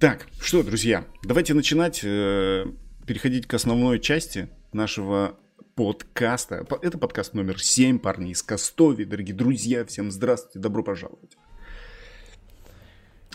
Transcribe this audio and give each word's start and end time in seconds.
Так, 0.00 0.26
что, 0.40 0.62
друзья, 0.62 1.04
давайте 1.22 1.52
начинать, 1.52 2.00
э, 2.02 2.64
переходить 3.06 3.46
к 3.46 3.52
основной 3.52 4.00
части 4.00 4.48
нашего 4.72 5.38
подкаста. 5.74 6.64
По- 6.64 6.76
Это 6.76 6.96
подкаст 6.96 7.34
номер 7.34 7.62
7, 7.62 7.98
парни 7.98 8.30
из 8.30 8.42
Костови. 8.42 9.04
Дорогие 9.04 9.34
друзья, 9.36 9.84
всем 9.84 10.10
здравствуйте, 10.10 10.58
добро 10.58 10.82
пожаловать. 10.82 11.36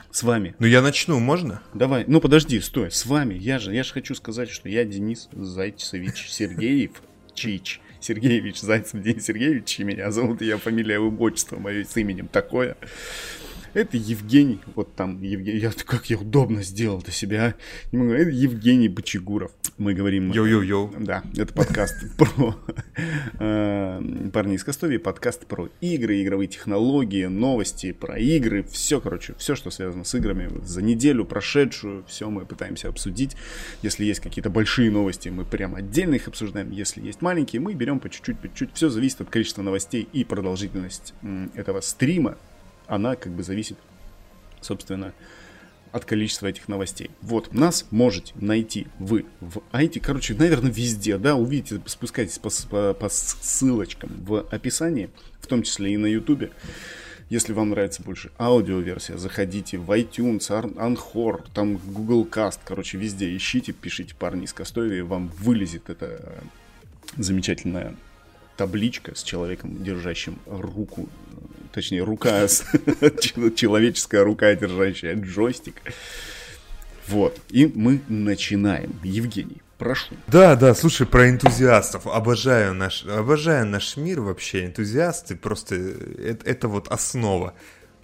С 0.09 0.23
вами. 0.23 0.55
Ну 0.57 0.65
я 0.65 0.81
начну, 0.81 1.19
можно? 1.19 1.61
Давай, 1.75 2.03
ну 2.07 2.19
подожди, 2.19 2.59
стой, 2.59 2.89
с 2.89 3.05
вами. 3.05 3.35
Я 3.35 3.59
же, 3.59 3.71
я 3.71 3.83
же 3.83 3.93
хочу 3.93 4.15
сказать, 4.15 4.49
что 4.49 4.67
я 4.67 4.85
Денис 4.85 5.29
Зайцевич 5.33 6.31
Сергеев, 6.31 7.03
Чич. 7.35 7.79
Сергеевич 7.99 8.59
Зайцев 8.59 9.03
Денис 9.03 9.23
Сергеевич, 9.23 9.77
меня 9.79 10.09
зовут, 10.09 10.41
я 10.41 10.57
фамилия, 10.57 10.95
и 10.95 10.97
отчество 10.97 11.59
мое 11.59 11.83
с 11.83 11.95
именем 11.95 12.27
такое. 12.27 12.75
Это 13.75 13.97
Евгений, 13.97 14.61
вот 14.75 14.95
там, 14.95 15.21
Евгений, 15.21 15.59
я, 15.59 15.69
как 15.69 16.09
я 16.09 16.17
удобно 16.17 16.63
сделал 16.63 17.01
для 17.01 17.11
себя, 17.11 17.55
а? 17.91 17.97
это 17.97 18.29
Евгений 18.29 18.87
Бочегуров. 18.87 19.51
Мы 19.77 19.93
говорим... 19.93 20.31
Yo-yo-yo. 20.31 21.03
Да, 21.03 21.25
это 21.35 21.53
подкаст 21.53 21.97
про 22.17 22.55
э, 23.37 24.29
парни 24.31 24.55
из 24.55 24.63
Кастовии, 24.63 24.95
подкаст 24.95 25.45
про 25.45 25.67
игры, 25.81 26.23
игровые 26.23 26.47
технологии, 26.47 27.25
новости 27.25 27.91
про 27.91 28.17
игры, 28.17 28.63
все, 28.63 29.01
короче, 29.01 29.35
все, 29.37 29.55
что 29.55 29.71
связано 29.71 30.05
с 30.05 30.15
играми 30.15 30.49
за 30.63 30.81
неделю 30.81 31.25
прошедшую, 31.25 32.05
все 32.07 32.29
мы 32.29 32.45
пытаемся 32.45 32.87
обсудить. 32.87 33.35
Если 33.81 34.05
есть 34.05 34.21
какие-то 34.21 34.49
большие 34.49 34.89
новости, 34.89 35.27
мы 35.27 35.43
прям 35.43 35.75
отдельно 35.75 36.15
их 36.15 36.29
обсуждаем. 36.29 36.71
Если 36.71 37.01
есть 37.01 37.21
маленькие, 37.21 37.59
мы 37.59 37.73
берем 37.73 37.99
по 37.99 38.09
чуть-чуть, 38.09 38.39
по 38.39 38.47
чуть-чуть. 38.47 38.69
Все 38.73 38.87
зависит 38.87 39.19
от 39.19 39.29
количества 39.29 39.63
новостей 39.63 40.07
и 40.13 40.23
продолжительность 40.23 41.13
этого 41.55 41.81
стрима. 41.81 42.37
Она 42.87 43.15
как 43.15 43.31
бы 43.31 43.43
зависит, 43.43 43.77
собственно, 44.61 45.13
от 45.91 46.03
количества 46.03 46.47
этих 46.47 46.67
новостей. 46.67 47.09
Вот, 47.21 47.53
нас 47.53 47.85
можете 47.89 48.33
найти 48.35 48.87
вы 48.99 49.25
в 49.39 49.59
IT, 49.71 50.01
короче, 50.01 50.33
наверное, 50.33 50.69
везде, 50.69 51.17
да, 51.17 51.35
увидите, 51.35 51.81
спускайтесь 51.85 52.37
по, 52.37 52.49
по- 52.69 52.93
по 52.93 53.07
ссылочкам 53.07 54.09
в 54.25 54.45
описании, 54.51 55.09
в 55.39 55.47
том 55.47 55.63
числе 55.63 55.93
и 55.93 55.97
на 55.97 56.07
YouTube. 56.07 56.51
Если 57.29 57.53
вам 57.53 57.69
нравится 57.69 58.03
больше 58.03 58.29
аудиоверсия, 58.37 59.17
заходите 59.17 59.77
в 59.77 59.89
iTunes, 59.89 60.49
Anchor, 60.49 61.45
там 61.53 61.77
Google 61.77 62.25
Cast, 62.25 62.59
короче, 62.65 62.97
везде 62.97 63.35
ищите, 63.35 63.71
пишите 63.71 64.13
парни 64.15 64.43
из 64.43 64.53
Костовии, 64.53 64.99
вам 64.99 65.29
вылезет 65.39 65.89
эта 65.89 66.05
э, 66.05 66.41
замечательная 67.17 67.95
табличка 68.55 69.15
с 69.15 69.23
человеком, 69.23 69.83
держащим 69.83 70.39
руку, 70.45 71.07
э, 71.07 71.35
точнее, 71.73 72.03
рука, 72.03 72.47
человеческая 73.55 74.23
рука, 74.23 74.53
держащая 74.55 75.15
джойстик. 75.15 75.75
Вот, 77.07 77.39
и 77.49 77.67
мы 77.67 78.01
начинаем. 78.07 78.99
Евгений, 79.03 79.61
прошу. 79.77 80.15
Да, 80.27 80.55
да, 80.55 80.73
слушай, 80.73 81.05
про 81.05 81.29
энтузиастов. 81.29 82.07
Обожаю 82.07 82.73
наш, 82.73 83.05
обожаю 83.05 83.65
наш 83.67 83.95
мир 83.95 84.21
вообще. 84.21 84.65
Энтузиасты 84.65 85.35
просто 85.35 85.75
это, 85.75 86.49
это 86.49 86.67
вот 86.67 86.87
основа. 86.87 87.53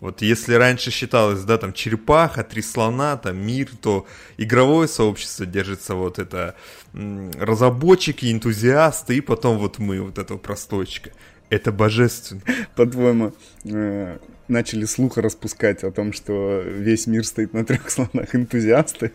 Вот 0.01 0.23
если 0.23 0.55
раньше 0.55 0.89
считалось, 0.89 1.43
да, 1.43 1.59
там 1.59 1.73
черепаха, 1.73 2.43
три 2.43 2.63
слона, 2.63 3.17
там 3.17 3.37
мир, 3.37 3.69
то 3.79 4.07
игровое 4.37 4.87
сообщество 4.87 5.45
держится 5.45 5.93
вот 5.93 6.17
это 6.17 6.55
разработчики, 6.93 8.31
энтузиасты, 8.31 9.17
и 9.17 9.21
потом 9.21 9.59
вот 9.59 9.77
мы, 9.77 10.01
вот 10.01 10.17
этого 10.17 10.39
простойчика. 10.39 11.11
Это 11.51 11.71
божественно. 11.71 12.41
По-твоему, 12.75 13.33
э, 13.63 14.17
начали 14.47 14.85
слуха 14.85 15.21
распускать 15.21 15.83
о 15.83 15.91
том, 15.91 16.13
что 16.13 16.61
весь 16.61 17.05
мир 17.05 17.23
стоит 17.23 17.53
на 17.53 17.63
трех 17.63 17.87
слонах 17.91 18.33
энтузиасты? 18.33 19.11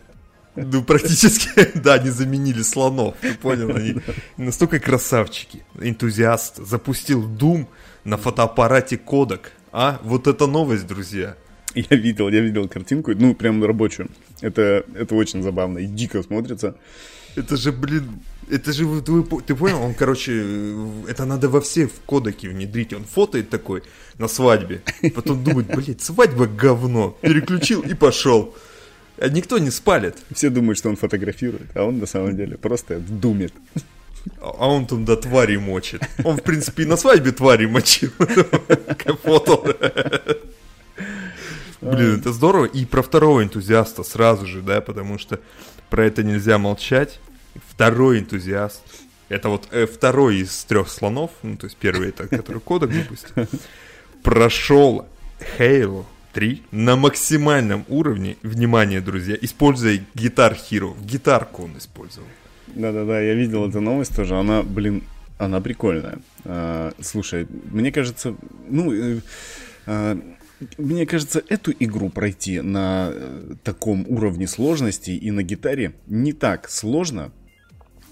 Ну, 0.54 0.84
практически, 0.84 1.48
да, 1.78 1.94
они 1.94 2.10
заменили 2.10 2.62
слонов, 2.62 3.16
ты 3.20 3.34
понял? 3.34 3.74
Они 3.74 3.96
настолько 4.36 4.78
красавчики. 4.78 5.64
Энтузиаст 5.80 6.58
запустил 6.58 7.28
Doom 7.28 7.66
на 8.04 8.16
фотоаппарате 8.16 9.00
Kodak. 9.04 9.46
А, 9.78 10.00
вот 10.04 10.26
это 10.26 10.46
новость, 10.46 10.86
друзья. 10.86 11.36
Я 11.74 11.96
видел, 11.98 12.30
я 12.30 12.40
видел 12.40 12.66
картинку, 12.66 13.12
ну, 13.14 13.34
прям 13.34 13.62
рабочую. 13.62 14.08
Это, 14.40 14.86
это 14.94 15.14
очень 15.14 15.42
забавно 15.42 15.80
и 15.80 15.86
дико 15.86 16.22
смотрится. 16.22 16.76
Это 17.34 17.58
же, 17.58 17.72
блин, 17.72 18.20
это 18.50 18.72
же, 18.72 18.86
по- 18.86 19.42
ты 19.42 19.54
понял, 19.54 19.82
он, 19.82 19.92
короче, 19.92 20.32
это 21.06 21.26
надо 21.26 21.50
во 21.50 21.60
все 21.60 21.88
в 21.88 22.00
кодаки 22.06 22.46
внедрить. 22.48 22.94
Он 22.94 23.04
фотоет 23.04 23.50
такой 23.50 23.82
на 24.16 24.28
свадьбе, 24.28 24.80
потом 25.14 25.44
думает, 25.44 25.66
блядь, 25.66 26.00
свадьба 26.00 26.46
говно. 26.46 27.14
Переключил 27.20 27.82
и 27.82 27.92
пошел. 27.92 28.54
А 29.18 29.28
никто 29.28 29.58
не 29.58 29.70
спалит. 29.70 30.16
Все 30.32 30.48
думают, 30.48 30.78
что 30.78 30.88
он 30.88 30.96
фотографирует, 30.96 31.76
а 31.76 31.84
он 31.84 31.98
на 31.98 32.06
самом 32.06 32.34
деле 32.34 32.56
просто 32.56 32.98
думит. 32.98 33.52
А 34.40 34.68
он 34.68 34.86
там, 34.86 35.04
да, 35.04 35.16
твари 35.16 35.56
мочит. 35.56 36.02
Он, 36.24 36.36
в 36.36 36.42
принципе, 36.42 36.82
и 36.84 36.86
на 36.86 36.96
свадьбе 36.96 37.32
твари 37.32 37.66
мочил. 37.66 38.10
Фото. 39.22 39.76
Блин, 41.80 42.18
это 42.18 42.32
здорово. 42.32 42.64
И 42.64 42.84
про 42.84 43.02
второго 43.02 43.42
энтузиаста 43.42 44.02
сразу 44.02 44.46
же, 44.46 44.62
да, 44.62 44.80
потому 44.80 45.18
что 45.18 45.40
про 45.90 46.04
это 46.04 46.22
нельзя 46.22 46.58
молчать. 46.58 47.20
Второй 47.68 48.18
энтузиаст. 48.18 48.82
Это 49.28 49.48
вот 49.48 49.68
э, 49.72 49.86
второй 49.86 50.38
из 50.38 50.64
трех 50.64 50.88
слонов, 50.88 51.32
ну, 51.42 51.56
то 51.56 51.66
есть 51.66 51.76
первый 51.76 52.10
это, 52.10 52.28
который 52.28 52.60
кодек 52.60 52.92
запустил, 52.92 53.46
прошел 54.22 55.06
Halo 55.58 56.04
3 56.32 56.62
на 56.70 56.96
максимальном 56.96 57.84
уровне, 57.88 58.36
внимание, 58.42 59.00
друзья, 59.00 59.36
используя 59.40 60.04
Guitar 60.14 60.56
Hero. 60.56 60.94
Гитарку 61.02 61.64
он 61.64 61.76
использовал. 61.78 62.28
Да-да-да, 62.74 63.20
я 63.20 63.34
видел 63.34 63.68
эту 63.68 63.80
новость 63.80 64.14
тоже. 64.14 64.36
Она, 64.36 64.62
блин, 64.62 65.02
она 65.38 65.60
прикольная. 65.60 66.18
А, 66.44 66.92
слушай, 67.00 67.46
мне 67.70 67.92
кажется, 67.92 68.36
ну, 68.68 68.92
э, 68.92 69.20
а, 69.86 70.18
мне 70.78 71.06
кажется, 71.06 71.42
эту 71.48 71.72
игру 71.78 72.08
пройти 72.08 72.60
на 72.60 73.10
э, 73.12 73.54
таком 73.62 74.06
уровне 74.08 74.46
сложности 74.46 75.10
и 75.10 75.30
на 75.30 75.42
гитаре 75.42 75.94
не 76.06 76.32
так 76.32 76.70
сложно, 76.70 77.32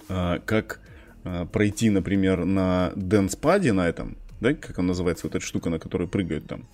а, 0.09 0.41
как 0.45 0.81
а, 1.25 1.47
пройти, 1.47 1.89
например, 1.91 2.45
на 2.45 2.93
дэнспаде 2.97 3.73
на 3.73 3.89
этом, 3.89 4.17
да, 4.41 4.53
как 4.53 4.79
он 4.79 4.87
называется, 4.87 5.27
вот 5.27 5.35
эта 5.35 5.45
штука, 5.45 5.71
на 5.71 5.79
которой 5.79 6.07
прыгают 6.07 6.47
там. 6.47 6.67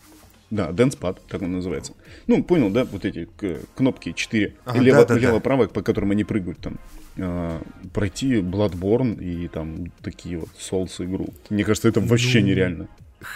Да, 0.51 0.73
дэнспад, 0.73 1.25
так 1.29 1.43
он 1.43 1.53
называется. 1.53 1.93
Ну, 2.27 2.43
понял, 2.43 2.71
да, 2.71 2.85
вот 2.85 3.05
эти 3.05 3.29
кнопки 3.77 4.13
4, 4.13 4.57
Ага, 4.65 4.81
лево, 4.81 4.99
да-да-да. 4.99 5.21
лево-право, 5.21 5.69
по 5.69 5.81
которым 5.81 6.11
они 6.11 6.25
прыгают 6.25 6.59
там. 6.59 6.81
А, 7.19 7.61
пройти 7.93 8.37
Bloodborne 8.41 9.23
и 9.23 9.49
там 9.49 9.93
такие 10.03 10.39
вот 10.39 10.49
Souls 10.59 11.05
игру. 11.05 11.29
Мне 11.51 11.65
кажется, 11.65 11.89
это 11.89 12.01
вообще 12.01 12.41
Ну, 12.41 12.47
нереально. 12.47 12.89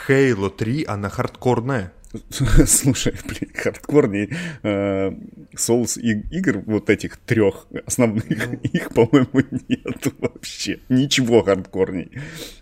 Halo 0.09 0.51
3, 0.51 0.85
она 0.85 1.09
хардкорная. 1.11 1.93
Слушай, 2.31 3.15
блин, 3.29 3.51
хардкорней 3.55 4.31
э, 4.63 5.11
Souls 5.57 5.99
и- 6.01 6.25
игр 6.37 6.63
вот 6.65 6.89
этих 6.89 7.17
трех 7.17 7.67
основных, 7.87 8.25
их, 8.63 8.91
по-моему, 8.91 9.43
нет 9.69 10.07
вообще. 10.21 10.79
Ничего 10.89 11.43
хардкорней. 11.43 12.13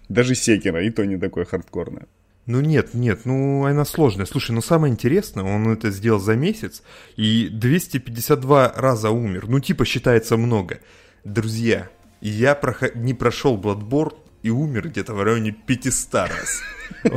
Даже 0.09 0.35
Секера, 0.35 0.83
и 0.83 0.91
то 0.91 1.05
не 1.05 1.19
такое 1.19 1.45
хардкорное. 1.45 2.07
Ну 2.47 2.61
нет, 2.61 2.95
нет, 2.95 3.21
ну 3.25 3.65
она 3.67 3.85
сложная. 3.85 4.27
Слушай, 4.27 4.53
ну 4.53 4.63
самое 4.63 4.91
интересное, 4.93 5.45
он 5.45 5.69
это 5.71 5.91
сделал 5.93 6.19
за 6.19 6.35
месяц 6.35 6.83
и 7.17 7.49
252 7.53 8.73
раза 8.75 9.11
умер. 9.11 9.47
Ну 9.49 9.61
типа 9.61 9.85
считается 9.85 10.37
много. 10.37 10.81
Друзья, 11.25 11.89
я 12.21 12.55
прохо- 12.55 12.93
не 12.97 13.15
прошел 13.15 13.57
Bloodborne 13.57 14.15
и 14.43 14.51
умер 14.51 14.89
где-то 14.89 15.15
в 15.15 15.23
районе 15.23 15.53
500 15.53 16.15
раз. 16.15 16.63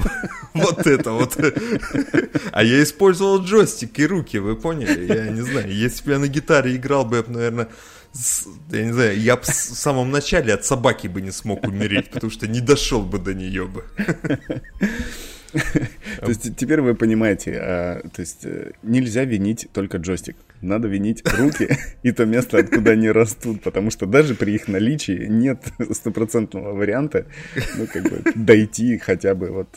Вот 0.53 0.87
это 0.87 1.11
вот. 1.11 1.37
А 2.51 2.63
я 2.63 2.81
использовал 2.81 3.43
джойстик 3.43 3.99
и 3.99 4.05
руки, 4.05 4.37
вы 4.37 4.55
поняли? 4.55 5.05
Я 5.13 5.27
не 5.29 5.41
знаю, 5.41 5.69
если 5.69 6.05
бы 6.05 6.11
я 6.11 6.19
на 6.19 6.27
гитаре 6.27 6.75
играл 6.77 7.03
бы, 7.03 7.17
я 7.17 7.23
бы, 7.23 7.31
наверное, 7.33 7.67
я 8.71 8.85
не 8.85 8.93
знаю, 8.93 9.19
я 9.19 9.35
бы 9.35 9.41
в 9.41 9.45
самом 9.47 10.11
начале 10.11 10.53
от 10.53 10.63
собаки 10.63 11.07
бы 11.07 11.21
не 11.21 11.31
смог 11.31 11.63
умереть, 11.67 12.09
потому 12.11 12.31
что 12.31 12.47
не 12.47 12.61
дошел 12.61 13.01
бы 13.01 13.19
до 13.19 13.33
нее 13.33 13.67
бы. 13.67 13.83
То 16.19 16.27
есть 16.27 16.55
теперь 16.55 16.81
вы 16.81 16.95
понимаете, 16.95 17.57
а, 17.61 18.01
то 18.09 18.21
есть 18.21 18.45
э, 18.45 18.71
нельзя 18.83 19.23
винить 19.25 19.67
только 19.73 19.97
джойстик. 19.97 20.35
Надо 20.61 20.87
винить 20.87 21.23
руки 21.37 21.69
и 22.03 22.11
то 22.11 22.25
место, 22.25 22.57
откуда 22.57 22.91
они 22.91 23.09
растут, 23.09 23.61
потому 23.61 23.91
что 23.91 24.05
даже 24.05 24.35
при 24.35 24.53
их 24.55 24.67
наличии 24.67 25.27
нет 25.27 25.63
стопроцентного 25.91 26.73
варианта, 26.73 27.25
ну, 27.77 27.87
как 27.87 28.03
бы, 28.03 28.21
дойти 28.35 28.97
хотя 28.97 29.35
бы 29.35 29.51
вот 29.51 29.69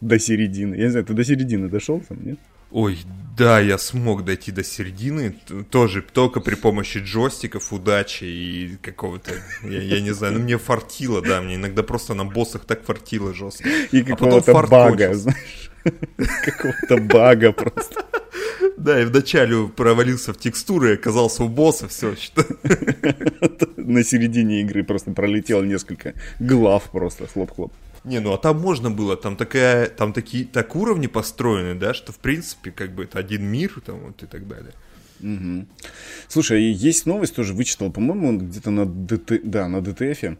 до 0.00 0.18
середины. 0.18 0.74
Я 0.74 0.84
не 0.84 0.90
знаю, 0.90 1.06
ты 1.06 1.14
до 1.14 1.24
середины 1.24 1.68
дошел 1.68 2.00
там, 2.00 2.18
нет? 2.24 2.38
Ой, 2.74 2.98
да, 3.36 3.60
я 3.60 3.78
смог 3.78 4.24
дойти 4.24 4.50
до 4.50 4.64
середины, 4.64 5.36
тоже 5.70 6.02
только 6.02 6.40
при 6.40 6.56
помощи 6.56 6.98
джойстиков, 6.98 7.72
удачи 7.72 8.24
и 8.24 8.76
какого-то, 8.82 9.30
я, 9.62 9.80
я 9.80 10.00
не 10.00 10.10
знаю, 10.10 10.32
ну 10.34 10.40
мне 10.40 10.58
фартило, 10.58 11.22
да, 11.22 11.40
мне 11.40 11.54
иногда 11.54 11.84
просто 11.84 12.14
на 12.14 12.24
боссах 12.24 12.64
так 12.64 12.82
фартило 12.82 13.32
жестко. 13.32 13.68
И 13.92 14.00
А 14.00 14.04
какого-то 14.04 14.52
фарт 14.52 14.70
бага, 14.70 14.90
кончился. 14.90 15.20
знаешь. 15.20 15.70
Какого-то 16.44 16.96
бага 16.96 17.52
просто. 17.52 18.06
Да, 18.76 19.00
и 19.00 19.04
вначале 19.04 19.68
провалился 19.68 20.32
в 20.32 20.38
текстуры 20.38 20.90
и 20.90 20.94
оказался 20.94 21.44
у 21.44 21.48
босса, 21.48 21.86
все, 21.86 22.16
что... 22.16 22.44
На 23.76 24.02
середине 24.02 24.62
игры 24.62 24.82
просто 24.82 25.12
пролетел 25.12 25.62
несколько 25.62 26.14
глав 26.40 26.90
просто, 26.90 27.26
хлоп-хлоп. 27.26 27.72
Не, 28.04 28.20
ну 28.20 28.32
а 28.34 28.38
там 28.38 28.60
можно 28.60 28.90
было, 28.90 29.16
там 29.16 29.36
такая, 29.36 29.88
там 29.88 30.12
такие, 30.12 30.44
так 30.44 30.76
уровни 30.76 31.06
построены, 31.06 31.74
да, 31.74 31.94
что 31.94 32.12
в 32.12 32.18
принципе 32.18 32.70
как 32.70 32.94
бы 32.94 33.04
это 33.04 33.18
один 33.18 33.44
мир, 33.44 33.80
там 33.84 34.00
вот 34.00 34.22
и 34.22 34.26
так 34.26 34.46
далее. 34.46 34.74
Угу. 35.20 35.66
Слушай, 36.28 36.64
есть 36.64 37.06
новость 37.06 37.34
тоже 37.34 37.54
вычитал, 37.54 37.90
по-моему, 37.90 38.38
где-то 38.38 38.70
на 38.70 38.84
ДТ, 38.84 39.40
да, 39.42 39.68
на 39.68 39.80
ДТФе. 39.80 40.36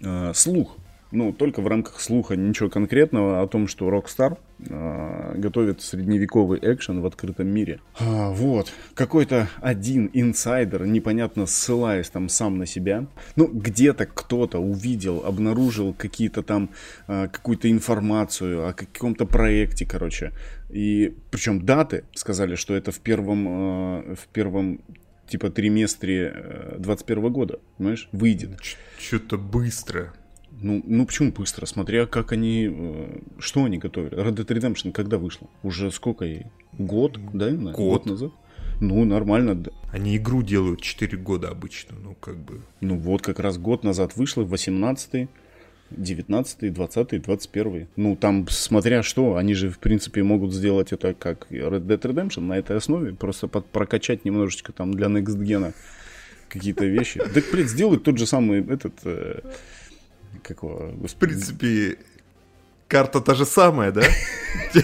Э, 0.00 0.32
слух 0.34 0.76
ну, 1.12 1.32
только 1.32 1.60
в 1.60 1.68
рамках 1.68 2.00
слуха, 2.00 2.36
ничего 2.36 2.70
конкретного 2.70 3.42
о 3.42 3.46
том, 3.46 3.68
что 3.68 3.88
Rockstar 3.88 4.38
э, 4.58 5.34
готовит 5.36 5.82
средневековый 5.82 6.58
экшен 6.62 7.00
в 7.00 7.06
открытом 7.06 7.48
мире. 7.48 7.80
А, 8.00 8.30
вот, 8.30 8.72
какой-то 8.94 9.48
один 9.60 10.10
инсайдер, 10.12 10.86
непонятно 10.86 11.46
ссылаясь 11.46 12.08
там 12.08 12.28
сам 12.28 12.56
на 12.58 12.66
себя, 12.66 13.06
ну, 13.36 13.46
где-то 13.46 14.06
кто-то 14.06 14.58
увидел, 14.58 15.22
обнаружил 15.24 15.92
какие-то 15.92 16.42
там, 16.42 16.70
э, 17.06 17.28
какую-то 17.28 17.70
информацию 17.70 18.66
о 18.66 18.72
каком-то 18.72 19.26
проекте, 19.26 19.84
короче. 19.84 20.32
И 20.70 21.14
причем 21.30 21.64
даты 21.64 22.04
сказали, 22.14 22.54
что 22.54 22.74
это 22.74 22.90
в 22.90 23.00
первом, 23.00 23.48
э, 23.48 24.14
в 24.14 24.28
первом 24.32 24.80
типа 25.28 25.50
триместре 25.50 26.76
21 26.78 27.30
года, 27.30 27.60
понимаешь, 27.76 28.08
выйдет. 28.12 28.58
Что-то 28.98 29.36
быстро. 29.36 30.12
Ну, 30.62 30.82
ну 30.86 31.06
почему 31.06 31.32
быстро? 31.32 31.66
Смотря 31.66 32.06
как 32.06 32.32
они... 32.32 32.68
Э, 32.70 33.18
что 33.38 33.64
они 33.64 33.78
готовили? 33.78 34.16
Red 34.16 34.34
Dead 34.34 34.46
Redemption 34.46 34.92
когда 34.92 35.18
вышла? 35.18 35.48
Уже 35.62 35.90
сколько 35.90 36.24
ей? 36.24 36.46
Год, 36.78 37.18
да? 37.32 37.50
Год. 37.50 37.74
Год 37.74 38.06
назад? 38.06 38.32
Ну, 38.80 39.04
нормально. 39.04 39.62
Они 39.92 40.16
игру 40.16 40.42
делают 40.42 40.80
4 40.80 41.18
года 41.18 41.48
обычно, 41.48 41.96
ну, 42.02 42.14
как 42.14 42.36
бы... 42.36 42.62
Ну, 42.80 42.96
вот 42.96 43.22
как 43.22 43.38
раз 43.38 43.58
год 43.58 43.84
назад 43.84 44.16
вышла, 44.16 44.42
18-й, 44.42 45.28
19-й, 45.92 46.68
20-й, 46.70 47.18
21-й. 47.18 47.86
Ну, 47.96 48.16
там, 48.16 48.48
смотря 48.48 49.02
что, 49.02 49.36
они 49.36 49.54
же, 49.54 49.70
в 49.70 49.78
принципе, 49.78 50.22
могут 50.22 50.52
сделать 50.52 50.92
это 50.92 51.14
как 51.14 51.46
Red 51.50 51.86
Dead 51.86 52.00
Redemption 52.00 52.40
на 52.40 52.54
этой 52.54 52.76
основе, 52.76 53.12
просто 53.14 53.46
под, 53.46 53.66
прокачать 53.66 54.24
немножечко 54.24 54.72
там 54.72 54.94
для 54.94 55.06
Next 55.06 55.38
Gen 55.38 55.74
какие-то 56.48 56.84
вещи. 56.84 57.22
Да, 57.34 57.40
блядь, 57.52 57.68
сделают 57.68 58.04
тот 58.04 58.18
же 58.18 58.26
самый 58.26 58.66
этот... 58.66 58.94
Какого? 60.42 60.92
В 61.06 61.14
принципе, 61.14 61.98
карта 62.88 63.20
та 63.20 63.34
же 63.34 63.46
самая, 63.46 63.92
да? 63.92 64.02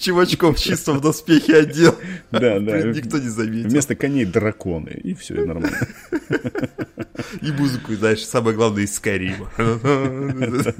Чувачком 0.00 0.54
чисто 0.54 0.92
в 0.92 1.00
доспехе 1.00 1.56
одел. 1.56 1.94
Да, 2.30 2.58
да. 2.58 2.82
Никто 2.82 3.18
не 3.18 3.28
заметил. 3.28 3.68
Вместо 3.70 3.94
коней 3.94 4.24
драконы, 4.24 4.90
и 4.90 5.14
все, 5.14 5.34
нормально. 5.34 5.78
И 7.42 7.50
музыку, 7.52 7.94
знаешь, 7.94 8.24
самое 8.24 8.56
главное 8.56 8.84
из 8.84 8.94
Скайрима. 8.94 9.50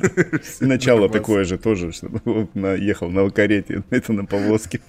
Начало 0.60 1.08
такое 1.08 1.44
же 1.44 1.58
тоже, 1.58 1.92
что 1.92 2.08
ехал 2.54 3.10
на 3.10 3.28
карете, 3.30 3.82
это 3.90 4.12
на 4.12 4.24
повозке. 4.24 4.80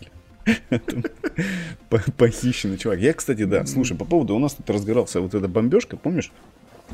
Похищенный 2.17 2.77
чувак. 2.77 2.99
Я, 2.99 3.13
кстати, 3.13 3.45
да, 3.45 3.65
слушай, 3.65 3.97
по 3.97 4.05
поводу, 4.05 4.35
у 4.35 4.39
нас 4.39 4.53
тут 4.53 4.69
разгорался 4.69 5.21
вот 5.21 5.33
эта 5.33 5.47
бомбежка, 5.47 5.97
помнишь? 5.97 6.31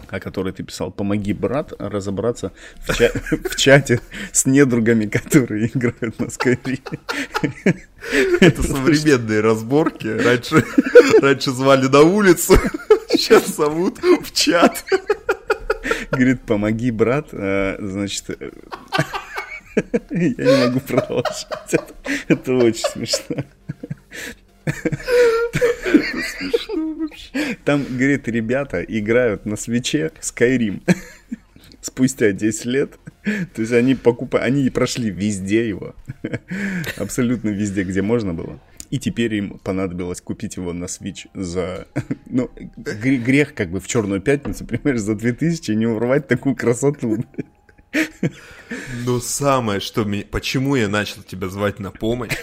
О 0.09 0.19
которой 0.19 0.53
ты 0.53 0.63
писал, 0.63 0.91
помоги, 0.91 1.33
брат, 1.33 1.73
разобраться 1.79 2.51
в, 2.87 2.95
ча- 2.95 3.11
в 3.49 3.55
чате 3.55 4.01
с 4.31 4.45
недругами, 4.45 5.05
которые 5.05 5.67
играют 5.67 6.19
на 6.19 6.25
Skyrim. 6.25 6.99
Это 8.39 8.63
современные 8.63 9.41
разборки. 9.41 10.07
Раньше, 10.07 10.63
раньше 11.21 11.51
звали 11.51 11.87
на 11.87 12.01
улицу, 12.01 12.57
сейчас 13.09 13.47
зовут 13.47 13.99
в 13.99 14.31
чат. 14.33 14.83
Говорит, 16.11 16.41
помоги, 16.41 16.91
брат, 16.91 17.29
а, 17.31 17.77
значит... 17.79 18.29
Э, 18.29 18.51
я 20.11 20.29
не 20.29 20.65
могу 20.67 20.79
продолжать. 20.79 21.47
Это, 21.71 21.93
это 22.27 22.53
очень 22.53 22.85
смешно. 22.85 23.43
Там, 27.63 27.85
говорит, 27.89 28.27
ребята 28.27 28.81
играют 28.81 29.45
на 29.45 29.55
свече 29.55 30.11
Skyrim 30.21 30.81
спустя 31.81 32.31
10 32.31 32.65
лет. 32.65 32.99
То 33.53 33.61
есть 33.61 33.73
они 33.73 33.95
покупают, 33.95 34.45
они 34.45 34.69
прошли 34.69 35.09
везде 35.09 35.67
его. 35.67 35.95
Абсолютно 36.97 37.49
везде, 37.49 37.83
где 37.83 38.01
можно 38.01 38.33
было. 38.33 38.59
И 38.91 38.99
теперь 38.99 39.33
им 39.35 39.59
понадобилось 39.59 40.21
купить 40.21 40.57
его 40.57 40.71
на 40.73 40.85
Switch 40.85 41.27
за... 41.33 41.87
Ну, 42.27 42.49
грех 42.77 43.53
как 43.55 43.69
бы 43.71 43.79
в 43.79 43.87
Черную 43.87 44.21
Пятницу, 44.21 44.65
понимаешь, 44.65 44.99
за 44.99 45.15
2000 45.15 45.71
не 45.71 45.87
урвать 45.87 46.27
такую 46.27 46.55
красоту. 46.55 47.23
Но 49.05 49.19
самое, 49.19 49.79
что 49.79 50.03
меня... 50.03 50.23
Почему 50.29 50.75
я 50.75 50.87
начал 50.87 51.21
тебя 51.23 51.49
звать 51.49 51.79
на 51.79 51.91
помощь? 51.91 52.35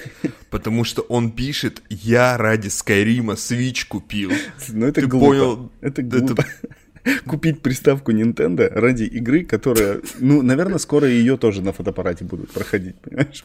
Потому 0.50 0.84
что 0.84 1.02
он 1.02 1.32
пишет, 1.32 1.82
я 1.88 2.36
ради 2.36 2.68
Скайрима 2.68 3.34
Switch 3.34 3.86
купил. 3.88 4.32
Ну 4.68 4.86
это 4.86 5.00
Ты 5.00 5.06
глупо. 5.06 5.26
Понял? 5.26 5.72
Это 5.80 6.02
глупо. 6.02 6.42
Это... 7.02 7.22
Купить 7.26 7.62
приставку 7.62 8.12
Nintendo 8.12 8.68
ради 8.72 9.04
игры, 9.04 9.44
которая... 9.44 10.00
Ну, 10.20 10.42
наверное, 10.42 10.78
скоро 10.78 11.08
ее 11.08 11.36
тоже 11.36 11.62
на 11.62 11.72
фотоаппарате 11.72 12.24
будут 12.24 12.52
проходить, 12.52 12.96
понимаешь? 13.00 13.44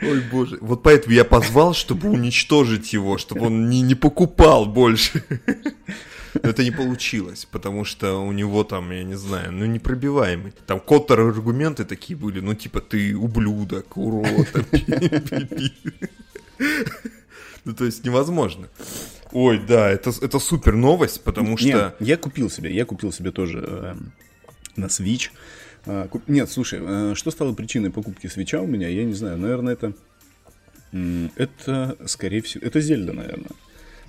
Ой, 0.00 0.22
боже. 0.30 0.58
Вот 0.60 0.82
поэтому 0.82 1.14
я 1.14 1.24
позвал, 1.24 1.74
чтобы 1.74 2.08
уничтожить 2.08 2.92
его, 2.92 3.18
чтобы 3.18 3.46
он 3.46 3.68
не, 3.68 3.82
не 3.82 3.94
покупал 3.94 4.66
больше. 4.66 5.22
Но 6.34 6.50
это 6.50 6.64
не 6.64 6.70
получилось, 6.70 7.46
потому 7.50 7.84
что 7.84 8.16
у 8.16 8.32
него 8.32 8.64
там, 8.64 8.90
я 8.90 9.04
не 9.04 9.16
знаю, 9.16 9.52
ну 9.52 9.66
непробиваемый. 9.66 10.52
Там 10.66 10.80
контр-аргументы 10.80 11.84
такие 11.84 12.16
были, 12.16 12.40
ну 12.40 12.54
типа 12.54 12.80
ты 12.80 13.16
ублюдок, 13.16 13.96
урод. 13.96 14.48
Ну 17.64 17.74
то 17.74 17.84
есть 17.84 18.02
невозможно. 18.02 18.68
Ой, 19.32 19.58
да, 19.58 19.90
это, 19.90 20.10
это 20.22 20.38
супер 20.38 20.74
новость, 20.74 21.22
потому 21.22 21.58
что... 21.58 21.68
Нет, 21.68 21.96
я 22.00 22.16
купил 22.16 22.48
себе, 22.48 22.74
я 22.74 22.86
купил 22.86 23.12
себе 23.12 23.30
тоже 23.30 23.62
э, 23.62 23.94
на 24.76 24.86
Switch. 24.86 25.30
Э, 25.84 26.08
куп... 26.10 26.26
Нет, 26.28 26.50
слушай, 26.50 26.80
э, 26.82 27.12
что 27.14 27.30
стало 27.30 27.52
причиной 27.52 27.90
покупки 27.90 28.26
свеча 28.26 28.62
у 28.62 28.66
меня, 28.66 28.88
я 28.88 29.04
не 29.04 29.12
знаю, 29.12 29.36
наверное, 29.38 29.74
это... 29.74 29.92
Это, 31.36 31.98
скорее 32.06 32.40
всего, 32.40 32.64
это 32.64 32.80
Зельда, 32.80 33.12
наверное. 33.12 33.50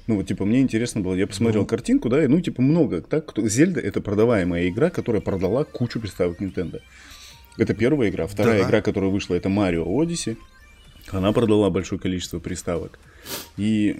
Ну, 0.10 0.16
вот, 0.16 0.25
типа, 0.25 0.44
мне 0.44 0.62
интересно 0.62 1.01
было, 1.01 1.13
я 1.13 1.28
посмотрел 1.28 1.62
ну. 1.62 1.68
картинку, 1.68 2.10
да, 2.10 2.24
и, 2.24 2.28
ну, 2.28 2.42
типа, 2.42 2.63
много, 2.63 3.00
так, 3.00 3.28
кто... 3.28 3.48
Зельда— 3.48 3.80
это 3.82 4.01
продаваемая 4.01 4.68
игра, 4.68 4.89
которая 4.89 5.22
продала 5.22 5.66
кучу 5.66 6.00
приставок 6.00 6.42
Nintendo. 6.42 6.82
Это 7.60 7.75
первая 7.75 8.10
игра. 8.10 8.25
Вторая 8.25 8.63
да. 8.63 8.68
игра, 8.68 8.82
которая 8.82 9.12
вышла, 9.12 9.36
это 9.36 9.50
Mario 9.50 9.86
Odyssey. 9.86 10.36
Она 11.12 11.32
продала 11.32 11.70
большое 11.70 12.01
количество 12.01 12.39
приставок. 12.39 12.98
И 13.56 13.96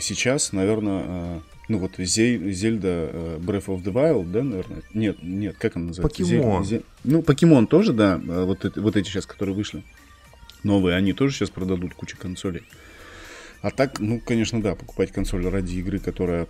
сейчас, 0.00 0.52
наверное, 0.52 1.02
а, 1.04 1.42
ну 1.68 1.78
вот 1.78 1.96
Зельда 1.98 3.10
а, 3.12 3.38
Breath 3.40 3.66
of 3.66 3.82
the 3.82 3.92
Wild, 3.92 4.30
да, 4.30 4.44
наверное? 4.44 4.82
Нет, 4.94 5.16
нет, 5.22 5.56
как 5.58 5.74
она 5.74 5.86
называется? 5.86 6.22
Покемон. 6.22 6.64
Зель... 6.64 6.84
Ну, 7.02 7.22
Покемон 7.22 7.66
тоже, 7.66 7.92
да, 7.92 8.20
а, 8.28 8.44
вот, 8.44 8.76
вот 8.76 8.96
эти 8.96 9.08
сейчас, 9.08 9.26
которые 9.26 9.56
вышли. 9.56 9.82
Новые, 10.62 10.94
они 10.94 11.14
тоже 11.14 11.34
сейчас 11.34 11.50
продадут 11.50 11.94
кучу 11.94 12.16
консолей. 12.16 12.62
А 13.62 13.70
так, 13.70 13.98
ну, 13.98 14.20
конечно, 14.20 14.62
да, 14.62 14.74
покупать 14.74 15.12
консоль 15.12 15.46
ради 15.48 15.76
игры, 15.76 15.98
которая 15.98 16.46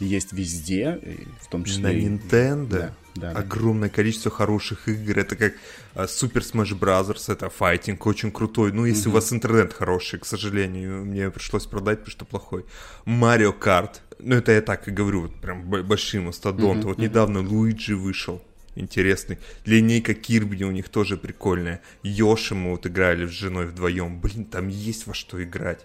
есть 0.00 0.32
везде, 0.32 0.98
в 1.40 1.48
том 1.48 1.64
числе... 1.64 1.82
На 1.82 1.92
Nintendo 1.92 2.66
да, 2.66 2.94
да, 3.16 3.30
огромное 3.32 3.90
да. 3.90 3.94
количество 3.94 4.30
хороших 4.30 4.88
игр. 4.88 5.18
Это 5.18 5.36
как 5.36 5.52
uh, 5.94 6.06
Super 6.06 6.40
Smash 6.40 6.78
Bros. 6.78 7.30
Это 7.30 7.50
файтинг 7.50 8.06
очень 8.06 8.32
крутой. 8.32 8.72
Ну, 8.72 8.86
если 8.86 9.08
угу. 9.08 9.10
у 9.10 9.14
вас 9.14 9.32
интернет 9.32 9.74
хороший, 9.74 10.18
к 10.18 10.24
сожалению, 10.24 11.04
мне 11.04 11.30
пришлось 11.30 11.66
продать, 11.66 11.98
потому 11.98 12.12
что 12.12 12.24
плохой. 12.24 12.64
Mario 13.04 13.54
Kart. 13.58 13.96
Ну, 14.18 14.36
это 14.36 14.52
я 14.52 14.62
так 14.62 14.88
и 14.88 14.90
говорю, 14.90 15.22
вот 15.22 15.40
прям 15.40 15.68
большим 15.68 16.24
мастодонтом. 16.24 16.80
Угу, 16.80 16.88
вот 16.88 16.96
угу. 16.96 17.02
недавно 17.02 17.40
Луиджи 17.40 17.94
вышел 17.94 18.42
интересный. 18.74 19.38
Линейка 19.64 20.14
Кирби 20.14 20.64
у 20.64 20.70
них 20.70 20.88
тоже 20.88 21.16
прикольная. 21.16 21.82
Йоши 22.02 22.54
мы 22.54 22.70
вот 22.70 22.86
играли 22.86 23.26
с 23.26 23.30
женой 23.30 23.66
вдвоем. 23.66 24.20
Блин, 24.20 24.44
там 24.44 24.68
есть 24.68 25.06
во 25.06 25.14
что 25.14 25.42
играть. 25.42 25.84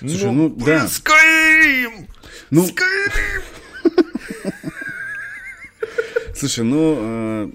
Слушай, 0.00 0.32
ну, 0.32 0.48
ну 0.48 0.64
да. 0.64 0.86
Skyrim! 0.86 2.08
Ну... 2.50 2.66
Skyrim! 2.66 3.42
Слушай, 6.34 6.64
ну, 6.64 6.96
э, 6.98 7.50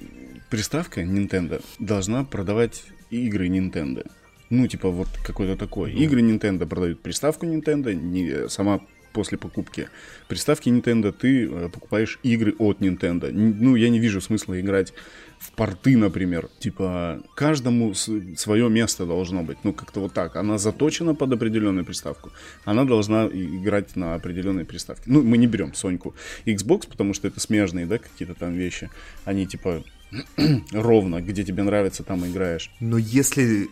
приставка 0.49 1.01
Nintendo 1.01 1.63
должна 1.79 2.23
продавать 2.23 2.83
игры 3.09 3.47
Nintendo. 3.47 4.09
Ну, 4.49 4.67
типа, 4.67 4.89
вот 4.89 5.09
какой-то 5.25 5.57
такой. 5.57 5.91
Ну. 5.91 5.99
Игры 5.99 6.21
Nintendo 6.21 6.65
продают 6.65 7.01
приставку 7.01 7.45
Nintendo, 7.45 7.93
не, 7.93 8.47
сама 8.49 8.81
после 9.13 9.37
покупки 9.37 9.89
приставки 10.27 10.69
Nintendo 10.69 11.11
ты 11.11 11.45
э, 11.45 11.69
покупаешь 11.69 12.19
игры 12.23 12.55
от 12.59 12.79
Nintendo. 12.79 13.31
Ну, 13.31 13.75
я 13.75 13.89
не 13.89 13.99
вижу 13.99 14.21
смысла 14.21 14.59
играть 14.59 14.93
в 15.39 15.51
порты, 15.51 15.97
например. 15.97 16.49
Типа, 16.59 17.21
каждому 17.35 17.93
свое 17.93 18.69
место 18.69 19.05
должно 19.05 19.43
быть. 19.43 19.57
Ну, 19.63 19.73
как-то 19.73 19.99
вот 19.99 20.13
так. 20.13 20.35
Она 20.35 20.57
заточена 20.57 21.15
под 21.15 21.33
определенную 21.33 21.85
приставку. 21.85 22.31
Она 22.65 22.85
должна 22.85 23.27
играть 23.27 23.95
на 23.95 24.15
определенной 24.15 24.65
приставке. 24.65 25.03
Ну, 25.05 25.21
мы 25.23 25.37
не 25.37 25.47
берем 25.47 25.73
Соньку 25.73 26.15
Xbox, 26.45 26.87
потому 26.89 27.13
что 27.13 27.27
это 27.27 27.39
смежные, 27.39 27.85
да, 27.85 27.97
какие-то 27.97 28.33
там 28.33 28.53
вещи. 28.53 28.89
Они, 29.25 29.45
типа, 29.45 29.83
ровно, 30.71 31.21
где 31.21 31.43
тебе 31.43 31.63
нравится, 31.63 32.03
там 32.03 32.25
играешь. 32.25 32.71
Но 32.79 32.97
если... 32.97 33.69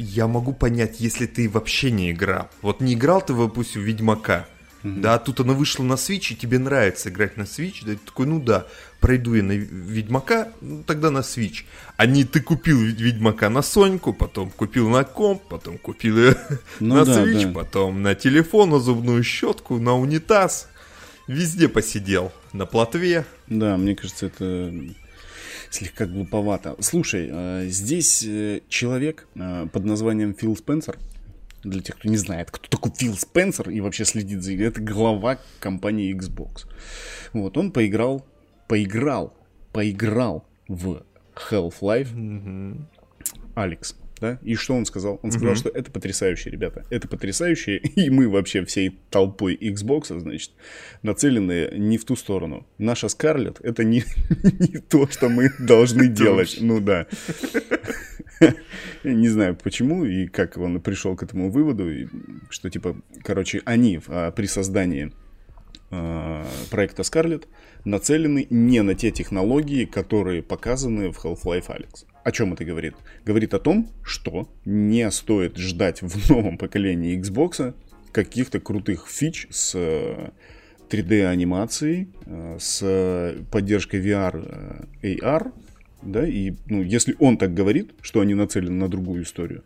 Я 0.00 0.28
могу 0.28 0.52
понять, 0.52 1.00
если 1.00 1.26
ты 1.26 1.48
вообще 1.48 1.90
не 1.90 2.12
играл. 2.12 2.48
Вот 2.62 2.80
не 2.80 2.94
играл 2.94 3.20
ты, 3.20 3.34
допустим, 3.34 3.82
Ведьмака, 3.82 4.46
Mm-hmm. 4.82 5.00
Да, 5.00 5.18
тут 5.18 5.40
она 5.40 5.54
вышла 5.54 5.82
на 5.82 5.94
Switch, 5.94 6.32
и 6.32 6.36
тебе 6.36 6.58
нравится 6.58 7.08
играть 7.08 7.36
на 7.36 7.42
Switch, 7.42 7.84
да, 7.84 7.92
ты 7.92 7.98
такой, 8.04 8.26
ну 8.26 8.40
да, 8.40 8.66
пройду 9.00 9.34
я 9.34 9.42
на 9.42 9.52
Ведьмака, 9.52 10.52
ну, 10.60 10.84
тогда 10.84 11.10
на 11.10 11.18
Switch. 11.18 11.64
А 11.96 12.06
не 12.06 12.24
ты 12.24 12.40
купил 12.40 12.78
Ведьмака 12.80 13.50
на 13.50 13.62
Соньку, 13.62 14.12
потом 14.12 14.50
купил 14.50 14.88
на 14.88 15.04
комп, 15.04 15.42
потом 15.48 15.78
купил 15.78 16.16
ну, 16.80 16.94
на 16.94 17.04
да, 17.04 17.24
Switch, 17.24 17.46
да. 17.46 17.52
потом 17.52 18.02
на 18.02 18.14
телефон, 18.14 18.70
на 18.70 18.78
зубную 18.78 19.24
щетку, 19.24 19.78
на 19.78 19.94
унитаз. 19.94 20.68
Везде 21.26 21.68
посидел, 21.68 22.32
на 22.52 22.64
плотве. 22.64 23.26
Да, 23.48 23.76
мне 23.76 23.94
кажется, 23.94 24.26
это 24.26 24.72
слегка 25.70 26.06
глуповато. 26.06 26.76
Слушай, 26.80 27.28
э, 27.30 27.66
здесь 27.68 28.22
э, 28.24 28.60
человек 28.68 29.26
э, 29.34 29.66
под 29.70 29.84
названием 29.84 30.34
Фил 30.34 30.56
Спенсер, 30.56 30.96
для 31.62 31.80
тех, 31.82 31.96
кто 31.96 32.08
не 32.08 32.16
знает, 32.16 32.50
кто 32.50 32.68
такой 32.68 32.92
Фил 32.96 33.14
Спенсер 33.16 33.70
и 33.70 33.80
вообще 33.80 34.04
следит 34.04 34.42
за 34.42 34.54
игрой, 34.54 34.68
это 34.68 34.80
глава 34.80 35.38
компании 35.60 36.14
Xbox. 36.14 36.66
Вот, 37.32 37.56
он 37.56 37.72
поиграл, 37.72 38.24
поиграл, 38.66 39.34
поиграл 39.72 40.44
в 40.68 41.02
Half-Life. 41.34 42.14
Mm-hmm. 42.14 42.80
Алекс, 43.54 43.96
да? 44.20 44.38
И 44.42 44.54
что 44.54 44.74
он 44.74 44.86
сказал? 44.86 45.20
Он 45.22 45.30
сказал, 45.30 45.54
mm-hmm. 45.54 45.58
что 45.58 45.68
это 45.68 45.90
потрясающе, 45.90 46.50
ребята. 46.50 46.84
Это 46.90 47.08
потрясающе, 47.08 47.76
и 47.96 48.10
мы 48.10 48.28
вообще 48.28 48.64
всей 48.64 48.98
толпой 49.10 49.56
Xbox, 49.56 50.18
значит, 50.18 50.52
нацелены 51.02 51.70
не 51.76 51.98
в 51.98 52.04
ту 52.04 52.16
сторону. 52.16 52.66
Наша 52.78 53.08
Скарлет— 53.08 53.60
это 53.62 53.84
не, 53.84 54.04
не 54.58 54.78
то, 54.78 55.08
что 55.08 55.28
мы 55.28 55.50
должны 55.58 56.08
делать. 56.08 56.58
Ну 56.60 56.80
да. 56.80 57.06
Не 59.04 59.28
знаю 59.28 59.56
почему 59.56 60.04
и 60.04 60.26
как 60.26 60.56
он 60.58 60.80
пришел 60.80 61.16
к 61.16 61.22
этому 61.22 61.50
выводу, 61.50 61.90
что 62.50 62.70
типа, 62.70 62.96
короче, 63.22 63.62
они 63.64 64.00
а, 64.06 64.30
при 64.30 64.46
создании 64.46 65.12
а, 65.90 66.46
проекта 66.70 67.02
Scarlet 67.02 67.46
нацелены 67.84 68.46
не 68.50 68.82
на 68.82 68.94
те 68.94 69.10
технологии, 69.10 69.84
которые 69.84 70.42
показаны 70.42 71.10
в 71.10 71.24
Half-Life 71.24 71.68
Alyx. 71.68 72.06
О 72.28 72.30
чем 72.30 72.52
это 72.52 72.62
говорит? 72.62 72.94
Говорит 73.24 73.54
о 73.54 73.58
том, 73.58 73.88
что 74.02 74.50
не 74.66 75.10
стоит 75.10 75.56
ждать 75.56 76.02
в 76.02 76.28
новом 76.28 76.58
поколении 76.58 77.18
Xbox 77.18 77.74
каких-то 78.12 78.60
крутых 78.60 79.06
фич 79.08 79.46
с 79.48 79.74
3D-анимацией, 80.90 82.08
э, 82.26 82.58
с 82.60 83.34
поддержкой 83.50 84.02
VR, 84.02 84.86
э, 85.00 85.14
AR, 85.14 85.54
да, 86.02 86.28
и, 86.28 86.52
ну, 86.66 86.82
если 86.82 87.16
он 87.18 87.38
так 87.38 87.54
говорит, 87.54 87.92
что 88.02 88.20
они 88.20 88.34
нацелены 88.34 88.76
на 88.76 88.88
другую 88.88 89.22
историю, 89.22 89.64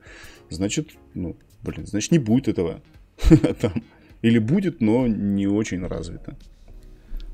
значит, 0.48 0.90
ну, 1.14 1.36
блин, 1.64 1.88
значит, 1.88 2.12
не 2.12 2.20
будет 2.20 2.46
этого 2.46 2.80
там. 3.60 3.82
Или 4.22 4.38
будет, 4.38 4.80
но 4.80 5.08
не 5.08 5.48
очень 5.48 5.84
развито. 5.84 6.38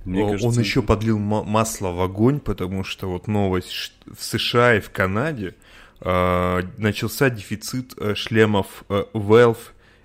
Мне 0.09 0.25
он 0.25 0.33
кажется, 0.33 0.61
еще 0.61 0.83
подлил 0.83 1.19
масло 1.19 1.89
в 1.89 2.01
огонь, 2.01 2.41
потому 2.41 2.85
что 2.85 3.09
вот 3.09 3.29
новость 3.29 3.93
в 4.07 4.23
США 4.23 4.77
и 4.77 4.81
в 4.81 4.91
Канаде 4.91 5.55
э, 6.01 6.63
начался 6.77 7.31
дефицит 7.31 7.95
э, 7.97 8.15
шлемов 8.15 8.85
э, 8.89 9.05
Valve 9.13 9.59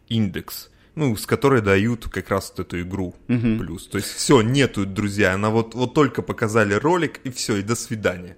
Index 0.10 0.70
ну, 0.96 1.16
с 1.16 1.26
которой 1.26 1.62
дают 1.62 2.08
как 2.08 2.30
раз 2.30 2.54
вот 2.56 2.68
эту 2.68 2.82
игру 2.82 3.16
угу. 3.28 3.58
плюс. 3.60 3.88
То 3.88 3.98
есть 3.98 4.10
все, 4.10 4.42
нету, 4.42 4.86
друзья, 4.86 5.34
она 5.34 5.50
вот, 5.50 5.74
вот 5.74 5.94
только 5.94 6.22
показали 6.22 6.74
ролик, 6.74 7.20
и 7.24 7.32
все, 7.32 7.58
и 7.58 7.64
до 7.64 7.76
свидания. 7.76 8.38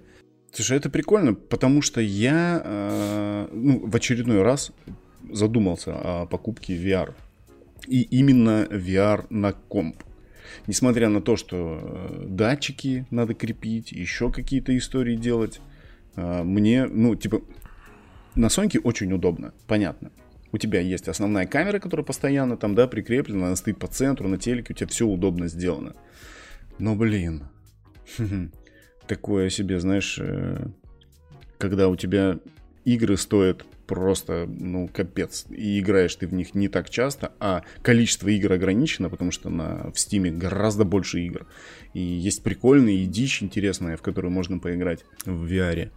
Слушай, 0.52 0.78
это 0.78 0.88
прикольно, 0.88 1.34
потому 1.34 1.82
что 1.82 2.00
я 2.00 2.62
э, 2.64 3.48
ну, 3.52 3.86
в 3.86 3.94
очередной 3.94 4.42
раз 4.42 4.72
задумался 5.30 5.92
о 5.94 6.26
покупке 6.26 6.74
VR. 6.74 7.12
И 7.86 8.02
именно 8.02 8.66
VR 8.70 9.26
на 9.28 9.52
комп. 9.52 10.02
Несмотря 10.66 11.08
на 11.08 11.20
то, 11.20 11.36
что 11.36 11.80
э, 11.82 12.24
датчики 12.26 13.06
надо 13.10 13.34
крепить, 13.34 13.92
еще 13.92 14.30
какие-то 14.30 14.76
истории 14.76 15.16
делать, 15.16 15.60
э, 16.16 16.42
мне, 16.42 16.86
ну, 16.86 17.14
типа, 17.14 17.42
на 18.34 18.48
Соньке 18.48 18.78
очень 18.78 19.12
удобно, 19.12 19.54
понятно. 19.66 20.10
У 20.52 20.58
тебя 20.58 20.80
есть 20.80 21.08
основная 21.08 21.46
камера, 21.46 21.78
которая 21.78 22.04
постоянно 22.04 22.56
там, 22.56 22.74
да, 22.74 22.86
прикреплена, 22.86 23.46
она 23.46 23.56
стоит 23.56 23.78
по 23.78 23.88
центру, 23.88 24.28
на 24.28 24.38
телеке, 24.38 24.72
у 24.72 24.76
тебя 24.76 24.88
все 24.88 25.06
удобно 25.06 25.48
сделано. 25.48 25.94
Но, 26.78 26.94
блин, 26.94 27.44
такое 29.06 29.50
себе, 29.50 29.80
знаешь, 29.80 30.18
э, 30.20 30.66
когда 31.58 31.88
у 31.88 31.96
тебя 31.96 32.38
игры 32.86 33.16
стоят 33.16 33.66
просто, 33.86 34.46
ну, 34.48 34.88
капец. 34.88 35.44
И 35.50 35.80
играешь 35.80 36.14
ты 36.14 36.26
в 36.26 36.32
них 36.32 36.54
не 36.54 36.68
так 36.68 36.88
часто, 36.88 37.32
а 37.40 37.62
количество 37.82 38.28
игр 38.28 38.52
ограничено, 38.52 39.10
потому 39.10 39.32
что 39.32 39.50
на, 39.50 39.90
в 39.92 39.98
Стиме 39.98 40.30
гораздо 40.30 40.84
больше 40.84 41.20
игр. 41.20 41.46
И 41.92 42.00
есть 42.00 42.42
прикольные 42.42 42.98
и 42.98 43.06
дичь 43.06 43.42
интересная, 43.42 43.96
в 43.96 44.02
которую 44.02 44.32
можно 44.32 44.58
поиграть 44.58 45.04
в 45.24 45.46
VR. 45.46 45.90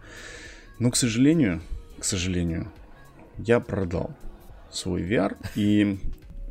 Но, 0.78 0.90
к 0.90 0.96
сожалению, 0.96 1.62
к 1.98 2.04
сожалению, 2.04 2.72
я 3.38 3.60
продал 3.60 4.16
свой 4.70 5.02
VR, 5.02 5.36
и 5.54 5.98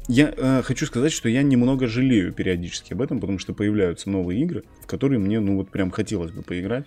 я 0.08 0.34
э, 0.36 0.62
хочу 0.64 0.86
сказать, 0.86 1.12
что 1.12 1.30
я 1.30 1.44
немного 1.44 1.88
жалею 1.88 2.34
периодически 2.34 2.94
об 2.94 3.02
этом, 3.02 3.20
потому 3.20 3.40
что 3.40 3.54
появляются 3.54 4.10
новые 4.10 4.42
игры, 4.42 4.64
в 4.82 4.88
которые 4.88 5.20
мне, 5.20 5.40
ну 5.40 5.58
вот 5.58 5.70
прям 5.70 5.92
хотелось 5.92 6.32
бы 6.32 6.44
поиграть, 6.44 6.86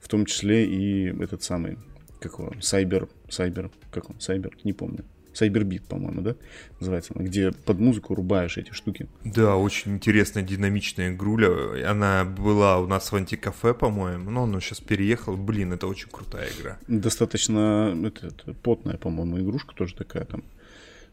в 0.00 0.08
том 0.08 0.26
числе 0.26 0.66
и 0.66 1.22
этот 1.22 1.42
самый, 1.42 1.78
как 2.28 2.38
его, 2.38 2.52
Cyber, 2.60 3.08
Cyber, 3.28 3.70
как 3.90 4.10
он, 4.10 4.16
Cyber, 4.16 4.52
не 4.64 4.72
помню. 4.72 5.04
Cyberbit, 5.36 5.82
по-моему, 5.86 6.22
да, 6.22 6.36
называется, 6.80 7.12
где 7.14 7.52
под 7.52 7.78
музыку 7.78 8.14
рубаешь 8.14 8.56
эти 8.56 8.72
штуки. 8.72 9.06
Да, 9.24 9.56
очень 9.56 9.96
интересная, 9.96 10.42
динамичная 10.42 11.12
игруля. 11.12 11.90
Она 11.90 12.24
была 12.24 12.78
у 12.78 12.86
нас 12.86 13.12
в 13.12 13.16
антикафе, 13.16 13.74
по-моему, 13.74 14.30
но 14.30 14.44
она 14.44 14.60
сейчас 14.60 14.80
переехала. 14.80 15.36
Блин, 15.36 15.74
это 15.74 15.86
очень 15.86 16.08
крутая 16.08 16.48
игра. 16.58 16.78
Достаточно 16.88 17.94
это, 18.06 18.28
это, 18.28 18.54
потная, 18.54 18.96
по-моему, 18.96 19.38
игрушка 19.38 19.74
тоже 19.74 19.94
такая 19.94 20.24
там 20.24 20.42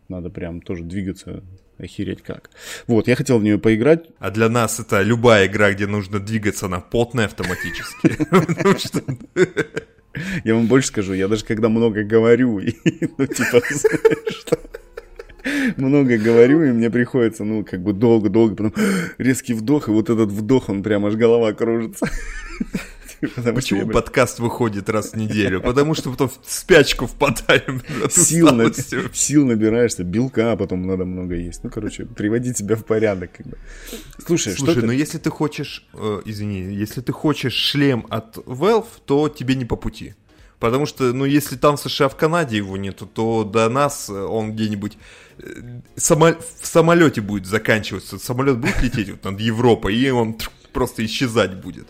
надо 0.09 0.29
прям 0.29 0.61
тоже 0.61 0.83
двигаться, 0.83 1.43
охереть 1.77 2.21
как. 2.21 2.49
Вот, 2.87 3.07
я 3.07 3.15
хотел 3.15 3.39
в 3.39 3.43
нее 3.43 3.57
поиграть. 3.57 4.05
А 4.19 4.31
для 4.31 4.49
нас 4.49 4.79
это 4.79 5.01
любая 5.01 5.47
игра, 5.47 5.73
где 5.73 5.87
нужно 5.87 6.19
двигаться, 6.19 6.67
она 6.67 6.79
потная 6.79 7.25
автоматически. 7.25 8.17
Я 10.43 10.55
вам 10.55 10.67
больше 10.67 10.89
скажу, 10.89 11.13
я 11.13 11.27
даже 11.27 11.45
когда 11.45 11.69
много 11.69 12.03
говорю, 12.03 12.59
ну, 13.17 13.27
типа, 13.27 13.61
что 14.29 14.59
много 15.77 16.17
говорю, 16.17 16.63
и 16.63 16.71
мне 16.71 16.89
приходится, 16.89 17.43
ну, 17.43 17.63
как 17.63 17.81
бы 17.81 17.93
долго-долго, 17.93 18.55
потом 18.55 18.73
резкий 19.17 19.53
вдох, 19.53 19.87
и 19.87 19.91
вот 19.91 20.09
этот 20.09 20.29
вдох, 20.29 20.69
он 20.69 20.83
прям 20.83 21.05
аж 21.05 21.15
голова 21.15 21.53
кружится. 21.53 22.07
Потому 23.35 23.55
Почему 23.55 23.81
что 23.81 23.91
подкаст 23.91 24.39
выходит 24.39 24.89
раз 24.89 25.11
в 25.11 25.15
неделю? 25.15 25.61
Потому 25.61 25.93
что 25.95 26.11
потом 26.11 26.29
в 26.29 26.39
спячку 26.45 27.07
впадаем. 27.07 27.81
Сил, 28.09 28.53
на, 28.53 28.71
сил 29.13 29.45
набираешься, 29.45 30.03
белка 30.03 30.55
потом 30.55 30.85
надо 30.87 31.05
много 31.05 31.35
есть. 31.35 31.63
Ну, 31.63 31.69
короче, 31.69 32.05
приводить 32.05 32.57
себя 32.57 32.75
в 32.75 32.85
порядок. 32.85 33.31
Как 33.33 33.47
бы. 33.47 33.57
Слушай, 34.25 34.53
Слушай, 34.53 34.77
что 34.77 34.85
ну 34.85 34.91
если 34.91 35.17
ты 35.17 35.29
хочешь, 35.29 35.87
э, 35.93 36.21
извини, 36.25 36.73
если 36.73 37.01
ты 37.01 37.11
хочешь 37.11 37.53
шлем 37.53 38.05
от 38.09 38.37
Valve, 38.37 38.87
то 39.05 39.29
тебе 39.29 39.55
не 39.55 39.65
по 39.65 39.75
пути. 39.75 40.15
Потому 40.59 40.85
что, 40.85 41.11
ну, 41.11 41.25
если 41.25 41.57
там 41.57 41.75
в 41.75 41.81
США, 41.81 42.07
в 42.07 42.15
Канаде 42.15 42.55
его 42.55 42.77
нету, 42.77 43.05
то 43.05 43.43
до 43.43 43.67
нас 43.67 44.09
он 44.09 44.53
где-нибудь 44.53 44.97
э, 45.39 45.81
само... 45.97 46.35
в 46.61 46.65
самолете 46.65 47.19
будет 47.19 47.45
заканчиваться. 47.45 48.17
Самолет 48.17 48.59
будет 48.59 48.81
лететь 48.81 49.09
вот 49.09 49.23
над 49.25 49.41
Европой, 49.41 49.93
и 49.95 50.09
он 50.09 50.37
просто 50.71 51.05
исчезать 51.05 51.55
будет. 51.55 51.87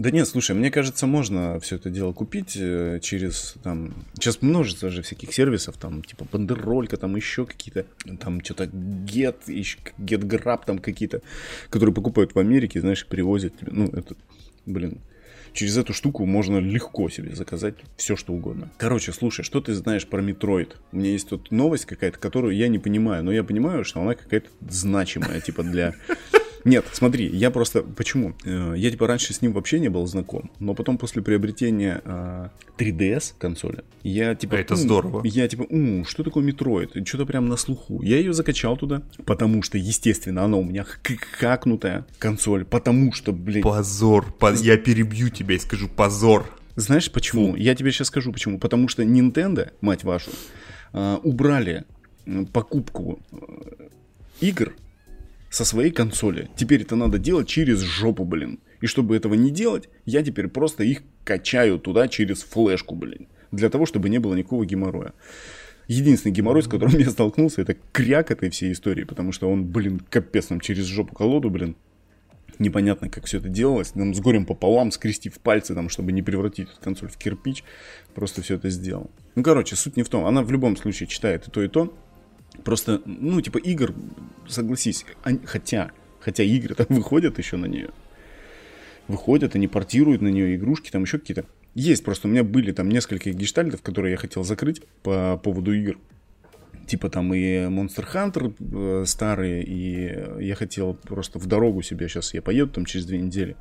Да 0.00 0.10
нет, 0.10 0.26
слушай, 0.26 0.56
мне 0.56 0.70
кажется, 0.70 1.06
можно 1.06 1.60
все 1.60 1.76
это 1.76 1.90
дело 1.90 2.14
купить 2.14 2.56
э, 2.56 3.00
через 3.02 3.56
там. 3.62 3.92
Сейчас 4.14 4.40
множество 4.40 4.88
же 4.88 5.02
всяких 5.02 5.30
сервисов, 5.34 5.76
там, 5.76 6.02
типа 6.02 6.26
бандеролька, 6.32 6.96
там 6.96 7.16
еще 7.16 7.44
какие-то, 7.44 7.84
там 8.18 8.42
что-то 8.42 8.64
get, 8.64 9.40
GetGrab 9.46 10.60
там 10.64 10.78
какие-то, 10.78 11.20
которые 11.68 11.94
покупают 11.94 12.34
в 12.34 12.38
Америке, 12.38 12.80
знаешь, 12.80 13.06
привозят 13.06 13.58
тебе. 13.58 13.72
Ну, 13.72 13.88
это, 13.88 14.16
блин, 14.64 15.02
через 15.52 15.76
эту 15.76 15.92
штуку 15.92 16.24
можно 16.24 16.56
легко 16.56 17.10
себе 17.10 17.34
заказать 17.34 17.74
все, 17.98 18.16
что 18.16 18.32
угодно. 18.32 18.70
Короче, 18.78 19.12
слушай, 19.12 19.42
что 19.42 19.60
ты 19.60 19.74
знаешь 19.74 20.06
про 20.06 20.22
Metroid? 20.22 20.76
У 20.92 20.96
меня 20.96 21.10
есть 21.10 21.28
тут 21.28 21.50
новость 21.50 21.84
какая-то, 21.84 22.18
которую 22.18 22.56
я 22.56 22.68
не 22.68 22.78
понимаю, 22.78 23.22
но 23.22 23.32
я 23.32 23.44
понимаю, 23.44 23.84
что 23.84 24.00
она 24.00 24.14
какая-то 24.14 24.48
значимая, 24.66 25.42
типа 25.42 25.62
для 25.62 25.94
нет, 26.64 26.84
смотри, 26.92 27.26
я 27.26 27.50
просто... 27.50 27.82
Почему? 27.82 28.34
Э, 28.44 28.74
я, 28.76 28.90
типа, 28.90 29.06
раньше 29.06 29.32
с 29.32 29.42
ним 29.42 29.52
вообще 29.52 29.80
не 29.80 29.88
был 29.88 30.06
знаком, 30.06 30.50
но 30.58 30.74
потом 30.74 30.98
после 30.98 31.22
приобретения 31.22 32.02
3DS 32.78 33.32
а, 33.36 33.40
консоли, 33.40 33.84
я, 34.02 34.34
типа... 34.34 34.54
Это 34.56 34.76
здорово. 34.76 35.22
Я, 35.24 35.48
типа, 35.48 35.62
у, 35.62 36.04
что 36.04 36.22
такое 36.22 36.44
Metroid? 36.44 37.04
Что-то 37.06 37.26
прям 37.26 37.48
на 37.48 37.56
слуху. 37.56 38.02
Я 38.02 38.18
ее 38.18 38.32
закачал 38.32 38.76
туда, 38.76 39.02
потому 39.24 39.62
что, 39.62 39.78
естественно, 39.78 40.44
она 40.44 40.56
у 40.56 40.64
меня 40.64 40.84
хакнутая 40.84 42.06
консоль, 42.18 42.64
потому 42.64 43.12
что, 43.12 43.32
блядь... 43.32 43.62
Позор. 43.62 44.34
Я 44.60 44.76
перебью 44.76 45.30
тебя 45.30 45.54
и 45.54 45.58
скажу 45.58 45.88
позор. 45.88 46.46
Знаешь 46.76 47.10
почему? 47.10 47.52
Фу. 47.52 47.56
Я 47.56 47.74
тебе 47.74 47.90
сейчас 47.90 48.08
скажу 48.08 48.32
почему. 48.32 48.58
Потому 48.58 48.88
что 48.88 49.02
Nintendo, 49.02 49.70
мать 49.80 50.04
вашу, 50.04 50.30
а, 50.92 51.18
убрали 51.22 51.84
покупку 52.52 53.20
э, 53.32 53.88
игр 54.40 54.74
со 55.50 55.64
своей 55.64 55.90
консоли. 55.90 56.48
Теперь 56.56 56.82
это 56.82 56.96
надо 56.96 57.18
делать 57.18 57.48
через 57.48 57.80
жопу, 57.80 58.24
блин. 58.24 58.60
И 58.80 58.86
чтобы 58.86 59.16
этого 59.16 59.34
не 59.34 59.50
делать, 59.50 59.88
я 60.06 60.22
теперь 60.22 60.48
просто 60.48 60.84
их 60.84 61.02
качаю 61.24 61.78
туда 61.78 62.08
через 62.08 62.42
флешку, 62.42 62.94
блин. 62.94 63.28
Для 63.50 63.68
того, 63.68 63.84
чтобы 63.84 64.08
не 64.08 64.18
было 64.18 64.34
никакого 64.34 64.64
геморроя. 64.64 65.12
Единственный 65.88 66.32
геморрой, 66.32 66.62
с 66.62 66.68
которым 66.68 66.96
я 66.98 67.10
столкнулся, 67.10 67.62
это 67.62 67.76
кряк 67.92 68.30
этой 68.30 68.48
всей 68.48 68.72
истории, 68.72 69.04
потому 69.04 69.32
что 69.32 69.50
он, 69.50 69.66
блин, 69.66 70.00
капец 70.08 70.48
нам 70.48 70.60
через 70.60 70.84
жопу 70.84 71.14
колоду, 71.14 71.50
блин. 71.50 71.76
Непонятно, 72.60 73.08
как 73.08 73.24
все 73.24 73.38
это 73.38 73.48
делалось. 73.48 73.90
Там 73.90 74.14
с 74.14 74.20
горем 74.20 74.44
пополам, 74.44 74.92
скрестив 74.92 75.40
пальцы, 75.40 75.74
там, 75.74 75.88
чтобы 75.88 76.12
не 76.12 76.22
превратить 76.22 76.68
эту 76.70 76.80
консоль 76.80 77.08
в 77.08 77.16
кирпич. 77.16 77.64
Просто 78.14 78.42
все 78.42 78.56
это 78.56 78.68
сделал. 78.68 79.10
Ну, 79.34 79.42
короче, 79.42 79.76
суть 79.76 79.96
не 79.96 80.02
в 80.02 80.10
том. 80.10 80.26
Она 80.26 80.42
в 80.42 80.52
любом 80.52 80.76
случае 80.76 81.06
читает 81.08 81.48
и 81.48 81.50
то, 81.50 81.62
и 81.62 81.68
то. 81.68 81.94
Просто, 82.64 83.00
ну, 83.04 83.40
типа, 83.40 83.58
игр, 83.58 83.94
согласись, 84.46 85.06
они, 85.22 85.40
хотя, 85.44 85.90
хотя 86.20 86.42
игры 86.42 86.74
там 86.74 86.86
выходят 86.90 87.38
еще 87.38 87.56
на 87.56 87.66
нее. 87.66 87.90
Выходят, 89.08 89.54
они 89.54 89.66
портируют 89.66 90.22
на 90.22 90.28
нее 90.28 90.54
игрушки, 90.56 90.90
там 90.90 91.02
еще 91.02 91.18
какие-то. 91.18 91.44
Есть 91.74 92.04
просто, 92.04 92.28
у 92.28 92.30
меня 92.30 92.44
были 92.44 92.72
там 92.72 92.88
несколько 92.88 93.30
гештальтов, 93.30 93.82
которые 93.82 94.12
я 94.12 94.16
хотел 94.16 94.44
закрыть 94.44 94.82
по 95.02 95.40
поводу 95.42 95.72
игр. 95.72 95.98
Типа 96.86 97.08
там 97.08 97.32
и 97.32 97.40
Monster 97.68 98.04
Hunter 98.12 98.52
э, 98.58 99.04
старые, 99.06 99.62
и 99.62 100.44
я 100.44 100.56
хотел 100.56 100.94
просто 100.94 101.38
в 101.38 101.46
дорогу 101.46 101.82
себе, 101.82 102.08
сейчас 102.08 102.34
я 102.34 102.42
поеду 102.42 102.72
там 102.72 102.84
через 102.84 103.06
две 103.06 103.18
недели, 103.18 103.56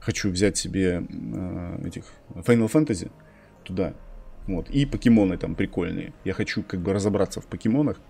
хочу 0.00 0.30
взять 0.30 0.56
себе 0.56 1.06
э, 1.06 1.86
этих 1.86 2.04
Final 2.30 2.70
Fantasy 2.72 3.10
туда, 3.64 3.94
вот, 4.46 4.70
и 4.70 4.86
покемоны 4.86 5.36
там 5.36 5.54
прикольные. 5.54 6.14
Я 6.24 6.32
хочу 6.32 6.62
как 6.62 6.80
бы 6.80 6.94
разобраться 6.94 7.42
в 7.42 7.46
покемонах, 7.46 8.00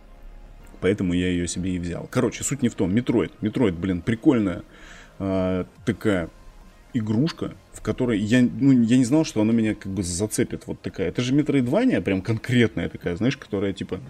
поэтому 0.80 1.12
я 1.12 1.28
ее 1.28 1.46
себе 1.48 1.74
и 1.74 1.78
взял. 1.78 2.08
Короче, 2.10 2.44
суть 2.44 2.62
не 2.62 2.68
в 2.68 2.74
том. 2.74 2.94
Metroid. 2.94 3.32
Metroid, 3.42 3.74
блин, 3.74 4.02
прикольная 4.02 4.62
э, 5.18 5.64
такая 5.84 6.30
игрушка, 6.92 7.54
в 7.72 7.80
которой 7.80 8.18
я, 8.18 8.42
ну, 8.42 8.72
я 8.72 8.96
не 8.96 9.04
знал, 9.04 9.24
что 9.24 9.40
она 9.40 9.52
меня 9.52 9.74
как 9.74 9.92
бы 9.92 10.02
зацепит. 10.02 10.66
Вот 10.66 10.80
такая. 10.80 11.08
Это 11.08 11.22
же 11.22 11.34
метроидвания, 11.34 12.00
прям 12.00 12.22
конкретная 12.22 12.88
такая, 12.88 13.16
знаешь, 13.16 13.36
которая 13.36 13.72
типа... 13.72 14.00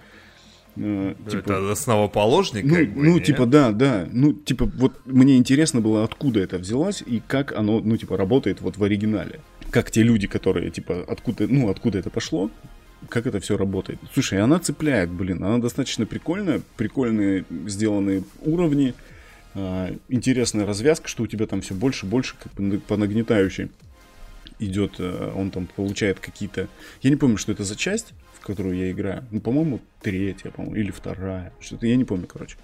Э, 0.77 1.15
типа 1.29 1.41
это 1.41 1.73
основоположник? 1.73 2.65
Ну, 2.65 2.75
как 2.75 2.93
бы, 2.93 3.03
ну 3.03 3.21
типа, 3.21 3.47
да, 3.47 3.73
да. 3.73 4.09
Ну, 4.11 4.33
типа, 4.33 4.71
вот 4.77 5.01
мне 5.07 5.37
интересно 5.37 5.81
было, 5.81 6.05
откуда 6.05 6.41
это 6.41 6.59
взялось 6.59 7.03
и 7.05 7.23
как 7.27 7.53
оно, 7.53 7.81
ну, 7.81 7.97
типа, 7.97 8.17
работает 8.17 8.61
вот 8.61 8.77
в 8.77 8.85
оригинале. 8.85 9.41
Как 9.71 9.91
те 9.91 10.03
люди, 10.03 10.27
которые, 10.27 10.71
типа, 10.71 11.05
откуда, 11.07 11.47
ну, 11.47 11.69
откуда 11.69 11.99
это 11.99 12.11
пошло, 12.11 12.51
как 13.09 13.27
это 13.27 13.41
все 13.41 13.57
работает. 13.57 13.99
Слушай, 14.13 14.41
она 14.41 14.59
цепляет, 14.59 15.11
блин, 15.11 15.43
она 15.43 15.59
достаточно 15.59 16.07
прикольная, 16.07 16.61
прикольные 16.77 17.45
сделанные 17.67 18.25
уровни, 18.41 18.95
э, 19.55 19.97
интересная 20.09 20.67
развязка, 20.67 21.09
что 21.09 21.23
у 21.23 21.27
тебя 21.27 21.47
там 21.47 21.61
все 21.61 21.75
больше 21.75 22.07
и 22.07 22.09
больше 22.09 22.35
как 22.43 22.53
бы 22.53 22.79
по 22.79 22.97
нагнетающей 22.97 23.71
идет, 24.59 24.97
э, 24.99 25.33
он 25.35 25.51
там 25.51 25.67
получает 25.67 26.21
какие-то... 26.21 26.69
Я 27.03 27.11
не 27.11 27.17
помню, 27.17 27.37
что 27.37 27.53
это 27.53 27.65
за 27.65 27.77
часть, 27.77 28.13
в 28.39 28.47
которую 28.47 28.77
я 28.77 28.91
играю. 28.91 29.25
Ну, 29.31 29.41
по-моему, 29.41 29.81
третья, 30.03 30.51
по-моему, 30.51 30.77
или 30.77 30.91
вторая. 30.91 31.53
Что-то 31.61 31.87
я 31.87 31.97
не 31.97 32.05
помню, 32.05 32.27
короче. 32.27 32.57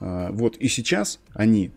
Э, 0.00 0.30
вот, 0.30 0.56
и 0.56 0.68
сейчас 0.68 1.20
они, 1.32 1.70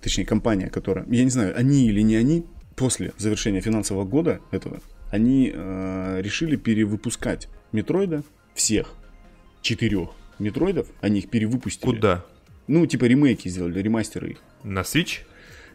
точнее, 0.00 0.26
компания, 0.26 0.68
которая... 0.68 1.06
Я 1.08 1.24
не 1.24 1.30
знаю, 1.30 1.56
они 1.56 1.88
или 1.88 2.02
не 2.02 2.16
они, 2.16 2.44
после 2.76 3.12
завершения 3.18 3.60
финансового 3.60 4.04
года 4.04 4.40
этого, 4.50 4.80
они 5.14 5.52
э, 5.54 6.20
решили 6.22 6.56
перевыпускать 6.56 7.48
Метроида, 7.70 8.24
всех 8.52 8.94
четырех 9.62 10.08
Метроидов, 10.40 10.88
они 11.00 11.20
их 11.20 11.30
перевыпустили. 11.30 11.88
Куда? 11.88 12.24
Ну, 12.66 12.84
типа 12.84 13.04
ремейки 13.04 13.46
сделали, 13.46 13.80
ремастеры 13.80 14.32
их. 14.32 14.38
На 14.64 14.80
Switch? 14.80 15.20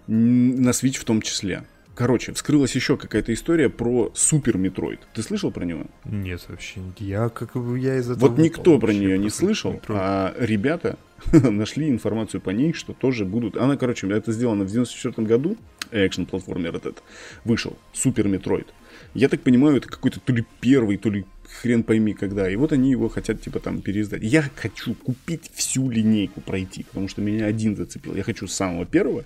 На 0.08 0.71
Switch 0.71 0.97
в 0.97 1.06
том 1.06 1.21
числе. 1.21 1.63
Короче, 1.95 2.34
вскрылась 2.34 2.75
еще 2.75 2.97
какая-то 2.97 3.34
история 3.34 3.69
про 3.69 4.12
Super 4.13 4.58
Metroid. 4.58 5.00
Ты 5.13 5.23
слышал 5.23 5.52
про 5.52 5.63
него? 5.63 5.86
Нет, 6.04 6.43
вообще. 6.49 6.82
Я 6.97 7.30
как 7.30 7.54
бы 7.54 7.80
я 7.80 7.95
из 7.95 8.10
этого. 8.10 8.28
Вот 8.28 8.38
никто 8.38 8.78
про 8.78 8.91
нее 8.91 9.17
не 9.17 9.30
слышал, 9.30 9.71
Metroid. 9.72 10.02
а 10.02 10.36
ребята 10.38 10.97
нашли 11.32 11.89
информацию 11.89 12.41
по 12.41 12.49
ней, 12.49 12.73
что 12.73 12.91
тоже 12.91 13.23
будут. 13.23 13.56
Она, 13.56 13.78
короче, 13.78 14.10
это 14.10 14.34
сделано 14.34 14.65
в 14.65 14.67
94 14.67 15.25
году. 15.25 15.56
Экшен 15.91 16.25
платформер 16.25 16.75
этот 16.75 17.02
вышел. 17.45 17.78
Super 17.94 18.28
Metroid. 18.28 18.68
Я 19.14 19.30
так 19.30 19.42
понимаю, 19.42 19.78
это 19.78 19.88
какой-то 19.88 20.20
то 20.20 20.34
ли 20.34 20.46
первый, 20.62 20.98
то 20.98 21.10
ли 21.10 21.26
хрен 21.62 21.84
пойми 21.84 22.14
когда. 22.14 22.50
И 22.50 22.56
вот 22.56 22.72
они 22.72 22.92
его 22.92 23.10
хотят, 23.10 23.42
типа, 23.42 23.60
там, 23.60 23.82
переиздать. 23.82 24.22
Я 24.24 24.44
хочу 24.56 24.94
купить 24.94 25.50
всю 25.54 25.90
линейку 25.90 26.42
пройти, 26.42 26.84
потому 26.84 27.08
что 27.08 27.22
меня 27.22 27.46
один 27.46 27.76
зацепил. 27.76 28.16
Я 28.16 28.24
хочу 28.24 28.48
с 28.48 28.54
самого 28.54 28.86
первого 28.86 29.26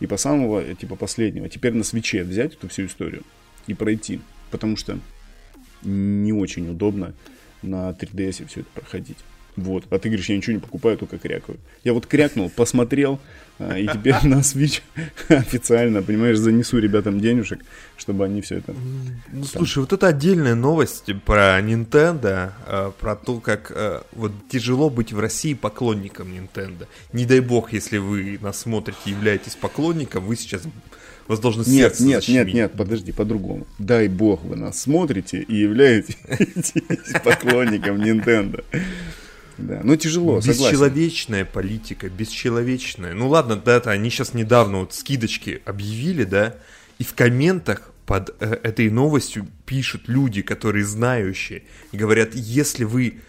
и 0.00 0.06
по 0.06 0.16
самого, 0.16 0.62
типа, 0.74 0.96
последнего. 0.96 1.48
Теперь 1.48 1.74
на 1.74 1.84
Switch 1.84 2.17
е 2.17 2.22
взять 2.22 2.54
эту 2.54 2.68
всю 2.68 2.86
историю 2.86 3.22
и 3.66 3.74
пройти. 3.74 4.20
Потому 4.50 4.76
что 4.76 4.98
не 5.82 6.32
очень 6.32 6.70
удобно 6.70 7.14
на 7.62 7.90
3DS 7.90 8.46
все 8.46 8.60
это 8.60 8.68
проходить. 8.74 9.18
Вот. 9.56 9.84
А 9.90 9.98
ты 9.98 10.08
говоришь, 10.08 10.28
я 10.28 10.36
ничего 10.36 10.54
не 10.54 10.60
покупаю, 10.60 10.98
только 10.98 11.18
крякаю. 11.18 11.58
Я 11.84 11.92
вот 11.92 12.06
крякнул, 12.06 12.50
посмотрел, 12.50 13.20
а, 13.58 13.78
и 13.78 13.86
теперь 13.86 14.16
на 14.24 14.40
Switch 14.40 14.82
официально, 15.28 16.02
понимаешь, 16.02 16.38
занесу 16.38 16.78
ребятам 16.78 17.20
денежек, 17.20 17.60
чтобы 17.96 18.24
они 18.24 18.40
все 18.40 18.56
это... 18.56 18.74
Ну, 19.32 19.44
слушай, 19.44 19.78
вот 19.78 19.92
это 19.92 20.08
отдельная 20.08 20.56
новость 20.56 21.04
про 21.24 21.60
Nintendo, 21.60 22.52
а, 22.66 22.90
про 22.90 23.14
то, 23.14 23.38
как 23.38 23.70
а, 23.74 24.04
вот 24.12 24.32
тяжело 24.48 24.90
быть 24.90 25.12
в 25.12 25.20
России 25.20 25.54
поклонником 25.54 26.28
Nintendo. 26.32 26.88
Не 27.12 27.26
дай 27.26 27.40
бог, 27.40 27.72
если 27.72 27.98
вы 27.98 28.38
нас 28.42 28.58
смотрите 28.58 28.98
и 29.06 29.10
являетесь 29.10 29.54
поклонником, 29.54 30.24
вы 30.24 30.34
сейчас 30.34 30.62
вас 31.28 31.38
должно 31.38 31.62
Нет, 31.62 32.00
нет, 32.00 32.16
защемить. 32.16 32.46
нет, 32.46 32.54
нет, 32.54 32.72
подожди, 32.76 33.12
по-другому. 33.12 33.66
Дай 33.78 34.08
бог 34.08 34.42
вы 34.42 34.56
нас 34.56 34.80
смотрите 34.80 35.40
и 35.40 35.54
являетесь 35.54 36.16
поклонником 37.24 37.96
Nintendo. 37.96 38.64
Да, 39.58 39.80
ну 39.84 39.96
тяжело, 39.96 40.38
Бесчеловечная 40.38 41.44
согласен. 41.44 41.52
политика, 41.52 42.08
бесчеловечная. 42.08 43.14
Ну 43.14 43.28
ладно, 43.28 43.56
да, 43.56 43.76
это 43.76 43.90
они 43.90 44.10
сейчас 44.10 44.34
недавно 44.34 44.80
вот 44.80 44.94
скидочки 44.94 45.62
объявили, 45.64 46.24
да, 46.24 46.56
и 46.98 47.04
в 47.04 47.14
комментах 47.14 47.92
под 48.06 48.34
э, 48.40 48.58
этой 48.62 48.90
новостью 48.90 49.46
пишут 49.66 50.08
люди, 50.08 50.42
которые 50.42 50.84
знающие, 50.84 51.62
и 51.92 51.96
говорят, 51.96 52.34
если 52.34 52.84
вы 52.84 53.20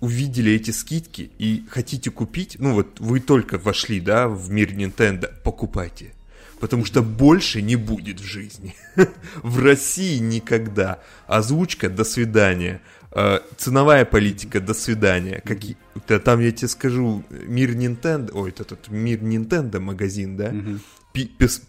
увидели 0.00 0.52
эти 0.52 0.72
скидки 0.72 1.30
и 1.38 1.64
хотите 1.70 2.10
купить, 2.10 2.56
ну 2.58 2.74
вот 2.74 2.98
вы 2.98 3.20
только 3.20 3.58
вошли, 3.58 4.00
да, 4.00 4.28
в 4.28 4.50
мир 4.50 4.72
Nintendo, 4.72 5.32
покупайте. 5.42 6.12
Потому 6.58 6.84
что 6.84 7.02
больше 7.02 7.62
не 7.62 7.76
будет 7.76 8.20
в 8.20 8.24
жизни. 8.24 8.74
в 9.42 9.58
России 9.60 10.18
никогда. 10.18 11.00
Озвучка 11.26 11.88
«До 11.88 12.04
свидания». 12.04 12.80
Э, 13.14 13.40
ценовая 13.58 14.04
политика, 14.06 14.60
до 14.60 14.72
свидания. 14.72 15.42
Какие, 15.44 15.76
там 16.24 16.40
я 16.40 16.50
тебе 16.50 16.68
скажу, 16.68 17.22
мир 17.30 17.72
Nintendo, 17.72 18.30
ой, 18.32 18.50
этот 18.50 18.88
мир 18.88 19.18
Nintendo 19.20 19.80
магазин, 19.80 20.36
да, 20.36 20.54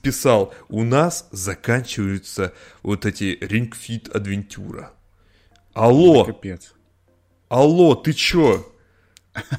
писал, 0.02 0.54
у 0.70 0.84
нас 0.84 1.28
заканчиваются 1.32 2.54
вот 2.82 3.06
эти 3.06 3.38
Ring 3.42 3.72
Fit 3.72 4.10
Adventure. 4.14 4.88
Алло! 5.74 6.24
Капец. 6.24 6.74
Алло, 7.50 7.96
ты 7.96 8.14
чё? 8.14 8.66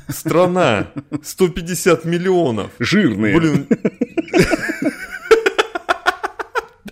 Страна, 0.08 0.90
150 1.22 2.06
миллионов. 2.06 2.70
Жирные. 2.78 3.38
Блин. 3.38 3.68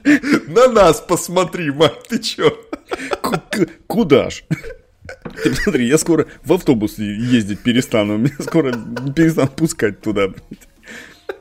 На 0.49 0.69
нас 0.69 1.01
посмотри, 1.01 1.71
мать, 1.71 2.09
ты 2.09 2.19
чё? 2.19 2.55
Куда 3.87 4.29
ж? 4.29 4.45
Ты 5.43 5.51
посмотри, 5.51 5.87
я 5.87 5.99
скоро 5.99 6.27
в 6.45 6.53
автобус 6.53 6.99
ездить 6.99 7.61
перестану. 7.61 8.19
Меня 8.19 8.37
скоро 8.41 8.73
перестану 9.15 9.49
пускать 9.49 10.01
туда. 10.01 10.29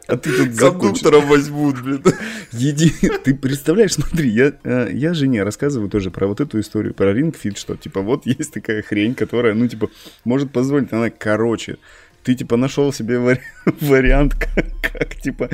А 0.07 0.17
ты 0.17 0.31
тут 0.31 0.57
Кондуктором 0.57 1.27
возьмут, 1.27 1.81
блин. 1.81 2.03
Еди... 2.51 2.91
Ты 3.23 3.33
представляешь, 3.33 3.93
смотри, 3.93 4.29
я, 4.29 4.53
э, 4.63 4.89
я 4.91 5.13
жене 5.13 5.43
рассказываю 5.43 5.89
тоже 5.89 6.11
про 6.11 6.27
вот 6.27 6.41
эту 6.41 6.59
историю, 6.59 6.93
про 6.93 7.13
Fit, 7.13 7.57
что 7.57 7.77
типа 7.77 8.01
вот 8.01 8.25
есть 8.25 8.53
такая 8.53 8.81
хрень, 8.81 9.15
которая, 9.15 9.53
ну 9.53 9.67
типа, 9.67 9.89
может 10.25 10.51
позволить, 10.51 10.91
она 10.91 11.09
короче. 11.09 11.77
Ты 12.23 12.35
типа 12.35 12.57
нашел 12.57 12.91
себе 12.91 13.19
вари... 13.19 13.41
вариант, 13.81 14.35
как, 14.35 14.65
как 14.81 15.15
типа 15.15 15.49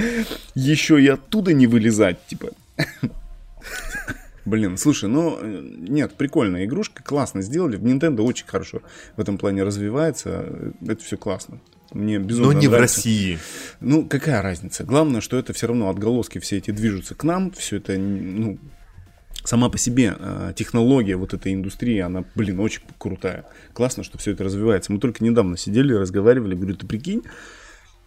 еще 0.55 1.01
и 1.01 1.07
оттуда 1.07 1.53
не 1.53 1.67
вылезать, 1.67 2.17
типа. 2.27 2.49
Блин, 4.47 4.77
слушай, 4.77 5.09
ну, 5.09 5.37
э, 5.41 5.61
нет, 5.77 6.13
прикольная 6.13 6.63
игрушка, 6.63 7.03
классно 7.03 7.41
сделали. 7.41 7.75
В 7.75 7.83
Nintendo 7.83 8.21
очень 8.21 8.47
хорошо 8.47 8.81
в 9.17 9.19
этом 9.19 9.37
плане 9.37 9.63
развивается. 9.63 10.71
Это 10.81 11.03
все 11.03 11.17
классно. 11.17 11.59
Мне 11.91 12.17
безумно 12.17 12.53
Но 12.53 12.59
не 12.59 12.67
в 12.67 12.71
нравится. 12.71 12.95
России. 12.95 13.39
Ну, 13.81 14.05
какая 14.07 14.41
разница? 14.41 14.85
Главное, 14.85 15.19
что 15.19 15.37
это 15.37 15.51
все 15.51 15.67
равно 15.67 15.89
отголоски 15.89 16.39
все 16.39 16.57
эти 16.59 16.71
движутся 16.71 17.13
к 17.13 17.25
нам. 17.25 17.51
Все 17.51 17.75
это, 17.75 17.97
ну, 17.97 18.57
сама 19.43 19.67
по 19.67 19.77
себе 19.77 20.15
э, 20.17 20.53
технология 20.55 21.17
вот 21.17 21.33
этой 21.33 21.53
индустрии, 21.53 21.99
она, 21.99 22.23
блин, 22.33 22.61
очень 22.61 22.83
крутая. 22.97 23.43
Классно, 23.73 24.03
что 24.03 24.17
все 24.17 24.31
это 24.31 24.45
развивается. 24.45 24.93
Мы 24.93 24.99
только 24.99 25.25
недавно 25.25 25.57
сидели, 25.57 25.91
разговаривали, 25.93 26.55
говорю, 26.55 26.77
ты 26.77 26.87
прикинь, 26.87 27.23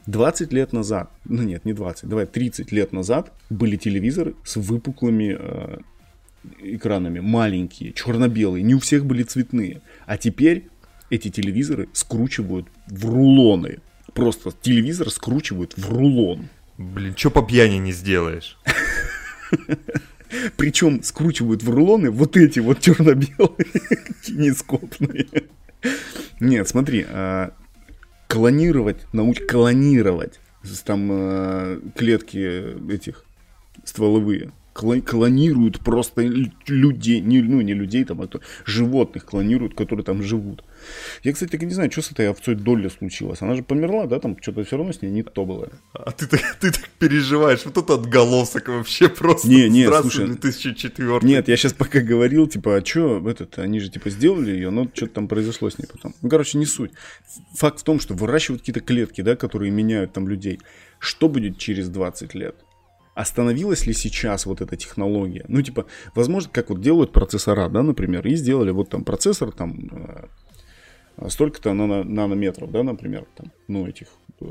20 0.07 0.55
лет 0.55 0.73
назад, 0.73 1.11
ну 1.27 1.43
нет, 1.43 1.67
не 1.67 1.75
20, 1.75 2.09
давай 2.09 2.25
30 2.25 2.73
лет 2.73 2.93
назад 2.93 3.31
были 3.51 3.77
телевизоры 3.77 4.35
с 4.45 4.57
выпуклыми 4.57 5.37
э, 5.39 5.79
экранами, 6.59 7.21
маленькие, 7.21 7.93
черно-белые, 7.93 8.63
не 8.63 8.75
у 8.75 8.79
всех 8.81 9.07
были 9.07 9.23
цветные. 9.23 9.83
А 10.07 10.17
теперь 10.17 10.69
эти 11.11 11.31
телевизоры 11.31 11.89
скручивают 11.93 12.69
в 12.87 13.07
рулоны. 13.07 13.79
Просто 14.15 14.53
телевизор 14.61 15.11
скручивают 15.11 15.75
в 15.77 15.89
рулон. 15.91 16.49
Блин, 16.79 17.15
что 17.17 17.31
по 17.31 17.43
пьяни 17.43 17.77
не 17.77 17.93
сделаешь? 17.93 18.59
Причем 20.57 21.03
скручивают 21.03 21.63
в 21.63 21.71
рулоны 21.71 22.11
вот 22.11 22.37
эти 22.37 22.61
вот 22.61 22.81
черно-белые 22.81 23.67
кинескопные. 24.23 25.27
Нет, 26.39 26.69
смотри, 26.69 27.05
а, 27.09 27.53
клонировать, 28.29 28.99
науч 29.13 29.41
клонировать 29.49 30.41
там 30.85 31.09
а, 31.11 31.81
клетки 31.97 32.93
этих 32.93 33.25
стволовые. 33.85 34.53
Кло- 34.81 35.03
клонируют 35.03 35.81
просто 35.81 36.23
людей, 36.67 37.21
не, 37.21 37.43
ну 37.43 37.61
не 37.61 37.75
людей 37.75 38.05
там, 38.05 38.23
а 38.23 38.27
то 38.27 38.41
животных 38.65 39.27
клонируют, 39.27 39.75
которые 39.75 40.05
там 40.05 40.23
живут. 40.23 40.65
Я, 41.23 41.33
кстати, 41.33 41.51
так 41.51 41.63
и 41.63 41.67
не 41.67 41.75
знаю, 41.75 41.91
что 41.93 42.01
с 42.01 42.13
этой 42.13 42.31
овцой 42.31 42.55
Долли 42.55 42.89
случилось. 42.89 43.43
Она 43.43 43.55
же 43.55 43.63
померла, 43.63 44.07
да, 44.07 44.19
там 44.19 44.37
что-то 44.41 44.65
все 44.65 44.77
равно 44.79 44.93
с 44.93 45.03
ней 45.03 45.11
не 45.11 45.23
то 45.23 45.45
было. 45.45 45.69
А 45.93 46.11
ты 46.13 46.27
так, 46.27 46.41
ты 46.61 46.71
так 46.73 46.89
переживаешь, 46.99 47.65
вот 47.65 47.77
это 47.77 47.95
отголосок 47.95 48.69
вообще 48.69 49.09
просто. 49.09 49.49
Не, 49.49 49.69
не, 49.69 49.87
слушай, 49.87 50.27
2004 50.27 51.19
Нет, 51.23 51.49
я 51.49 51.57
сейчас 51.57 51.75
пока 51.75 52.01
говорил, 52.01 52.47
типа, 52.47 52.77
а 52.77 52.85
что, 52.85 53.29
этот, 53.29 53.59
они 53.59 53.81
же, 53.81 53.91
типа, 53.91 54.09
сделали 54.09 54.53
ее, 54.53 54.71
но 54.71 54.89
что-то 54.95 55.15
там 55.15 55.29
произошло 55.29 55.69
с 55.69 55.79
ней 55.79 55.87
потом. 55.87 56.15
Ну, 56.23 56.29
короче, 56.31 56.57
не 56.57 56.67
суть. 56.67 56.93
Факт 57.57 57.81
в 57.81 57.85
том, 57.85 58.01
что 58.01 58.15
выращивают 58.15 58.63
какие-то 58.63 58.81
клетки, 58.81 59.21
да, 59.21 59.37
которые 59.37 59.71
меняют 59.71 60.13
там 60.13 60.27
людей. 60.29 60.59
Что 60.99 61.29
будет 61.29 61.59
через 61.59 61.89
20 61.89 62.35
лет? 62.35 62.57
Остановилась 63.21 63.87
ли 63.87 63.93
сейчас 63.93 64.47
вот 64.47 64.63
эта 64.63 64.77
технология? 64.77 65.45
Ну, 65.49 65.61
типа, 65.61 65.85
возможно, 66.15 66.49
как 66.51 66.71
вот 66.71 66.81
делают 66.81 67.13
процессора, 67.13 67.69
да, 67.69 67.83
например, 67.83 68.27
и 68.27 68.35
сделали 68.35 68.71
вот 68.71 68.89
там 68.89 69.05
процессор, 69.05 69.53
там, 69.53 69.91
э, 71.19 71.29
столько-то 71.29 71.71
нано- 71.75 72.03
нанометров, 72.03 72.71
да, 72.71 72.83
например, 72.83 73.27
там, 73.37 73.53
ну, 73.69 73.87
этих, 73.87 74.07
э, 74.41 74.47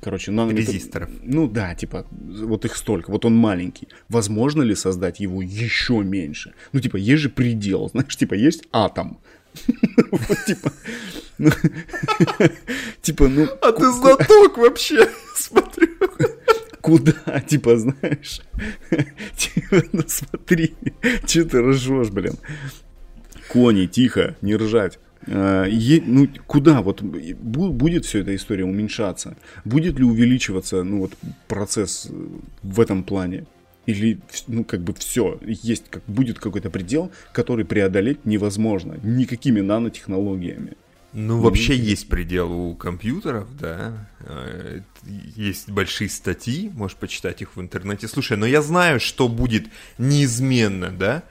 короче, 0.00 0.32
нанометров. 0.32 0.74
Резисторов. 0.74 1.10
Ну 1.22 1.46
да, 1.46 1.76
типа, 1.76 2.06
вот 2.10 2.64
их 2.64 2.76
столько, 2.76 3.12
вот 3.12 3.24
он 3.24 3.36
маленький. 3.36 3.86
Возможно 4.08 4.62
ли 4.62 4.74
создать 4.74 5.20
его 5.20 5.40
еще 5.40 6.02
меньше? 6.02 6.54
Ну, 6.72 6.80
типа, 6.80 6.96
есть 6.96 7.22
же 7.22 7.28
предел, 7.28 7.88
знаешь, 7.92 8.16
типа, 8.16 8.34
есть 8.34 8.64
атом. 8.72 9.18
Вот, 10.10 10.38
типа, 10.46 10.72
ну, 11.38 11.50
типа, 13.02 13.28
ну, 13.28 13.46
А 13.62 13.70
ты 13.72 13.92
знаток 13.92 14.58
вообще, 14.58 15.08
смотрю. 15.36 15.88
Куда, 16.84 17.40
типа, 17.48 17.78
знаешь? 17.78 18.42
Типа, 19.36 19.82
ну 19.92 20.02
смотри, 20.06 20.74
что 21.26 21.44
ты 21.46 21.62
ржешь, 21.62 22.10
блин. 22.10 22.34
Кони, 23.48 23.86
тихо, 23.86 24.36
не 24.42 24.54
ржать. 24.54 24.98
А, 25.26 25.64
е- 25.64 26.02
ну, 26.06 26.28
куда 26.46 26.82
вот 26.82 27.00
бу- 27.00 27.70
будет 27.70 28.04
все 28.04 28.20
эта 28.20 28.36
история 28.36 28.64
уменьшаться? 28.64 29.34
Будет 29.64 29.98
ли 29.98 30.04
увеличиваться, 30.04 30.82
ну, 30.82 30.98
вот, 31.00 31.12
процесс 31.48 32.06
э, 32.10 32.26
в 32.62 32.80
этом 32.80 33.02
плане? 33.02 33.46
Или, 33.86 34.18
ну, 34.46 34.64
как 34.64 34.80
бы 34.82 34.92
все, 34.92 35.38
есть, 35.46 35.84
как, 35.88 36.02
будет 36.06 36.38
какой-то 36.38 36.68
предел, 36.68 37.10
который 37.32 37.64
преодолеть 37.64 38.26
невозможно 38.26 38.98
никакими 39.02 39.60
нанотехнологиями. 39.62 40.74
Ну, 41.14 41.40
вообще 41.40 41.76
есть 41.76 42.08
предел 42.08 42.50
у 42.52 42.74
компьютеров, 42.74 43.46
да. 43.56 44.08
Э, 44.20 44.80
Есть 45.36 45.70
большие 45.70 46.10
статьи, 46.10 46.70
можешь 46.74 46.96
почитать 46.96 47.40
их 47.40 47.54
в 47.56 47.60
интернете. 47.60 48.08
Слушай, 48.08 48.36
но 48.36 48.46
я 48.46 48.60
знаю, 48.62 48.98
что 48.98 49.28
будет 49.28 49.66
неизменно, 49.96 50.90
да? 50.90 51.22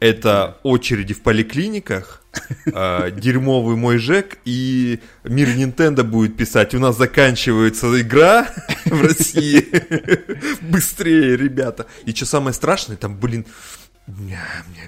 Это 0.00 0.58
очереди 0.64 1.14
в 1.14 1.22
поликлиниках, 1.22 2.24
э, 2.66 3.10
дерьмовый 3.12 3.76
мой 3.76 3.98
Жек, 3.98 4.38
и 4.44 4.98
мир 5.22 5.48
Nintendo 5.50 6.02
будет 6.02 6.36
писать, 6.36 6.74
у 6.74 6.80
нас 6.80 6.98
заканчивается 6.98 8.00
игра 8.00 8.48
в 8.86 9.00
России. 9.02 9.64
Быстрее, 10.62 11.36
ребята. 11.36 11.86
И 12.06 12.12
что 12.12 12.26
самое 12.26 12.54
страшное, 12.54 12.96
там, 12.96 13.16
блин, 13.16 13.46
мне 14.08 14.40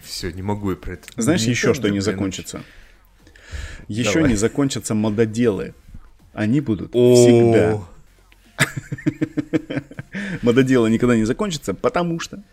все, 0.05 0.33
не 0.33 0.43
могу 0.43 0.71
я 0.71 0.77
про 0.77 0.95
это. 0.95 1.07
Знаешь, 1.17 1.43
еще 1.43 1.73
что 1.73 1.89
не 1.89 2.01
закончится? 2.01 2.63
Еще 3.91 4.15
Давай. 4.15 4.31
не 4.31 4.37
закончатся 4.37 4.95
мододелы. 4.95 5.75
Они 6.33 6.61
будут 6.61 6.91
О, 6.95 7.17
всегда. 7.17 7.81
Мододелы 10.43 10.89
никогда 10.91 11.17
не 11.17 11.25
закончатся, 11.25 11.75
потому 11.75 12.21
что 12.21 12.45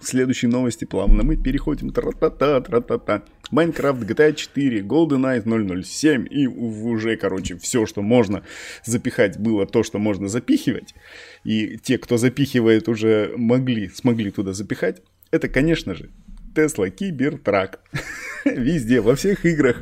в 0.00 0.06
следующей 0.06 0.46
новости 0.46 0.84
плавно 0.84 1.24
мы 1.24 1.36
переходим 1.36 1.90
тра-та-та, 1.90 2.60
тра-та-та. 2.60 3.24
Майнкрафт, 3.50 4.02
GTA 4.02 4.32
4, 4.32 4.82
GoldenEye 4.82 5.82
007 5.82 6.28
и 6.30 6.46
уже, 6.46 7.16
короче, 7.16 7.56
все, 7.56 7.84
что 7.86 8.02
можно 8.02 8.44
запихать, 8.84 9.40
было 9.40 9.66
то, 9.66 9.82
что 9.82 9.98
можно 9.98 10.28
запихивать. 10.28 10.94
И 11.42 11.78
те, 11.78 11.98
кто 11.98 12.16
запихивает, 12.16 12.88
уже 12.88 13.32
могли, 13.36 13.88
смогли 13.88 14.30
туда 14.30 14.52
запихать. 14.52 15.02
Это, 15.32 15.48
конечно 15.48 15.96
же, 15.96 16.10
Tesla 16.56 16.88
Cybertruck. 16.94 17.78
Везде, 18.44 19.00
во 19.00 19.14
всех 19.16 19.44
играх. 19.44 19.76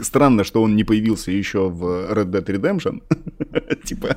Странно, 0.00 0.44
что 0.44 0.62
он 0.62 0.74
не 0.76 0.84
появился 0.84 1.30
еще 1.30 1.68
в 1.68 1.84
Red 2.12 2.30
Dead 2.30 2.44
Redemption. 2.44 3.02
Типа, 3.84 4.16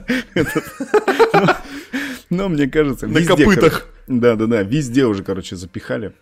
но- 2.30 2.50
мне 2.50 2.68
кажется, 2.68 3.08
На 3.08 3.24
копытах. 3.26 3.88
Да-да-да, 4.08 4.64
везде 4.64 5.06
уже, 5.06 5.24
короче, 5.24 5.56
запихали. 5.56 6.14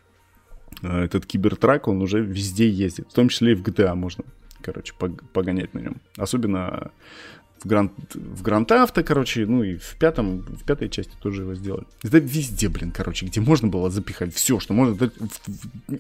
А, 0.82 1.04
Этот 1.04 1.26
кибертрак, 1.26 1.88
он 1.88 2.02
уже 2.02 2.22
везде 2.22 2.68
ездит. 2.70 3.08
В 3.10 3.14
том 3.14 3.30
числе 3.30 3.54
и 3.54 3.56
в 3.56 3.62
GTA 3.62 3.94
можно, 3.96 4.24
короче, 4.62 4.94
пог- 5.00 5.24
погонять 5.34 5.74
на 5.74 5.80
нем. 5.80 6.02
Особенно 6.18 6.92
в 7.62 7.68
Гранд, 7.68 7.92
в 8.14 8.42
Гранд 8.42 8.72
Авто, 8.72 9.04
короче, 9.04 9.46
ну 9.46 9.64
и 9.64 9.76
в 9.78 9.96
пятом, 10.00 10.40
в 10.42 10.64
пятой 10.66 10.90
части 10.90 11.14
тоже 11.22 11.44
его 11.44 11.56
сделали. 11.56 11.86
Это 12.04 12.18
везде, 12.20 12.68
блин, 12.70 12.92
короче, 12.92 13.26
где 13.26 13.40
можно 13.42 13.68
было 13.68 13.90
запихать 13.90 14.34
все, 14.36 14.60
что 14.60 14.74
можно. 14.74 14.94
В, 14.96 15.00
в- 15.10 16.00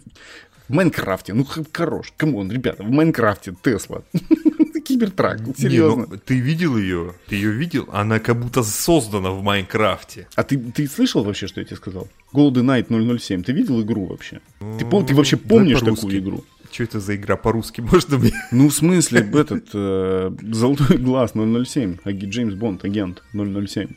в 0.70 0.74
Майнкрафте, 0.74 1.34
ну 1.34 1.46
хорош, 1.74 2.13
come 2.15 2.35
on, 2.35 2.50
ребята, 2.52 2.84
в 2.84 2.89
Майнкрафте 2.89 3.54
Тесла. 3.63 4.02
Cybertruck, 4.86 5.39
Не, 5.48 5.54
серьезно. 5.54 6.08
ну, 6.10 6.18
ты 6.18 6.39
видел 6.39 6.78
ее? 6.78 7.13
Ты 7.28 7.36
ее 7.36 7.52
видел? 7.52 7.88
Она 7.92 8.20
как 8.20 8.38
будто 8.42 8.63
создана 8.63 9.32
в 9.32 9.42
Майнкрафте. 9.42 10.28
А 10.36 10.44
ты, 10.44 10.58
ты 10.58 10.88
слышал 10.88 11.24
вообще, 11.24 11.48
что 11.48 11.62
я 11.62 11.66
тебе 11.66 11.78
сказал? 11.78 12.08
GoldenEye 12.34 13.19
007, 13.20 13.44
ты 13.44 13.54
видел 13.54 13.82
игру 13.82 14.06
вообще? 14.08 14.42
Ты, 14.60 14.84
пом- 14.86 15.06
ты 15.06 15.16
вообще 15.16 15.38
Давай 15.38 15.50
помнишь 15.66 15.80
такую 15.80 16.18
игру? 16.20 16.44
Что 16.74 16.84
это 16.84 17.00
за 17.00 17.16
игра 17.16 17.36
по-русски? 17.38 17.82
Можно 17.92 18.18
мне? 18.18 18.32
Ну, 18.52 18.68
в 18.70 18.74
смысле, 18.74 19.20
этот 19.22 19.70
э, 19.76 20.32
Золотой 20.52 20.98
глаз 20.98 21.34
007, 21.34 21.98
аги- 22.04 22.26
Джеймс 22.26 22.56
Бонд, 22.56 22.84
агент 22.84 23.22
007. 23.34 23.90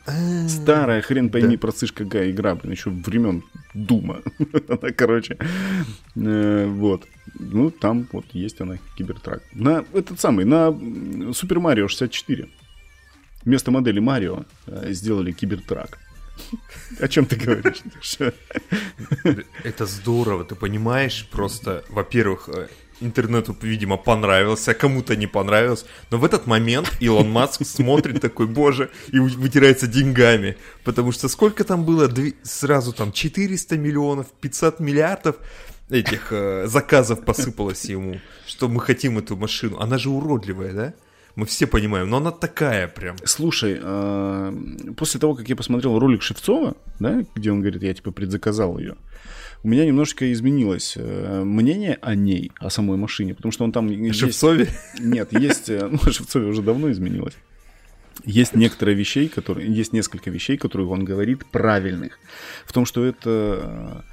Старая, 0.47 1.01
хрен 1.01 1.29
пойми, 1.31 1.57
процишь 1.57 1.91
какая 1.91 2.29
игра, 2.29 2.53
блин, 2.53 2.73
еще 2.73 2.91
времен 2.91 3.43
Дума. 3.73 4.21
Она, 4.69 4.91
короче, 4.95 5.37
э, 6.15 6.65
вот. 6.67 7.07
Ну, 7.39 7.71
там 7.71 8.07
вот 8.11 8.25
есть 8.33 8.61
она, 8.61 8.77
кибертрак. 8.95 9.41
На 9.53 9.83
этот 9.93 10.19
самый, 10.19 10.45
на 10.45 10.71
Супер 11.33 11.59
Марио 11.59 11.87
64. 11.87 12.47
Вместо 13.43 13.71
модели 13.71 13.99
Марио 13.99 14.43
э, 14.67 14.93
сделали 14.93 15.31
кибертрак. 15.31 15.97
О 16.99 17.07
чем 17.07 17.25
ты 17.25 17.35
говоришь? 17.35 17.83
Это 19.63 19.85
здорово, 19.85 20.43
ты 20.43 20.55
понимаешь? 20.55 21.27
Просто, 21.31 21.83
во-первых, 21.89 22.49
э, 22.49 22.67
интернету, 23.01 23.55
видимо, 23.61 23.97
понравился, 23.97 24.71
а 24.71 24.73
кому-то 24.73 25.15
не 25.15 25.27
понравилось. 25.27 25.85
Но 26.11 26.17
в 26.17 26.25
этот 26.25 26.47
момент 26.47 26.91
Илон 26.99 27.29
Маск 27.29 27.65
смотрит 27.65 28.21
такой, 28.21 28.47
боже, 28.47 28.89
и 29.11 29.19
вытирается 29.19 29.87
деньгами. 29.87 30.57
Потому 30.83 31.11
что 31.11 31.27
сколько 31.27 31.63
там 31.63 31.85
было? 31.85 32.11
Сразу 32.43 32.93
там 32.93 33.11
400 33.11 33.77
миллионов, 33.77 34.27
500 34.41 34.79
миллиардов 34.79 35.35
этих 35.89 36.31
э, 36.31 36.67
заказов 36.67 37.23
посыпалось 37.23 37.85
ему, 37.85 38.19
что 38.45 38.67
мы 38.67 38.81
хотим 38.81 39.17
эту 39.17 39.37
машину. 39.37 39.79
Она 39.79 39.97
же 39.97 40.09
уродливая, 40.09 40.73
да? 40.73 40.93
Мы 41.37 41.45
все 41.45 41.67
понимаем, 41.67 42.09
но 42.09 42.17
она 42.17 42.31
такая 42.31 42.87
прям. 42.87 43.15
Слушай, 43.23 43.77
э, 43.79 44.53
после 44.97 45.19
того, 45.19 45.35
как 45.35 45.47
я 45.47 45.55
посмотрел 45.55 45.99
ролик 45.99 46.23
Шевцова, 46.23 46.75
да, 46.99 47.23
где 47.35 47.51
он 47.51 47.61
говорит, 47.61 47.83
я 47.83 47.93
типа 47.93 48.09
предзаказал 48.09 48.79
ее, 48.79 48.95
у 49.61 49.67
меня 49.67 49.85
немножечко 49.85 50.33
изменилось 50.33 50.95
э, 50.97 51.43
мнение 51.43 51.99
о 52.01 52.15
ней, 52.15 52.51
о 52.57 52.71
самой 52.71 52.97
машине, 52.97 53.35
потому 53.35 53.51
что 53.51 53.65
он 53.65 53.71
там... 53.71 53.87
Шевцове? 54.13 54.67
Нет, 54.99 55.31
есть... 55.31 55.69
Э, 55.69 55.87
ну, 55.91 55.99
Шевцове 56.11 56.47
уже 56.47 56.63
давно 56.63 56.89
изменилось. 56.91 57.35
Есть 58.25 58.55
некоторые 58.55 58.95
вещей, 58.95 59.29
которые... 59.29 59.71
Есть 59.71 59.93
несколько 59.93 60.31
вещей, 60.31 60.57
которые 60.57 60.87
он 60.87 61.05
говорит 61.05 61.45
правильных. 61.45 62.17
В 62.65 62.73
том, 62.73 62.87
что 62.87 63.05
это... 63.05 64.03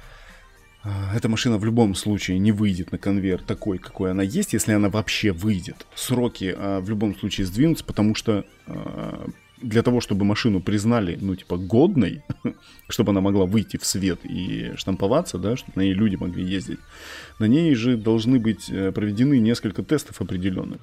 Э, 0.85 0.89
эта 1.15 1.27
машина 1.27 1.57
в 1.57 1.65
любом 1.65 1.95
случае 1.95 2.39
не 2.39 2.51
выйдет 2.51 2.91
на 2.91 2.97
конвейер 2.97 3.41
такой, 3.41 3.79
какой 3.79 4.11
она 4.11 4.23
есть, 4.23 4.53
если 4.53 4.71
она 4.71 4.89
вообще 4.89 5.31
выйдет. 5.31 5.85
Сроки 5.95 6.55
в 6.57 6.89
любом 6.89 7.17
случае 7.17 7.47
сдвинутся, 7.47 7.83
потому 7.83 8.15
что 8.15 8.45
для 9.61 9.81
того, 9.83 10.01
чтобы 10.01 10.25
машину 10.25 10.61
признали, 10.61 11.17
ну, 11.19 11.35
типа, 11.35 11.57
годной, 11.57 12.23
чтобы 12.89 13.11
она 13.11 13.21
могла 13.21 13.45
выйти 13.45 13.77
в 13.77 13.85
свет 13.85 14.19
и 14.23 14.73
штамповаться, 14.75 15.37
да, 15.37 15.55
чтобы 15.55 15.73
на 15.75 15.81
ней 15.81 15.93
люди 15.93 16.15
могли 16.15 16.43
ездить, 16.43 16.79
на 17.39 17.45
ней 17.45 17.73
же 17.75 17.97
должны 17.97 18.39
быть 18.39 18.69
э, 18.69 18.91
проведены 18.91 19.39
несколько 19.39 19.83
тестов 19.83 20.21
определенных. 20.21 20.79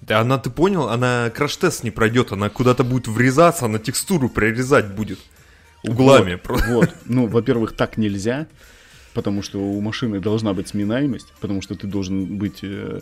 Да 0.00 0.20
она, 0.20 0.38
ты 0.38 0.50
понял, 0.50 0.88
она 0.88 1.30
краш-тест 1.30 1.84
не 1.84 1.90
пройдет, 1.90 2.32
она 2.32 2.48
куда-то 2.48 2.84
будет 2.84 3.06
врезаться, 3.06 3.66
она 3.66 3.78
текстуру 3.78 4.28
прорезать 4.28 4.94
будет 4.94 5.18
углами. 5.82 6.40
Вот, 6.44 6.66
вот. 6.68 6.94
ну, 7.04 7.26
во-первых, 7.26 7.76
так 7.76 7.98
нельзя, 7.98 8.46
потому 9.14 9.42
что 9.42 9.58
у 9.58 9.80
машины 9.80 10.20
должна 10.20 10.54
быть 10.54 10.68
сминаемость, 10.68 11.32
потому 11.40 11.62
что 11.62 11.74
ты 11.74 11.86
должен 11.86 12.38
быть 12.38 12.60
э, 12.62 13.00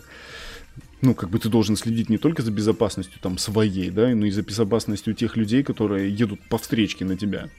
ну, 1.01 1.13
как 1.13 1.29
бы 1.29 1.39
ты 1.39 1.49
должен 1.49 1.75
следить 1.75 2.09
не 2.09 2.17
только 2.17 2.41
за 2.41 2.51
безопасностью 2.51 3.19
там 3.21 3.37
своей, 3.37 3.89
да, 3.89 4.09
но 4.09 4.25
и 4.25 4.31
за 4.31 4.41
безопасностью 4.41 5.13
тех 5.13 5.37
людей, 5.37 5.63
которые 5.63 6.13
едут 6.13 6.39
по 6.49 6.57
встречке 6.57 7.05
на 7.05 7.17
тебя. 7.17 7.49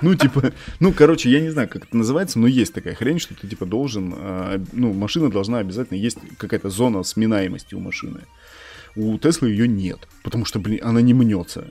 Ну, 0.00 0.16
типа, 0.16 0.52
ну, 0.80 0.92
короче, 0.92 1.30
я 1.30 1.40
не 1.40 1.50
знаю, 1.50 1.68
как 1.68 1.84
это 1.84 1.96
называется, 1.96 2.40
но 2.40 2.48
есть 2.48 2.74
такая 2.74 2.96
хрень, 2.96 3.20
что 3.20 3.36
ты, 3.36 3.46
типа, 3.46 3.66
должен, 3.66 4.12
а, 4.16 4.60
ну, 4.72 4.92
машина 4.92 5.30
должна 5.30 5.58
обязательно, 5.58 5.96
есть 5.96 6.18
какая-то 6.38 6.70
зона 6.70 7.04
сминаемости 7.04 7.76
у 7.76 7.78
машины. 7.78 8.22
У 8.96 9.16
Теслы 9.18 9.50
ее 9.50 9.68
нет, 9.68 10.08
потому 10.24 10.44
что, 10.44 10.58
блин, 10.58 10.80
она 10.82 11.00
не 11.00 11.14
мнется. 11.14 11.70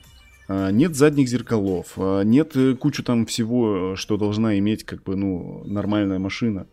А, 0.52 0.70
нет 0.70 0.96
задних 0.96 1.30
зеркалов, 1.30 1.94
а, 1.96 2.24
нет 2.24 2.58
э, 2.58 2.76
кучу 2.76 3.04
там 3.04 3.26
всего, 3.26 3.96
что 3.96 4.18
должна 4.18 4.60
иметь, 4.60 4.84
как 4.84 5.02
бы, 5.04 5.16
ну, 5.16 5.64
нормальная 5.66 6.20
машина. 6.20 6.68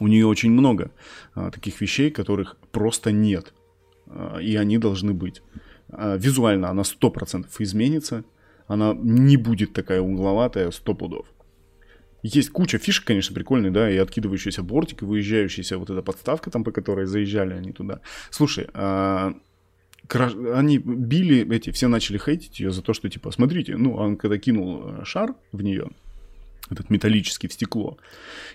У 0.00 0.08
нее 0.08 0.26
очень 0.26 0.50
много 0.50 0.90
а, 1.34 1.52
таких 1.52 1.80
вещей, 1.80 2.10
которых 2.10 2.56
просто 2.72 3.12
нет. 3.12 3.54
И 4.42 4.56
они 4.56 4.76
должны 4.76 5.14
быть. 5.14 5.42
Визуально 5.88 6.68
она 6.68 6.82
100% 6.82 7.46
изменится. 7.60 8.24
Она 8.66 8.94
не 8.94 9.38
будет 9.38 9.72
такая 9.72 10.02
угловатая 10.02 10.70
100 10.70 10.94
пудов. 10.94 11.26
Есть 12.22 12.50
куча 12.50 12.76
фишек, 12.78 13.06
конечно, 13.06 13.34
прикольные, 13.34 13.70
да, 13.70 13.90
и 13.90 13.96
откидывающийся 13.96 14.62
бортик, 14.62 15.02
и 15.02 15.06
выезжающаяся 15.06 15.78
вот 15.78 15.88
эта 15.88 16.02
подставка, 16.02 16.50
там, 16.50 16.62
по 16.62 16.72
которой 16.72 17.06
заезжали 17.06 17.54
они 17.54 17.72
туда. 17.72 18.00
Слушай. 18.30 18.68
Они 20.14 20.78
били 20.78 21.48
эти, 21.54 21.70
все 21.70 21.88
начали 21.88 22.18
хейтить 22.18 22.60
ее 22.60 22.70
за 22.70 22.82
то, 22.82 22.92
что, 22.92 23.08
типа, 23.08 23.30
смотрите, 23.30 23.76
ну, 23.76 23.94
он 23.94 24.16
когда 24.16 24.38
кинул 24.38 24.82
э, 24.84 25.04
шар 25.04 25.34
в 25.52 25.62
нее, 25.62 25.90
этот 26.70 26.90
металлический 26.90 27.48
в 27.48 27.52
стекло. 27.52 27.98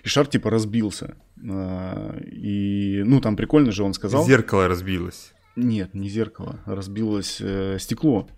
И 0.02 0.08
шар 0.08 0.26
типа 0.26 0.50
разбился. 0.50 1.16
А, 1.48 2.18
и, 2.20 3.02
ну, 3.04 3.20
там 3.20 3.36
прикольно 3.36 3.72
же 3.72 3.82
он 3.82 3.94
сказал... 3.94 4.24
Зеркало 4.26 4.68
разбилось. 4.68 5.32
Нет, 5.56 5.94
не 5.94 6.08
зеркало, 6.08 6.60
разбилось 6.66 7.38
э, 7.40 7.78
стекло. 7.80 8.28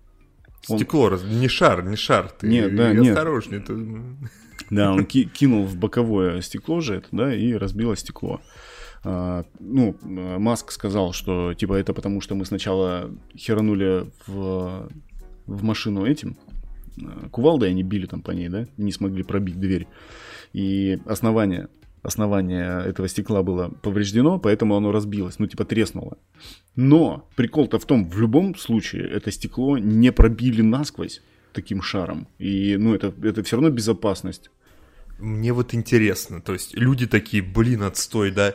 Стекло, 0.62 1.04
он... 1.04 1.12
раз... 1.12 1.22
не 1.24 1.48
шар, 1.48 1.84
не 1.84 1.96
шар. 1.96 2.30
Ты 2.30 2.48
нет, 2.48 2.74
да, 2.74 2.92
нет. 2.92 3.08
осторожнее. 3.08 3.60
Ты... 3.60 3.76
Да, 4.70 4.92
он 4.92 5.04
ки- 5.04 5.24
кинул 5.24 5.64
в 5.64 5.76
боковое 5.76 6.40
стекло 6.42 6.80
же 6.80 6.96
это, 6.96 7.08
да, 7.12 7.34
и 7.34 7.52
разбило 7.54 7.96
стекло. 7.96 8.40
А, 9.02 9.44
ну, 9.58 9.96
Маск 10.02 10.72
сказал, 10.72 11.12
что 11.12 11.54
типа 11.54 11.74
это 11.74 11.94
потому, 11.94 12.20
что 12.20 12.34
мы 12.34 12.44
сначала 12.44 13.10
херанули 13.36 14.10
в, 14.26 14.88
в 15.46 15.62
машину 15.62 16.04
этим, 16.04 16.36
Э, 17.02 17.28
кувалдой 17.30 17.70
они 17.70 17.82
били 17.82 18.06
там 18.06 18.22
по 18.22 18.30
ней, 18.30 18.48
да, 18.48 18.66
не 18.76 18.92
смогли 18.92 19.22
пробить 19.22 19.58
дверь. 19.60 19.86
И 20.52 20.98
основание, 21.06 21.68
основание 22.02 22.82
этого 22.84 23.08
стекла 23.08 23.42
было 23.42 23.68
повреждено, 23.82 24.38
поэтому 24.38 24.76
оно 24.76 24.92
разбилось, 24.92 25.38
ну 25.38 25.46
типа 25.46 25.64
треснуло. 25.64 26.18
Но 26.76 27.28
прикол-то 27.36 27.78
в 27.78 27.84
том, 27.84 28.08
в 28.08 28.18
любом 28.18 28.56
случае 28.56 29.08
это 29.08 29.30
стекло 29.30 29.78
не 29.78 30.12
пробили 30.12 30.62
насквозь 30.62 31.22
таким 31.52 31.82
шаром. 31.82 32.28
И, 32.38 32.76
ну, 32.76 32.94
это, 32.94 33.12
это 33.22 33.42
все 33.42 33.56
равно 33.56 33.70
безопасность. 33.70 34.50
Мне 35.18 35.52
вот 35.52 35.74
интересно, 35.74 36.40
то 36.40 36.54
есть 36.54 36.74
люди 36.74 37.06
такие, 37.06 37.42
блин, 37.42 37.82
отстой, 37.82 38.30
да, 38.30 38.54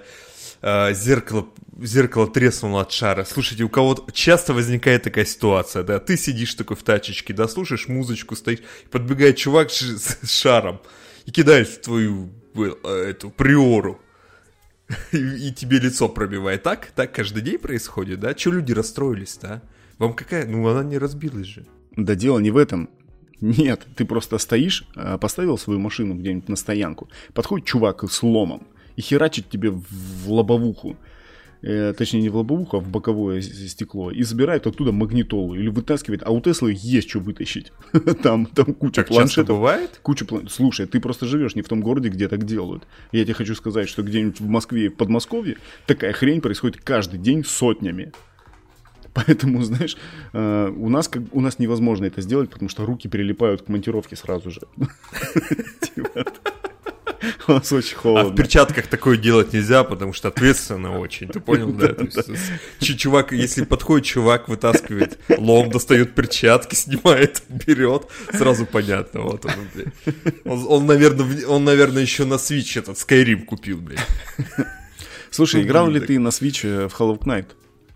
э, 0.66 0.94
зеркало, 0.94 1.48
зеркало 1.80 2.28
треснуло 2.28 2.82
от 2.82 2.92
шара. 2.92 3.24
Слушайте, 3.24 3.64
у 3.64 3.70
кого-то 3.70 4.12
часто 4.12 4.54
возникает 4.54 5.04
такая 5.04 5.26
ситуация, 5.26 5.84
да, 5.84 6.00
ты 6.00 6.18
сидишь 6.18 6.56
такой 6.56 6.76
в 6.76 6.84
тачечке, 6.84 7.34
да, 7.34 7.48
слушаешь 7.48 7.88
музычку, 7.88 8.36
стоишь, 8.36 8.60
подбегает 8.90 9.38
чувак 9.38 9.70
с, 9.70 10.18
с 10.22 10.32
шаром 10.32 10.82
и 11.26 11.32
кидает 11.32 11.68
в 11.68 11.82
твою 11.82 12.30
э, 12.56 13.10
эту 13.10 13.30
приору. 13.30 14.02
И, 15.12 15.18
и 15.48 15.52
тебе 15.52 15.80
лицо 15.80 16.08
пробивает. 16.08 16.62
Так? 16.62 16.92
Так 16.94 17.12
каждый 17.12 17.42
день 17.42 17.58
происходит, 17.58 18.20
да? 18.20 18.36
Че 18.36 18.52
люди 18.52 18.72
расстроились-то, 18.72 19.48
а? 19.48 19.62
Вам 19.98 20.14
какая? 20.14 20.46
Ну, 20.46 20.68
она 20.68 20.84
не 20.84 21.00
разбилась 21.00 21.48
же. 21.48 21.66
Да 21.98 22.14
дело 22.14 22.38
не 22.38 22.52
в 22.52 22.58
этом. 22.58 22.92
Нет, 23.42 23.88
ты 23.96 24.06
просто 24.06 24.38
стоишь, 24.38 24.88
э, 24.96 25.18
поставил 25.20 25.58
свою 25.58 25.80
машину 25.80 26.14
где-нибудь 26.14 26.50
на 26.50 26.56
стоянку, 26.56 27.10
подходит 27.34 27.66
чувак 27.66 28.04
с 28.04 28.22
ломом, 28.22 28.68
и 28.96 29.02
херачит 29.02 29.50
тебе 29.50 29.72
в 29.72 30.32
лобовуху. 30.32 30.96
Э, 31.62 31.94
точнее, 31.98 32.22
не 32.22 32.30
в 32.30 32.36
лобовуху, 32.36 32.78
а 32.78 32.80
в 32.80 32.90
боковое 32.90 33.42
стекло. 33.42 34.12
И 34.12 34.22
забирает 34.24 34.68
оттуда 34.68 34.92
магнитолу. 34.92 35.56
Или 35.56 35.70
вытаскивает. 35.70 36.22
А 36.24 36.30
у 36.32 36.40
Теслы 36.40 36.76
есть 36.78 37.10
что 37.10 37.20
вытащить. 37.20 37.72
там, 38.24 38.46
там 38.46 38.74
куча 38.74 39.02
так 39.02 39.08
планшетов. 39.08 39.58
бывает? 39.58 40.00
Куча 40.04 40.26
план... 40.26 40.48
Слушай, 40.48 40.86
ты 40.86 41.00
просто 41.00 41.26
живешь 41.26 41.56
не 41.56 41.64
в 41.64 41.68
том 41.68 41.82
городе, 41.82 42.10
где 42.10 42.28
так 42.28 42.46
делают. 42.46 42.84
Я 43.12 43.24
тебе 43.24 43.34
хочу 43.34 43.56
сказать, 43.56 43.90
что 43.90 44.04
где-нибудь 44.04 44.40
в 44.40 44.48
Москве 44.48 44.86
и 44.86 44.90
в 44.90 44.96
Подмосковье 44.96 45.58
такая 45.88 46.14
хрень 46.14 46.42
происходит 46.42 46.78
каждый 46.84 47.20
день 47.20 47.44
сотнями. 47.44 48.12
Поэтому, 49.16 49.64
знаешь, 49.64 49.96
э, 50.34 50.74
у 50.76 50.90
нас, 50.90 51.08
как, 51.08 51.24
у 51.32 51.40
нас 51.40 51.58
невозможно 51.58 52.06
это 52.06 52.22
сделать, 52.22 52.50
потому 52.50 52.70
что 52.70 52.86
руки 52.86 53.08
прилипают 53.08 53.62
к 53.62 53.70
монтировке 53.70 54.16
сразу 54.18 54.52
же. 54.52 54.62
У 57.48 57.52
нас 57.54 57.72
очень 57.72 57.96
холодно. 57.96 58.30
А 58.30 58.34
в 58.34 58.36
перчатках 58.36 58.88
такое 58.88 59.18
делать 59.18 59.54
нельзя, 59.54 59.84
потому 59.84 60.14
что 60.14 60.30
ответственно 60.30 61.00
очень. 61.00 61.28
Ты 61.28 61.40
понял, 61.40 61.72
да? 61.72 61.96
Чувак, 62.80 63.32
если 63.32 63.64
подходит 63.64 64.06
чувак, 64.06 64.48
вытаскивает 64.48 65.20
лом, 65.38 65.70
достает 65.70 66.16
перчатки, 66.16 66.76
снимает, 66.76 67.44
берет, 67.50 68.08
сразу 68.32 68.66
понятно. 68.66 69.22
Вот 69.22 69.46
он, 69.46 69.54
он, 70.46 70.66
он, 70.68 70.86
наверное, 70.86 71.46
он, 71.48 71.64
наверное, 71.64 72.02
еще 72.02 72.26
на 72.26 72.36
Switch 72.36 72.80
этот 72.80 72.98
Skyrim 72.98 73.46
купил, 73.46 73.78
блядь. 73.78 74.00
Слушай, 75.30 75.64
играл 75.64 75.90
ли 75.90 76.00
ты 76.00 76.18
на 76.18 76.30
Switch 76.30 76.62
э, 76.64 76.88
в 76.88 77.00
Hollow 77.00 77.20
Knight? 77.20 77.48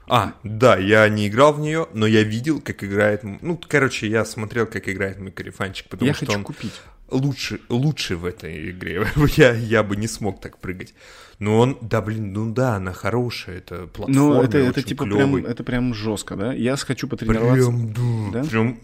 А, 0.07 0.33
да, 0.43 0.75
я 0.75 1.07
не 1.07 1.27
играл 1.27 1.53
в 1.53 1.59
нее, 1.59 1.87
но 1.93 2.07
я 2.07 2.23
видел, 2.23 2.59
как 2.59 2.83
играет... 2.83 3.21
Ну, 3.23 3.61
короче, 3.67 4.07
я 4.07 4.25
смотрел, 4.25 4.65
как 4.65 4.89
играет 4.89 5.19
мой 5.19 5.31
карифанчик, 5.31 5.87
потому 5.87 6.07
я 6.07 6.13
что 6.13 6.25
хочу 6.25 6.37
он... 6.37 6.43
купить 6.43 6.73
лучше, 7.11 7.59
лучше 7.69 8.15
в 8.15 8.25
этой 8.25 8.71
игре. 8.71 9.05
я, 9.37 9.53
я 9.53 9.83
бы 9.83 9.95
не 9.95 10.07
смог 10.07 10.41
так 10.41 10.57
прыгать. 10.59 10.93
Но 11.39 11.59
он, 11.59 11.77
да, 11.81 12.01
блин, 12.01 12.33
ну 12.33 12.51
да, 12.51 12.75
она 12.75 12.91
хорошая, 12.91 13.57
это 13.57 13.87
платформа. 13.87 14.13
Ну, 14.13 14.41
это, 14.41 14.57
это 14.57 14.81
типа 14.83 15.05
клёвый. 15.05 15.41
прям, 15.41 15.51
это 15.51 15.63
прям 15.63 15.93
жестко, 15.93 16.35
да? 16.35 16.53
Я 16.53 16.75
хочу 16.75 17.07
потренироваться. 17.07 17.71
Прям, 17.71 18.31
да, 18.31 18.41
да? 18.41 18.49
прям... 18.49 18.79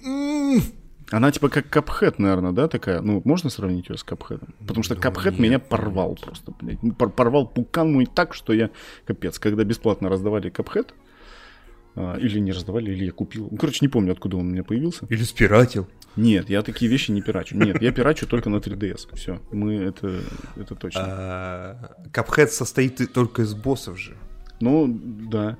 Она 1.11 1.31
типа 1.31 1.49
как 1.49 1.69
Капхэт, 1.69 2.17
наверное, 2.17 2.51
да, 2.51 2.67
такая? 2.67 3.01
Ну, 3.01 3.21
можно 3.25 3.49
сравнить 3.49 3.89
ее 3.89 3.97
с 3.97 4.03
Капхэтом? 4.03 4.55
Потому 4.65 4.83
что 4.83 4.95
Капхэт 4.95 5.37
меня 5.37 5.59
порвал 5.59 6.15
просто, 6.15 6.53
блядь. 6.59 6.79
Порвал 6.97 7.47
пукан 7.47 7.93
мой 7.93 8.05
так, 8.05 8.33
что 8.33 8.53
я... 8.53 8.71
Капец, 9.05 9.37
когда 9.37 9.63
бесплатно 9.63 10.09
раздавали 10.09 10.49
Капхэт, 10.49 10.93
А, 11.95 12.15
или 12.17 12.39
не 12.39 12.51
раздавали, 12.51 12.91
или 12.91 13.05
я 13.05 13.11
купил. 13.11 13.49
Ну, 13.51 13.57
короче, 13.57 13.79
не 13.81 13.89
помню, 13.89 14.13
откуда 14.13 14.37
он 14.37 14.47
у 14.47 14.49
меня 14.51 14.63
появился. 14.63 15.05
Или 15.09 15.23
спиратил. 15.23 15.87
Нет, 16.15 16.49
я 16.49 16.61
такие 16.61 16.89
вещи 16.89 17.11
не 17.11 17.21
пирачу. 17.21 17.57
Нет, 17.57 17.81
я 17.81 17.91
пирачу 17.91 18.25
только 18.27 18.49
на 18.49 18.57
3DS. 18.57 19.15
Все, 19.15 19.41
мы 19.51 19.75
это, 19.75 20.21
это 20.55 20.75
точно. 20.75 21.93
Cuphead 22.13 22.47
состоит 22.47 23.11
только 23.13 23.41
из 23.41 23.53
боссов 23.53 23.99
же. 23.99 24.15
Ну, 24.61 24.87
да. 24.87 25.57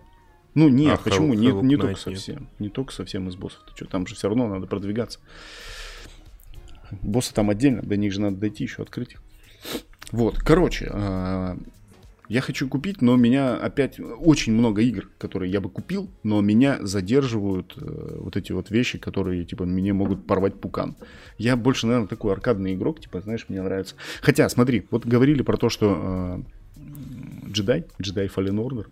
Ну, 0.54 0.70
нет, 0.70 1.00
А 1.00 1.04
почему? 1.04 1.34
Hello- 1.34 1.38
Не, 1.38 1.48
Hello 1.50 1.62
не 1.64 1.76
только 1.76 1.90
нет. 1.90 2.00
совсем. 2.00 2.50
Не 2.60 2.70
только 2.70 2.94
совсем 2.94 3.28
из 3.28 3.36
боссов. 3.36 3.62
Ты 3.68 3.76
что, 3.76 3.86
там 3.86 4.08
же 4.08 4.16
все 4.16 4.30
равно 4.30 4.48
надо 4.48 4.68
продвигаться. 4.68 5.20
Боссы 7.02 7.34
там 7.34 7.50
отдельно, 7.50 7.82
до 7.82 7.98
них 7.98 8.14
же 8.14 8.22
надо 8.22 8.38
дойти 8.38 8.64
еще, 8.64 8.82
открыть 8.84 9.14
их. 9.14 9.22
Вот, 10.12 10.38
короче, 10.38 10.88
а, 10.94 11.58
я 12.28 12.42
хочу 12.42 12.68
купить, 12.68 13.02
но 13.02 13.16
меня 13.16 13.56
опять 13.56 14.00
очень 14.00 14.54
много 14.54 14.82
игр, 14.82 15.10
которые 15.18 15.52
я 15.52 15.62
бы 15.62 15.70
купил, 15.70 16.10
но 16.24 16.42
меня 16.42 16.80
задерживают 16.82 17.74
э, 17.78 18.18
вот 18.20 18.36
эти 18.36 18.52
вот 18.52 18.72
вещи, 18.72 18.98
которые, 18.98 19.46
типа, 19.46 19.66
мне 19.66 19.94
могут 19.94 20.26
порвать 20.26 20.60
пукан. 20.60 20.96
Я 21.38 21.56
больше, 21.56 21.88
наверное, 21.88 22.08
такой 22.08 22.34
аркадный 22.34 22.74
игрок, 22.74 23.00
типа, 23.00 23.22
знаешь, 23.22 23.46
мне 23.50 23.62
нравится. 23.62 23.96
Хотя, 24.22 24.50
смотри, 24.50 24.88
вот 24.92 25.06
говорили 25.06 25.42
про 25.44 25.58
то, 25.58 25.70
что 25.70 26.44
э, 26.78 27.52
джедай, 27.52 27.86
джедай 28.02 28.28
Fallen 28.28 28.58
Order, 28.58 28.88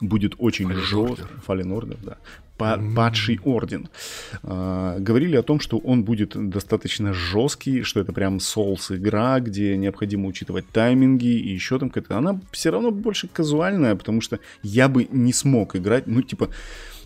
будет 0.00 0.34
очень 0.38 0.72
жесткий. 0.72 1.22
Fallen 1.46 1.68
Order, 1.68 1.98
да. 2.02 2.18
Па- 2.56 2.80
Падший 2.94 3.40
орден. 3.44 3.88
А, 4.42 4.98
говорили 4.98 5.36
о 5.36 5.42
том, 5.42 5.58
что 5.60 5.78
он 5.78 6.04
будет 6.04 6.36
достаточно 6.50 7.12
жесткий, 7.12 7.82
что 7.82 8.00
это 8.00 8.12
прям 8.12 8.36
Souls 8.36 8.96
игра, 8.96 9.40
где 9.40 9.76
необходимо 9.76 10.28
учитывать 10.28 10.68
тайминги 10.68 11.26
и 11.26 11.52
еще 11.52 11.78
там 11.78 11.90
какая-то. 11.90 12.18
Она 12.18 12.40
все 12.52 12.70
равно 12.70 12.90
больше 12.90 13.28
казуальная, 13.28 13.96
потому 13.96 14.20
что 14.20 14.38
я 14.62 14.88
бы 14.88 15.08
не 15.10 15.32
смог 15.32 15.74
играть, 15.76 16.06
ну 16.06 16.22
типа 16.22 16.50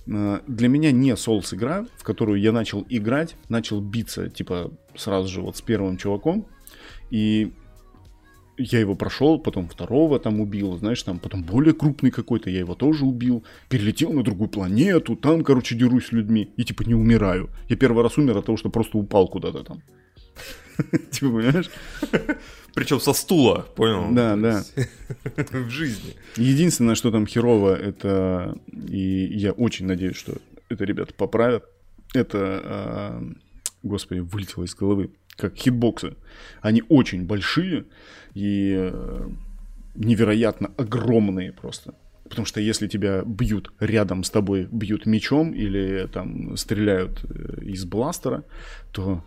э, 0.06 0.40
для 0.46 0.68
меня 0.68 0.92
не 0.92 1.12
Souls 1.12 1.54
игра, 1.54 1.86
в 1.96 2.04
которую 2.04 2.40
я 2.40 2.52
начал 2.52 2.84
играть, 2.88 3.36
начал 3.48 3.80
биться 3.80 4.28
типа 4.28 4.70
сразу 4.96 5.28
же 5.28 5.40
вот 5.40 5.56
с 5.56 5.62
первым 5.62 5.96
чуваком 5.96 6.46
и 7.10 7.52
я 8.58 8.80
его 8.80 8.94
прошел, 8.94 9.38
потом 9.38 9.68
второго 9.68 10.18
там 10.18 10.40
убил, 10.40 10.76
знаешь, 10.76 11.02
там 11.02 11.18
потом 11.18 11.42
более 11.42 11.72
крупный 11.72 12.10
какой-то, 12.10 12.50
я 12.50 12.58
его 12.58 12.74
тоже 12.74 13.04
убил, 13.04 13.44
перелетел 13.68 14.12
на 14.12 14.22
другую 14.22 14.48
планету, 14.48 15.16
там, 15.16 15.44
короче, 15.44 15.76
дерусь 15.76 16.06
с 16.06 16.12
людьми 16.12 16.50
и 16.56 16.64
типа 16.64 16.82
не 16.82 16.94
умираю. 16.94 17.50
Я 17.68 17.76
первый 17.76 18.02
раз 18.02 18.18
умер 18.18 18.36
от 18.38 18.46
того, 18.46 18.58
что 18.58 18.68
просто 18.68 18.98
упал 18.98 19.28
куда-то 19.28 19.62
там. 19.64 19.82
Типа, 21.10 21.30
понимаешь? 21.32 21.70
Причем 22.74 23.00
со 23.00 23.12
стула, 23.12 23.66
понял? 23.74 24.12
Да, 24.12 24.36
да. 24.36 24.64
В 25.34 25.70
жизни. 25.70 26.14
Единственное, 26.36 26.94
что 26.94 27.10
там 27.10 27.26
херово, 27.26 27.74
это, 27.74 28.56
и 28.72 29.26
я 29.32 29.52
очень 29.52 29.86
надеюсь, 29.86 30.16
что 30.16 30.34
это 30.68 30.84
ребята 30.84 31.14
поправят, 31.14 31.64
это, 32.14 32.38
а, 32.64 33.24
господи, 33.82 34.20
вылетело 34.20 34.64
из 34.64 34.74
головы, 34.74 35.10
как 35.38 35.56
хитбоксы. 35.56 36.16
Они 36.60 36.82
очень 36.88 37.24
большие 37.24 37.86
и 38.34 38.74
э, 38.76 39.28
невероятно 39.94 40.72
огромные 40.76 41.52
просто. 41.52 41.94
Потому 42.28 42.44
что 42.44 42.60
если 42.60 42.88
тебя 42.88 43.22
бьют 43.24 43.72
рядом 43.80 44.24
с 44.24 44.30
тобой, 44.30 44.68
бьют 44.70 45.06
мечом 45.06 45.52
или 45.52 46.08
там 46.12 46.56
стреляют 46.56 47.24
э, 47.24 47.62
из 47.62 47.84
бластера, 47.84 48.44
то 48.92 49.24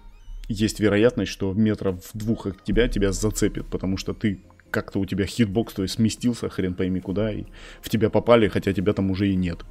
есть 0.48 0.80
вероятность, 0.80 1.32
что 1.32 1.54
метров 1.54 2.06
в 2.14 2.18
двух 2.18 2.46
от 2.46 2.64
тебя 2.64 2.88
тебя 2.90 3.12
зацепит, 3.12 3.68
потому 3.68 3.98
что 3.98 4.14
ты 4.14 4.42
как-то 4.70 5.00
у 5.00 5.06
тебя 5.06 5.26
хитбокс, 5.26 5.74
то 5.74 5.82
есть 5.84 5.96
сместился, 5.96 6.50
хрен 6.50 6.74
пойми 6.74 7.00
куда, 7.00 7.32
и 7.32 7.46
в 7.82 7.90
тебя 7.90 8.10
попали, 8.10 8.50
хотя 8.50 8.74
тебя 8.74 8.94
там 8.94 9.12
уже 9.12 9.30
и 9.30 9.36
нет. 9.36 9.66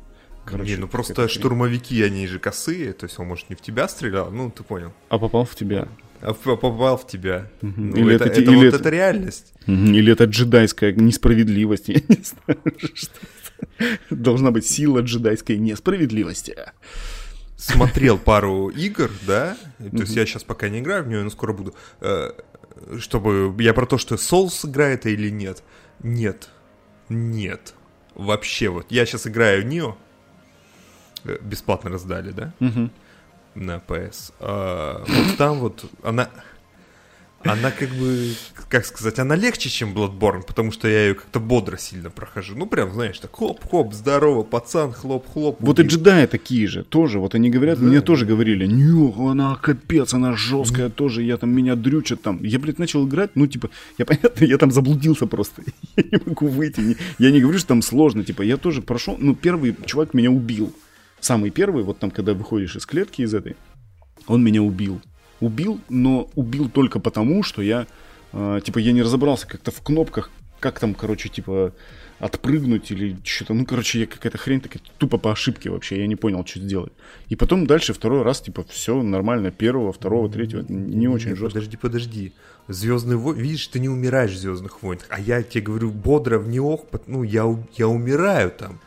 Короче, 0.44 0.72
не, 0.72 0.76
ну 0.76 0.88
просто 0.88 1.28
штурмовики, 1.28 2.02
они 2.02 2.26
же 2.26 2.38
косые, 2.38 2.92
то 2.94 3.04
есть 3.04 3.18
он, 3.18 3.26
может, 3.26 3.50
не 3.50 3.56
в 3.56 3.60
тебя 3.60 3.86
стрелял, 3.88 4.30
ну, 4.30 4.50
ты 4.50 4.64
понял. 4.64 4.92
А 5.10 5.18
попал 5.18 5.44
в 5.44 5.54
тебя. 5.54 5.88
А 6.22 6.34
попал 6.34 6.96
в 6.98 7.06
тебя. 7.06 7.50
Ну, 7.62 7.96
Или 7.96 8.14
это, 8.16 8.24
это 8.24 8.40
это 8.40 8.50
или 8.50 8.56
вот 8.56 8.64
это- 8.66 8.76
это 8.76 8.90
реальность. 8.90 9.52
Или 9.66 10.12
это 10.12 10.24
джедайская 10.24 10.92
несправедливость, 10.92 11.88
я 11.88 12.00
не 12.08 12.22
знаю, 12.22 12.60
что 12.94 13.12
это. 13.78 14.14
Должна 14.14 14.50
быть 14.50 14.66
сила 14.66 15.00
джедайской 15.00 15.56
несправедливости. 15.58 16.56
смотрел 17.56 18.18
пару 18.18 18.68
игр, 18.68 19.10
да, 19.26 19.56
то 19.78 19.98
есть 19.98 20.16
я 20.16 20.24
сейчас 20.26 20.44
пока 20.44 20.68
не 20.68 20.78
играю 20.80 21.04
в 21.04 21.08
нее, 21.08 21.22
но 21.22 21.30
скоро 21.30 21.52
буду, 21.52 21.74
Э, 22.00 22.30
чтобы 22.98 23.54
я 23.62 23.74
про 23.74 23.84
то, 23.86 23.98
что 23.98 24.14
Souls 24.14 24.66
играет 24.68 25.04
или 25.06 25.28
нет. 25.30 25.62
Нет. 26.02 26.48
Нет. 27.10 27.74
Вообще 28.14 28.68
вот. 28.70 28.86
Я 28.90 29.04
сейчас 29.04 29.26
играю 29.26 29.62
в 29.62 29.66
Нио. 29.66 29.96
Э, 31.24 31.36
Бесплатно 31.42 31.90
раздали, 31.90 32.30
да? 32.30 32.54
Мгм. 32.60 32.90
На 33.54 33.78
PS. 33.86 34.32
А, 34.40 35.04
вот 35.06 35.36
там 35.36 35.58
вот 35.58 35.84
она... 36.02 36.28
Она 37.42 37.70
как 37.70 37.88
бы, 37.88 38.34
как 38.68 38.84
сказать, 38.84 39.18
она 39.18 39.34
легче, 39.34 39.70
чем 39.70 39.94
Bloodborne, 39.96 40.42
потому 40.46 40.72
что 40.72 40.88
я 40.88 41.06
ее 41.06 41.14
как-то 41.14 41.40
бодро 41.40 41.78
сильно 41.78 42.10
прохожу. 42.10 42.54
Ну, 42.54 42.66
прям, 42.66 42.92
знаешь, 42.92 43.18
так 43.18 43.30
хоп-хоп, 43.34 43.94
здорово, 43.94 44.42
пацан, 44.42 44.92
хлоп-хлоп. 44.92 45.56
Вот 45.60 45.80
и 45.80 45.82
джедаи 45.84 46.26
такие 46.26 46.66
же, 46.66 46.84
тоже. 46.84 47.18
Вот 47.18 47.34
они 47.34 47.48
говорят, 47.48 47.78
Да. 47.78 47.86
мне 47.86 48.02
тоже 48.02 48.26
говорили, 48.26 48.66
не, 48.66 49.30
она 49.30 49.56
капец, 49.56 50.12
она 50.12 50.36
жесткая 50.36 50.90
тоже, 50.90 51.22
я 51.22 51.38
там, 51.38 51.48
меня 51.48 51.76
дрючат 51.76 52.20
там. 52.20 52.42
Я, 52.42 52.58
блядь, 52.58 52.78
начал 52.78 53.08
играть, 53.08 53.30
ну, 53.36 53.46
типа, 53.46 53.70
я 53.96 54.04
понятно, 54.04 54.44
я 54.44 54.58
там 54.58 54.70
заблудился 54.70 55.26
просто. 55.26 55.62
Я 55.96 56.04
не 56.18 56.20
могу 56.26 56.46
выйти. 56.46 56.98
я 57.18 57.30
не 57.30 57.40
говорю, 57.40 57.58
что 57.58 57.68
там 57.68 57.80
сложно, 57.80 58.22
типа, 58.22 58.42
я 58.42 58.58
тоже 58.58 58.82
прошел, 58.82 59.16
ну, 59.18 59.34
первый 59.34 59.74
чувак 59.86 60.12
меня 60.12 60.30
убил. 60.30 60.74
Самый 61.20 61.50
первый, 61.50 61.84
вот 61.84 61.98
там, 61.98 62.10
когда 62.10 62.34
выходишь 62.34 62.76
из 62.76 62.86
клетки 62.86 63.22
из 63.22 63.34
этой, 63.34 63.56
он 64.26 64.42
меня 64.42 64.62
убил. 64.62 65.00
Убил, 65.40 65.80
но 65.88 66.30
убил 66.34 66.68
только 66.68 67.00
потому, 67.00 67.42
что 67.42 67.62
я, 67.62 67.86
э, 68.32 68.60
типа, 68.64 68.78
я 68.78 68.92
не 68.92 69.02
разобрался 69.02 69.46
как-то 69.46 69.70
в 69.70 69.80
кнопках, 69.82 70.30
как 70.60 70.78
там, 70.78 70.94
короче, 70.94 71.28
типа, 71.28 71.72
отпрыгнуть 72.20 72.90
или 72.90 73.16
что-то. 73.24 73.54
Ну, 73.54 73.64
короче, 73.64 74.00
я 74.00 74.06
какая-то 74.06 74.38
хрень 74.38 74.60
такая, 74.60 74.82
тупо 74.98 75.16
по 75.16 75.32
ошибке 75.32 75.70
вообще, 75.70 75.98
я 75.98 76.06
не 76.06 76.16
понял, 76.16 76.44
что 76.46 76.60
сделать. 76.60 76.92
И 77.28 77.36
потом 77.36 77.66
дальше 77.66 77.94
второй 77.94 78.22
раз, 78.22 78.40
типа, 78.42 78.64
все 78.68 79.02
нормально, 79.02 79.50
первого, 79.50 79.92
второго, 79.92 80.30
третьего, 80.30 80.64
не 80.68 81.08
очень 81.08 81.30
Нет, 81.30 81.38
жестко. 81.38 81.58
Подожди, 81.58 81.76
подожди. 81.76 82.32
Звездный 82.68 83.16
войн, 83.16 83.38
видишь, 83.38 83.66
ты 83.68 83.80
не 83.80 83.88
умираешь 83.88 84.32
в 84.32 84.38
Звездных 84.38 84.82
войнах. 84.82 85.06
А 85.08 85.18
я 85.18 85.42
тебе 85.42 85.62
говорю, 85.62 85.90
бодро 85.90 86.38
в 86.38 86.48
неох, 86.48 86.84
ну, 87.06 87.22
я, 87.22 87.44
я 87.76 87.88
умираю 87.88 88.50
там. 88.50 88.80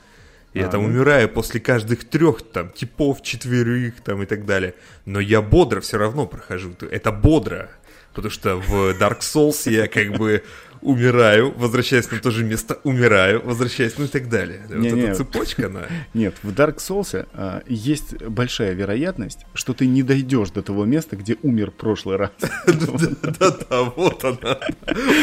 Я 0.54 0.68
А, 0.68 0.70
там 0.70 0.84
ну. 0.84 0.90
умираю 0.90 1.30
после 1.30 1.60
каждых 1.60 2.04
трех 2.06 2.42
там 2.42 2.70
типов, 2.70 3.22
четверых 3.24 4.02
там 4.02 4.24
и 4.24 4.26
так 4.26 4.46
далее. 4.46 4.76
Но 5.06 5.20
я 5.20 5.42
бодро 5.42 5.82
все 5.82 5.98
равно 5.98 6.28
прохожу. 6.28 6.74
Это 6.92 7.12
бодро. 7.12 7.70
Потому 8.14 8.32
что 8.32 8.58
в 8.58 8.92
Dark 8.92 9.22
Souls 9.22 9.70
я 9.72 9.88
как 9.88 10.18
бы 10.18 10.44
умираю, 10.84 11.54
возвращаясь 11.58 12.12
на 12.12 12.20
то 12.20 12.32
же 12.32 12.44
место, 12.44 12.80
умираю, 12.84 13.42
возвращаясь, 13.44 13.98
ну 13.98 14.06
и 14.06 14.08
так 14.08 14.30
далее. 14.30 14.62
Вот 14.68 14.78
Не-не. 14.78 15.02
эта 15.04 15.16
цепочка, 15.16 15.68
она... 15.68 15.84
Нет, 16.14 16.36
в 16.44 16.50
Dark 16.50 16.78
Souls 16.78 17.28
а, 17.34 17.64
есть 17.68 18.22
большая 18.22 18.74
вероятность, 18.74 19.46
что 19.54 19.74
ты 19.74 19.88
не 19.88 20.04
дойдешь 20.04 20.52
до 20.52 20.62
того 20.62 20.86
места, 20.86 21.16
где 21.16 21.38
умер 21.42 21.72
в 21.72 21.76
прошлый 21.76 22.18
раз. 22.18 22.32
Да-да, 22.68 23.84
вот 23.96 24.24
она. 24.24 24.60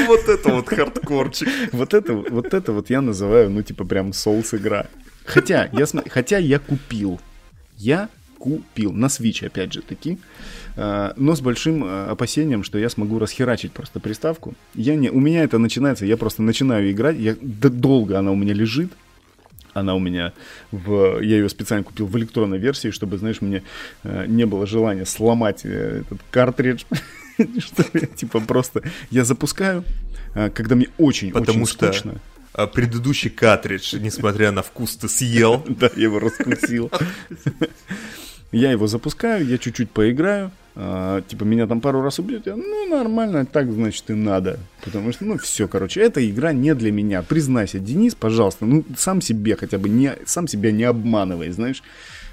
Вот 0.07 0.29
это 0.29 0.49
вот 0.49 0.69
хардкорчик. 0.69 1.49
Вот 1.73 1.95
это, 1.95 2.13
вот 2.15 2.55
это 2.55 2.73
вот 2.73 2.91
я 2.91 3.01
называю, 3.01 3.51
ну, 3.51 3.63
типа, 3.63 3.85
прям 3.85 4.11
Souls 4.11 4.57
игра. 4.57 4.87
Хотя, 5.25 5.69
я, 5.73 5.87
хотя 6.09 6.39
я 6.39 6.59
купил. 6.59 7.21
Я 7.77 8.09
купил. 8.39 8.93
На 8.93 9.07
Switch, 9.07 9.47
опять 9.47 9.73
же 9.73 9.83
таки. 9.83 10.19
А, 10.77 11.13
но 11.17 11.37
с 11.37 11.41
большим 11.41 11.85
а, 11.85 12.11
опасением, 12.11 12.65
что 12.65 12.79
я 12.79 12.89
смогу 12.89 13.19
расхерачить 13.19 13.73
просто 13.73 14.01
приставку. 14.01 14.55
Я 14.75 14.97
не, 14.97 15.11
у 15.11 15.21
меня 15.21 15.45
это 15.45 15.59
начинается, 15.59 16.07
я 16.07 16.17
просто 16.17 16.43
начинаю 16.43 16.91
играть. 16.91 17.17
Я, 17.19 17.37
да 17.41 17.69
долго 17.69 18.19
она 18.19 18.33
у 18.33 18.37
меня 18.37 18.55
лежит. 18.55 18.93
Она 19.73 19.95
у 19.95 20.01
меня 20.01 20.33
в... 20.73 21.21
Я 21.21 21.37
ее 21.37 21.49
специально 21.49 21.85
купил 21.85 22.07
в 22.07 22.19
электронной 22.19 22.59
версии, 22.59 22.91
чтобы, 22.91 23.19
знаешь, 23.19 23.41
мне 23.41 23.63
э, 24.03 24.25
не 24.27 24.45
было 24.45 24.67
желания 24.67 25.07
сломать 25.07 25.61
э, 25.65 26.01
этот 26.01 26.19
картридж. 26.33 26.85
Что 27.59 27.85
я, 27.93 28.07
типа 28.07 28.41
просто... 28.41 28.83
Я 29.11 29.25
запускаю, 29.25 29.85
когда 30.35 30.75
мне 30.75 30.89
очень-очень 30.99 31.67
скучно. 31.67 32.21
А, 32.53 32.67
предыдущий 32.67 33.31
картридж, 33.31 33.97
несмотря 33.99 34.51
на 34.51 34.63
вкус, 34.63 34.97
ты 34.97 35.09
съел. 35.09 35.65
Да, 35.69 35.91
я 35.97 36.05
его 36.05 36.19
раскусил. 36.19 36.91
Я 38.53 38.73
его 38.73 38.87
запускаю, 38.89 39.47
я 39.47 39.59
чуть-чуть 39.59 39.91
поиграю. 39.91 40.51
а, 40.75 41.23
типа, 41.23 41.45
меня 41.45 41.67
там 41.67 41.81
пару 41.81 42.03
раз 42.03 42.19
убьют. 42.19 42.47
Я, 42.47 42.57
ну, 42.57 42.89
нормально, 42.89 43.47
так, 43.47 43.71
значит, 43.71 44.11
и 44.11 44.15
надо. 44.15 44.59
Потому 44.85 45.13
что, 45.13 45.25
ну, 45.25 45.39
все, 45.39 45.69
короче, 45.69 46.01
эта 46.01 46.29
игра 46.29 46.53
не 46.53 46.75
для 46.75 46.91
меня. 46.91 47.23
Признайся, 47.23 47.79
Денис, 47.79 48.15
пожалуйста, 48.15 48.67
ну, 48.67 48.85
сам 48.97 49.21
себе 49.21 49.57
хотя 49.57 49.79
бы 49.79 49.89
не, 49.89 50.17
сам 50.27 50.49
себя 50.49 50.73
не 50.73 50.85
обманывай, 50.85 51.51
знаешь. 51.51 51.83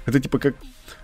Это 0.06 0.18
типа 0.20 0.38
как... 0.38 0.54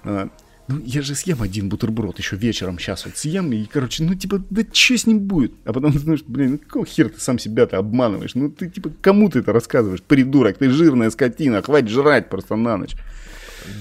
а, 0.02 0.28
ну, 0.66 0.80
я 0.84 1.02
же 1.02 1.14
съем 1.14 1.42
один 1.42 1.68
бутерброд 1.68 2.18
еще 2.18 2.36
вечером 2.36 2.78
сейчас 2.78 3.04
вот 3.04 3.16
съем, 3.16 3.52
и, 3.52 3.64
короче, 3.66 4.02
ну, 4.02 4.14
типа, 4.14 4.42
да 4.50 4.62
что 4.72 4.96
с 4.96 5.06
ним 5.06 5.20
будет? 5.20 5.52
А 5.64 5.72
потом 5.72 5.92
ты 5.92 6.00
думаешь, 6.00 6.22
блин, 6.26 6.52
ну, 6.52 6.58
какого 6.58 6.86
хера 6.86 7.10
ты 7.10 7.20
сам 7.20 7.38
себя-то 7.38 7.76
обманываешь? 7.76 8.34
Ну, 8.34 8.50
ты, 8.50 8.70
типа, 8.70 8.90
кому 9.02 9.28
ты 9.28 9.40
это 9.40 9.52
рассказываешь? 9.52 10.02
Придурок, 10.02 10.56
ты 10.56 10.70
жирная 10.70 11.10
скотина, 11.10 11.62
хватит 11.62 11.90
жрать 11.90 12.30
просто 12.30 12.56
на 12.56 12.78
ночь. 12.78 12.96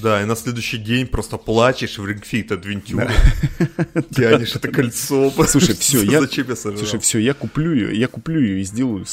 Да, 0.02 0.22
и 0.22 0.26
на 0.26 0.36
следующий 0.36 0.78
день 0.78 1.08
просто 1.08 1.38
плачешь 1.38 1.98
в 1.98 2.08
рингфит 2.08 2.52
от 2.52 2.66
Вентюры. 2.66 3.10
Тянешь 4.16 4.56
это 4.56 4.70
кольцо. 4.70 5.32
Слушай, 5.48 5.76
все, 5.76 6.04
я, 6.04 6.22
слушай, 6.56 7.00
все, 7.00 7.20
я 7.20 7.34
куплю 7.34 7.74
ее, 7.74 7.98
я 7.98 8.08
куплю 8.08 8.40
ее 8.40 8.62
и 8.62 8.64
сделаю 8.64 9.06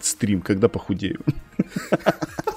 стрим, 0.00 0.40
когда 0.42 0.68
похудею. 0.68 1.20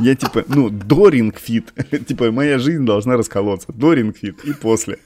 Я 0.00 0.14
типа, 0.14 0.44
ну, 0.48 0.70
до 0.70 1.08
Ring 1.08 1.40
Fit. 1.40 1.72
Типа, 2.06 2.30
моя 2.30 2.58
жизнь 2.58 2.84
должна 2.84 3.16
расколоться. 3.16 3.72
До 3.72 3.92
Ring 3.92 4.22
Fit 4.22 4.44
и 4.44 4.52
после. 4.52 4.98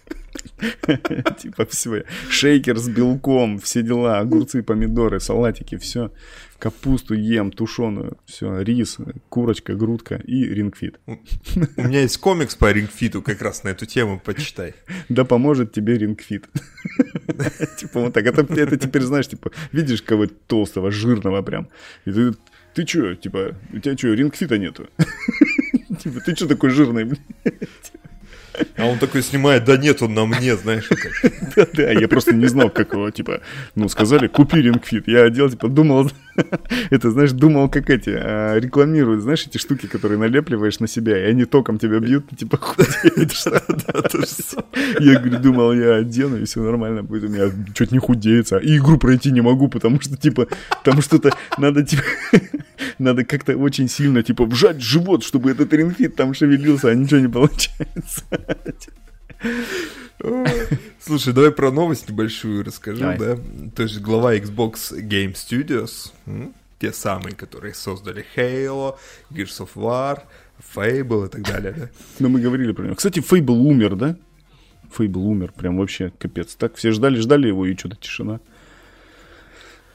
Типа, 1.38 1.66
все. 1.66 2.04
Шейкер 2.28 2.78
с 2.78 2.88
белком, 2.88 3.58
все 3.58 3.82
дела. 3.82 4.18
Огурцы, 4.18 4.62
помидоры, 4.62 5.20
салатики, 5.20 5.76
все. 5.76 6.12
Капусту 6.58 7.14
ем, 7.14 7.50
тушеную. 7.50 8.18
Все, 8.26 8.60
рис, 8.60 8.98
курочка, 9.28 9.74
грудка 9.74 10.16
и 10.16 10.44
Ring 10.44 10.72
Fit. 10.72 11.00
У 11.06 11.82
меня 11.82 12.02
есть 12.02 12.18
комикс 12.18 12.54
по 12.54 12.70
Ring 12.70 12.96
Fit 12.96 13.16
у 13.16 13.22
как 13.22 13.40
раз 13.40 13.64
на 13.64 13.70
эту 13.70 13.86
тему, 13.86 14.20
почитай. 14.22 14.74
Да 15.08 15.24
поможет 15.24 15.72
тебе 15.72 15.96
Ring 15.96 16.22
Fit. 16.22 16.48
Типа 17.78 18.00
вот 18.00 18.12
так. 18.12 18.26
Это, 18.26 18.42
это 18.54 18.76
теперь, 18.76 19.02
знаешь, 19.02 19.28
типа, 19.28 19.50
видишь 19.72 20.02
кого-то 20.02 20.34
толстого, 20.46 20.90
жирного 20.90 21.42
прям. 21.42 21.68
И 22.04 22.12
ты 22.12 22.34
ты 22.74 22.84
чё, 22.84 23.14
типа, 23.14 23.54
у 23.72 23.78
тебя 23.78 23.96
чё, 23.96 24.14
рингфита 24.14 24.58
нету? 24.58 24.88
Типа, 26.02 26.20
ты 26.20 26.34
чё 26.34 26.46
такой 26.46 26.70
жирный, 26.70 27.04
блядь? 27.04 27.92
А 28.76 28.86
он 28.86 28.98
такой 28.98 29.22
снимает, 29.22 29.64
да 29.64 29.76
нет, 29.76 30.02
он 30.02 30.14
на 30.14 30.26
мне, 30.26 30.56
знаешь. 30.56 30.88
Да-да, 31.56 31.90
я 32.00 32.08
просто 32.08 32.34
не 32.34 32.46
знал, 32.46 32.70
как 32.70 32.92
его, 32.92 33.10
типа, 33.10 33.40
ну, 33.74 33.88
сказали, 33.88 34.26
купи 34.26 34.62
рингфит. 34.62 35.08
Я 35.08 35.24
одел, 35.24 35.50
типа, 35.50 35.68
думал, 35.68 36.10
это, 36.90 37.10
знаешь, 37.10 37.32
думал, 37.32 37.68
как 37.68 37.90
эти, 37.90 38.10
а, 38.10 38.58
рекламируют, 38.58 39.22
знаешь, 39.22 39.46
эти 39.46 39.58
штуки, 39.58 39.86
которые 39.86 40.18
налепливаешь 40.18 40.80
на 40.80 40.88
себя, 40.88 41.18
и 41.18 41.30
они 41.30 41.44
током 41.44 41.78
тебя 41.78 41.98
бьют, 42.00 42.28
ты, 42.28 42.36
типа, 42.36 42.56
худеешь. 42.56 43.44
Я, 45.00 45.18
говорю, 45.18 45.38
думал, 45.38 45.72
я 45.72 45.96
одену, 45.96 46.36
и 46.36 46.44
все 46.44 46.62
нормально 46.62 47.02
будет, 47.02 47.24
у 47.24 47.28
меня 47.28 47.50
что-то 47.74 47.94
не 47.94 47.98
худеется. 47.98 48.58
И 48.58 48.76
игру 48.76 48.98
пройти 48.98 49.30
не 49.30 49.40
могу, 49.40 49.68
потому 49.68 50.00
что, 50.00 50.16
типа, 50.16 50.48
там 50.84 51.02
что-то 51.02 51.32
надо, 51.58 51.82
типа, 51.82 52.02
надо 52.98 53.24
как-то 53.24 53.56
очень 53.56 53.88
сильно, 53.88 54.22
типа, 54.22 54.44
вжать 54.44 54.80
живот, 54.80 55.24
чтобы 55.24 55.50
этот 55.50 55.72
рингфит 55.72 56.16
там 56.16 56.34
шевелился, 56.34 56.88
а 56.88 56.94
ничего 56.94 57.20
не 57.20 57.28
получается. 57.28 58.24
Слушай, 61.00 61.32
давай 61.32 61.50
про 61.50 61.70
новость 61.70 62.08
небольшую 62.08 62.64
расскажу, 62.64 63.00
давай. 63.00 63.18
да? 63.18 63.38
То 63.74 63.82
есть 63.84 64.00
глава 64.00 64.36
Xbox 64.36 64.92
Game 64.92 65.34
Studios, 65.34 66.12
те 66.78 66.92
самые, 66.92 67.34
которые 67.34 67.74
создали 67.74 68.24
Halo, 68.36 68.96
Gears 69.30 69.60
of 69.60 69.70
War, 69.74 70.22
Fable 70.74 71.26
и 71.26 71.30
так 71.30 71.42
далее, 71.42 71.72
да? 71.72 71.88
Ну, 72.18 72.28
мы 72.28 72.40
говорили 72.40 72.72
про 72.72 72.84
него. 72.84 72.94
Кстати, 72.94 73.20
Fable 73.20 73.56
умер, 73.56 73.96
да? 73.96 74.16
Fable 74.96 75.22
умер, 75.22 75.52
прям 75.52 75.78
вообще 75.78 76.12
капец. 76.18 76.54
Так 76.54 76.74
все 76.74 76.90
ждали-ждали 76.90 77.48
его, 77.48 77.66
и 77.66 77.76
что-то 77.76 77.96
тишина. 77.96 78.40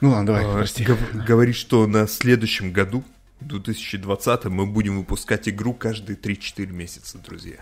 Ну 0.00 0.10
ладно, 0.10 0.26
давай, 0.26 0.44
а, 0.44 0.54
прости. 0.54 0.86
Говорит, 1.26 1.54
что 1.54 1.86
на 1.86 2.06
следующем 2.06 2.72
году, 2.72 3.04
в 3.40 3.46
2020 3.46 4.44
мы 4.46 4.66
будем 4.66 4.98
выпускать 4.98 5.48
игру 5.48 5.72
каждые 5.74 6.16
3-4 6.16 6.66
месяца, 6.72 7.18
друзья. 7.18 7.58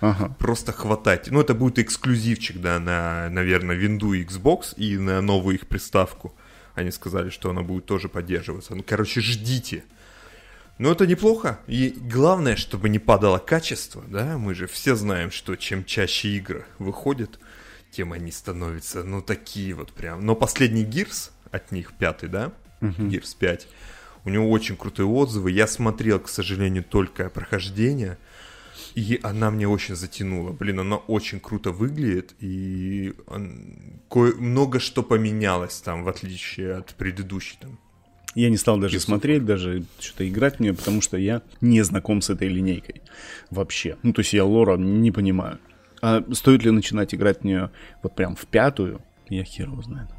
Ага. 0.00 0.34
Просто 0.38 0.72
хватать. 0.72 1.30
Ну, 1.30 1.40
это 1.40 1.54
будет 1.54 1.78
эксклюзивчик, 1.78 2.60
да, 2.60 2.78
на, 2.78 3.28
наверное, 3.30 3.76
винду 3.76 4.14
Xbox 4.14 4.74
и 4.76 4.96
на 4.98 5.20
новую 5.20 5.56
их 5.56 5.66
приставку. 5.66 6.34
Они 6.74 6.90
сказали, 6.90 7.30
что 7.30 7.50
она 7.50 7.62
будет 7.62 7.86
тоже 7.86 8.08
поддерживаться. 8.08 8.74
Ну, 8.74 8.82
короче, 8.82 9.20
ждите. 9.20 9.84
Но 10.78 10.90
это 10.90 11.06
неплохо. 11.06 11.60
И 11.68 11.96
главное, 11.96 12.56
чтобы 12.56 12.88
не 12.88 12.98
падало 12.98 13.38
качество, 13.38 14.02
да, 14.08 14.36
мы 14.36 14.54
же 14.54 14.66
все 14.66 14.96
знаем, 14.96 15.30
что 15.30 15.54
чем 15.54 15.84
чаще 15.84 16.30
игры 16.30 16.66
выходят, 16.78 17.38
тем 17.92 18.12
они 18.12 18.32
становятся, 18.32 19.04
ну, 19.04 19.22
такие 19.22 19.72
вот 19.74 19.92
прям. 19.92 20.26
Но 20.26 20.34
последний 20.34 20.84
Gears 20.84 21.30
от 21.52 21.70
них, 21.70 21.92
пятый, 21.96 22.28
да, 22.28 22.52
uh-huh. 22.80 23.08
Gears 23.08 23.36
5, 23.38 23.68
у 24.24 24.30
него 24.30 24.50
очень 24.50 24.76
крутые 24.76 25.06
отзывы. 25.06 25.52
Я 25.52 25.68
смотрел, 25.68 26.18
к 26.18 26.28
сожалению, 26.28 26.82
только 26.82 27.30
прохождение– 27.30 28.18
и 28.94 29.18
она 29.22 29.50
мне 29.50 29.66
очень 29.66 29.96
затянула. 29.96 30.52
Блин, 30.52 30.80
она 30.80 30.96
очень 30.96 31.40
круто 31.40 31.72
выглядит, 31.72 32.34
и. 32.40 33.14
Кое... 34.08 34.34
много 34.36 34.78
что 34.78 35.02
поменялось 35.02 35.80
там, 35.80 36.04
в 36.04 36.08
отличие 36.08 36.76
от 36.76 36.94
предыдущей 36.94 37.58
там. 37.60 37.78
Я 38.34 38.50
не 38.50 38.56
стал 38.56 38.78
даже 38.78 38.98
смотреть, 38.98 39.44
даже 39.44 39.84
что-то 40.00 40.28
играть 40.28 40.58
мне, 40.58 40.74
потому 40.74 41.00
что 41.00 41.16
я 41.16 41.42
не 41.60 41.82
знаком 41.82 42.20
с 42.20 42.30
этой 42.30 42.48
линейкой 42.48 43.02
вообще. 43.50 43.96
Ну, 44.02 44.12
то 44.12 44.20
есть 44.20 44.32
я 44.32 44.44
лора 44.44 44.76
не 44.76 45.12
понимаю. 45.12 45.58
А 46.02 46.24
стоит 46.32 46.64
ли 46.64 46.70
начинать 46.70 47.14
играть 47.14 47.40
в 47.40 47.44
нее 47.44 47.70
вот 48.02 48.16
прям 48.16 48.34
в 48.34 48.46
пятую, 48.46 49.00
я 49.28 49.44
хер 49.44 49.68
его 49.68 49.82
знает. 49.82 50.10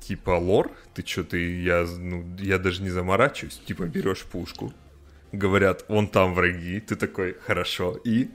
Типа 0.00 0.30
лор? 0.30 0.70
Ты 0.94 1.04
что, 1.04 1.24
ты, 1.24 1.62
я, 1.62 1.86
ну, 1.98 2.24
я 2.38 2.58
даже 2.58 2.82
не 2.82 2.90
заморачиваюсь. 2.90 3.60
Типа 3.66 3.86
берешь 3.86 4.22
пушку, 4.22 4.72
говорят, 5.32 5.84
вон 5.88 6.08
там 6.08 6.34
враги, 6.34 6.80
ты 6.80 6.96
такой, 6.96 7.36
хорошо, 7.46 7.98
и... 8.04 8.28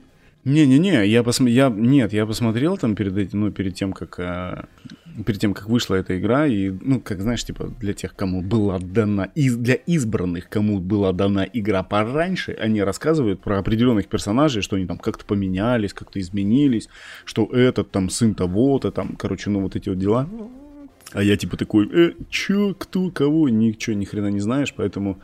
Не-не-не, 0.44 1.06
я 1.06 1.22
посм... 1.22 1.46
я 1.46 1.70
нет, 1.70 2.14
я 2.14 2.26
посмотрел 2.26 2.76
там 2.76 2.96
перед 2.96 3.16
этим, 3.16 3.42
ну 3.42 3.52
перед 3.52 3.76
тем 3.76 3.94
как 3.94 4.20
э, 4.20 4.66
перед 5.24 5.40
тем 5.40 5.54
как 5.54 5.70
вышла 5.70 5.94
эта 5.94 6.18
игра 6.18 6.48
и 6.48 6.72
ну 6.72 7.00
как 7.00 7.22
знаешь 7.22 7.44
типа 7.44 7.68
для 7.80 7.94
тех 7.94 8.16
кому 8.16 8.42
была 8.42 8.80
дана 8.80 9.26
из 9.36 9.56
для 9.56 9.76
избранных 9.76 10.50
кому 10.50 10.80
была 10.80 11.12
дана 11.14 11.44
игра 11.44 11.84
пораньше, 11.84 12.54
они 12.54 12.82
рассказывают 12.82 13.42
про 13.42 13.60
определенных 13.60 14.08
персонажей, 14.08 14.64
что 14.64 14.78
они 14.78 14.88
там 14.88 14.98
как-то 14.98 15.26
поменялись, 15.26 15.94
как-то 15.94 16.20
изменились, 16.20 16.90
что 17.24 17.46
этот 17.46 17.92
там 17.92 18.10
сын 18.10 18.34
того-то 18.34 18.92
там, 18.92 19.16
короче, 19.16 19.52
ну 19.52 19.62
вот 19.62 19.76
эти 19.76 19.90
вот 19.90 20.00
дела. 20.00 20.28
А 21.14 21.22
я 21.22 21.36
типа 21.36 21.58
такой, 21.58 21.90
э, 21.92 22.14
чё, 22.30 22.74
кто, 22.74 23.12
кого, 23.12 23.50
ничего, 23.50 23.96
ни 23.96 24.06
хрена 24.06 24.28
не 24.28 24.40
знаешь, 24.40 24.74
поэтому 24.74 25.20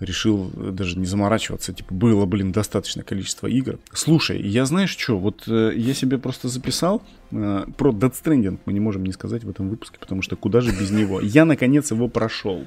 решил 0.00 0.50
даже 0.54 0.98
не 0.98 1.06
заморачиваться. 1.06 1.72
Типа, 1.72 1.94
было, 1.94 2.26
блин, 2.26 2.52
достаточное 2.52 3.04
количество 3.04 3.46
игр. 3.46 3.78
Слушай, 3.92 4.40
я 4.42 4.64
знаешь 4.64 4.96
что, 4.96 5.18
вот 5.18 5.44
э, 5.46 5.72
я 5.76 5.94
себе 5.94 6.18
просто 6.18 6.48
записал 6.48 7.02
э, 7.30 7.64
про 7.76 7.92
Dead 7.92 8.12
Stranding, 8.12 8.58
мы 8.64 8.72
не 8.72 8.80
можем 8.80 9.04
не 9.04 9.12
сказать 9.12 9.44
в 9.44 9.50
этом 9.50 9.68
выпуске, 9.68 9.98
потому 9.98 10.22
что 10.22 10.36
куда 10.36 10.60
же 10.60 10.70
без 10.72 10.90
него. 10.90 11.20
Я, 11.20 11.44
наконец, 11.44 11.90
его 11.90 12.08
прошел. 12.08 12.66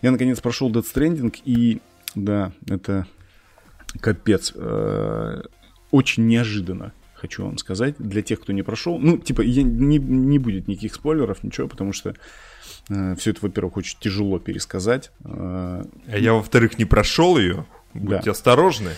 Я, 0.00 0.10
наконец, 0.10 0.40
прошел 0.40 0.70
Dead 0.70 0.84
Stranding, 0.84 1.34
и, 1.44 1.80
да, 2.14 2.52
это 2.68 3.06
капец. 4.00 4.52
Э, 4.54 5.42
очень 5.90 6.26
неожиданно 6.26 6.92
хочу 7.24 7.44
вам 7.44 7.58
сказать, 7.58 7.94
для 7.98 8.22
тех, 8.22 8.40
кто 8.40 8.52
не 8.52 8.62
прошел. 8.62 8.98
Ну, 8.98 9.18
типа, 9.18 9.40
я, 9.40 9.62
не, 9.62 9.98
не 9.98 10.38
будет 10.38 10.68
никаких 10.68 10.94
спойлеров, 10.94 11.42
ничего, 11.42 11.68
потому 11.68 11.92
что 11.92 12.14
Э, 12.88 13.14
Все 13.16 13.30
это, 13.30 13.40
во-первых, 13.42 13.76
очень 13.76 13.98
тяжело 14.00 14.38
пересказать. 14.38 15.10
Э, 15.24 15.84
а 16.06 16.18
я, 16.18 16.34
во-вторых, 16.34 16.78
не 16.78 16.84
прошел 16.84 17.38
ее. 17.38 17.66
Будьте 17.94 18.24
да. 18.24 18.30
осторожны. 18.32 18.90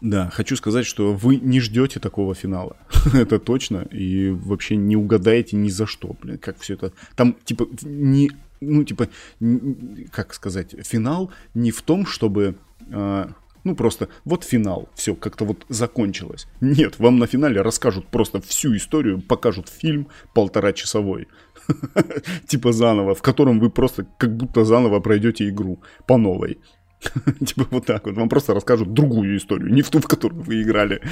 Да, 0.00 0.30
хочу 0.30 0.56
сказать, 0.56 0.86
что 0.86 1.12
вы 1.12 1.36
не 1.36 1.60
ждете 1.60 2.00
такого 2.00 2.34
финала. 2.34 2.76
это 3.14 3.38
точно. 3.38 3.86
И 3.90 4.30
вообще 4.30 4.76
не 4.76 4.96
угадаете 4.96 5.56
ни 5.56 5.68
за 5.68 5.86
что, 5.86 6.16
блин, 6.20 6.38
как 6.38 6.58
все 6.58 6.74
это. 6.74 6.92
Там, 7.16 7.36
типа, 7.44 7.68
не. 7.82 8.32
Ну, 8.60 8.84
типа, 8.84 9.08
не, 9.40 10.04
как 10.10 10.32
сказать, 10.34 10.74
финал 10.86 11.30
не 11.54 11.70
в 11.70 11.82
том, 11.82 12.06
чтобы. 12.06 12.56
Э, 12.90 13.28
ну, 13.64 13.74
просто 13.74 14.08
вот 14.24 14.44
финал, 14.44 14.88
все, 14.94 15.14
как-то 15.14 15.44
вот 15.44 15.64
закончилось. 15.68 16.46
Нет, 16.60 16.98
вам 16.98 17.18
на 17.18 17.26
финале 17.26 17.62
расскажут 17.62 18.06
просто 18.06 18.40
всю 18.40 18.76
историю, 18.76 19.20
покажут 19.20 19.68
фильм 19.68 20.08
полтора 20.34 20.72
часовой. 20.72 21.28
типа 22.46 22.72
заново, 22.72 23.14
в 23.14 23.22
котором 23.22 23.58
вы 23.58 23.70
просто 23.70 24.06
как 24.18 24.36
будто 24.36 24.64
заново 24.64 25.00
пройдете 25.00 25.48
игру 25.48 25.80
по 26.06 26.16
новой. 26.16 26.58
Типа 27.46 27.66
вот 27.70 27.86
так 27.86 28.06
вот. 28.06 28.16
Вам 28.16 28.28
просто 28.28 28.54
расскажут 28.54 28.92
другую 28.92 29.36
историю, 29.36 29.72
не 29.72 29.82
в 29.82 29.90
ту, 29.90 30.00
в 30.00 30.06
которую 30.06 30.42
вы 30.42 30.62
играли. 30.62 31.02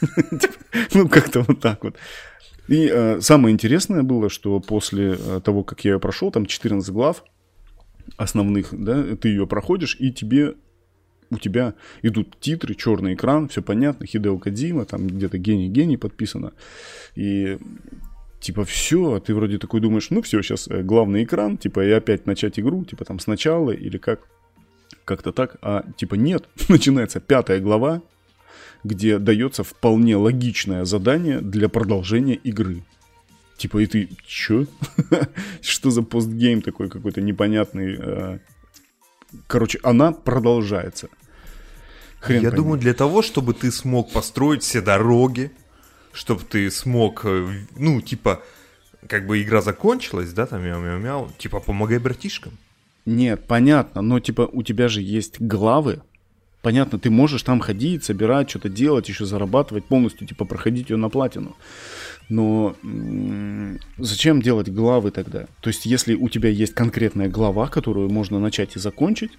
Типа, 0.00 0.54
ну, 0.94 1.08
как-то 1.08 1.40
вот 1.42 1.60
так 1.60 1.84
вот. 1.84 1.96
И 2.68 2.90
э, 2.92 3.20
самое 3.20 3.52
интересное 3.52 4.02
было, 4.02 4.28
что 4.28 4.60
после 4.60 5.18
э, 5.18 5.40
того, 5.42 5.64
как 5.64 5.84
я 5.84 5.92
ее 5.92 6.00
прошел, 6.00 6.30
там 6.30 6.46
14 6.46 6.90
глав 6.90 7.24
основных, 8.16 8.68
да, 8.72 9.16
ты 9.16 9.28
ее 9.28 9.46
проходишь, 9.46 9.96
и 9.98 10.12
тебе 10.12 10.54
у 11.30 11.38
тебя 11.38 11.74
идут 12.02 12.38
титры, 12.40 12.74
черный 12.74 13.14
экран, 13.14 13.48
все 13.48 13.62
понятно, 13.62 14.06
Хидео 14.06 14.38
Кадзима, 14.38 14.84
там 14.84 15.06
где-то 15.06 15.38
гений-гений 15.38 15.96
подписано. 15.96 16.52
И 17.14 17.58
типа, 18.40 18.64
все, 18.64 19.14
а 19.14 19.20
ты 19.20 19.34
вроде 19.34 19.58
такой 19.58 19.80
думаешь, 19.80 20.10
ну 20.10 20.22
все, 20.22 20.42
сейчас 20.42 20.68
э, 20.68 20.82
главный 20.82 21.24
экран, 21.24 21.58
типа, 21.58 21.84
и 21.84 21.90
опять 21.90 22.26
начать 22.26 22.58
игру, 22.58 22.84
типа, 22.84 23.04
там 23.04 23.18
сначала 23.18 23.72
или 23.72 23.98
как, 23.98 24.20
как-то 25.04 25.32
так, 25.32 25.56
а 25.62 25.84
типа 25.96 26.14
нет, 26.14 26.48
начинается 26.68 27.20
пятая 27.20 27.60
глава, 27.60 28.02
где 28.84 29.18
дается 29.18 29.64
вполне 29.64 30.16
логичное 30.16 30.84
задание 30.84 31.40
для 31.40 31.68
продолжения 31.68 32.34
игры. 32.36 32.84
Типа, 33.56 33.78
и 33.78 33.86
ты, 33.86 34.08
чё? 34.24 34.66
Что 35.60 35.90
за 35.90 36.02
постгейм 36.02 36.62
такой 36.62 36.88
какой-то 36.88 37.20
непонятный? 37.20 38.40
Короче, 39.46 39.78
она 39.82 40.12
продолжается. 40.12 41.08
Хрен 42.20 42.42
Я 42.42 42.50
пойми. 42.50 42.56
думаю, 42.56 42.80
для 42.80 42.94
того, 42.94 43.22
чтобы 43.22 43.54
ты 43.54 43.70
смог 43.70 44.12
построить 44.12 44.62
все 44.62 44.80
дороги, 44.80 45.52
чтобы 46.12 46.42
ты 46.42 46.70
смог, 46.70 47.24
э, 47.24 47.64
ну, 47.76 48.00
типа, 48.00 48.42
как 49.06 49.26
бы 49.26 49.40
игра 49.40 49.60
закончилась, 49.60 50.32
да, 50.32 50.46
там 50.46 50.64
мяу-мяу-мяу, 50.64 51.30
типа, 51.38 51.60
помогай 51.60 51.98
братишкам. 51.98 52.58
Нет, 53.04 53.46
понятно, 53.46 54.02
но, 54.02 54.20
типа, 54.20 54.48
у 54.52 54.62
тебя 54.62 54.88
же 54.88 55.00
есть 55.00 55.40
главы, 55.40 56.02
Понятно, 56.68 56.98
ты 56.98 57.08
можешь 57.08 57.42
там 57.44 57.60
ходить, 57.60 58.04
собирать, 58.04 58.50
что-то 58.50 58.68
делать, 58.68 59.08
еще 59.08 59.24
зарабатывать, 59.24 59.86
полностью, 59.86 60.26
типа, 60.26 60.44
проходить 60.44 60.90
ее 60.90 60.98
на 60.98 61.08
платину. 61.08 61.56
Но 62.28 62.76
зачем 63.96 64.42
делать 64.42 64.68
главы 64.68 65.10
тогда? 65.10 65.46
То 65.62 65.70
есть, 65.70 65.86
если 65.86 66.14
у 66.14 66.28
тебя 66.28 66.50
есть 66.50 66.74
конкретная 66.74 67.30
глава, 67.30 67.68
которую 67.68 68.10
можно 68.10 68.38
начать 68.38 68.76
и 68.76 68.78
закончить, 68.78 69.30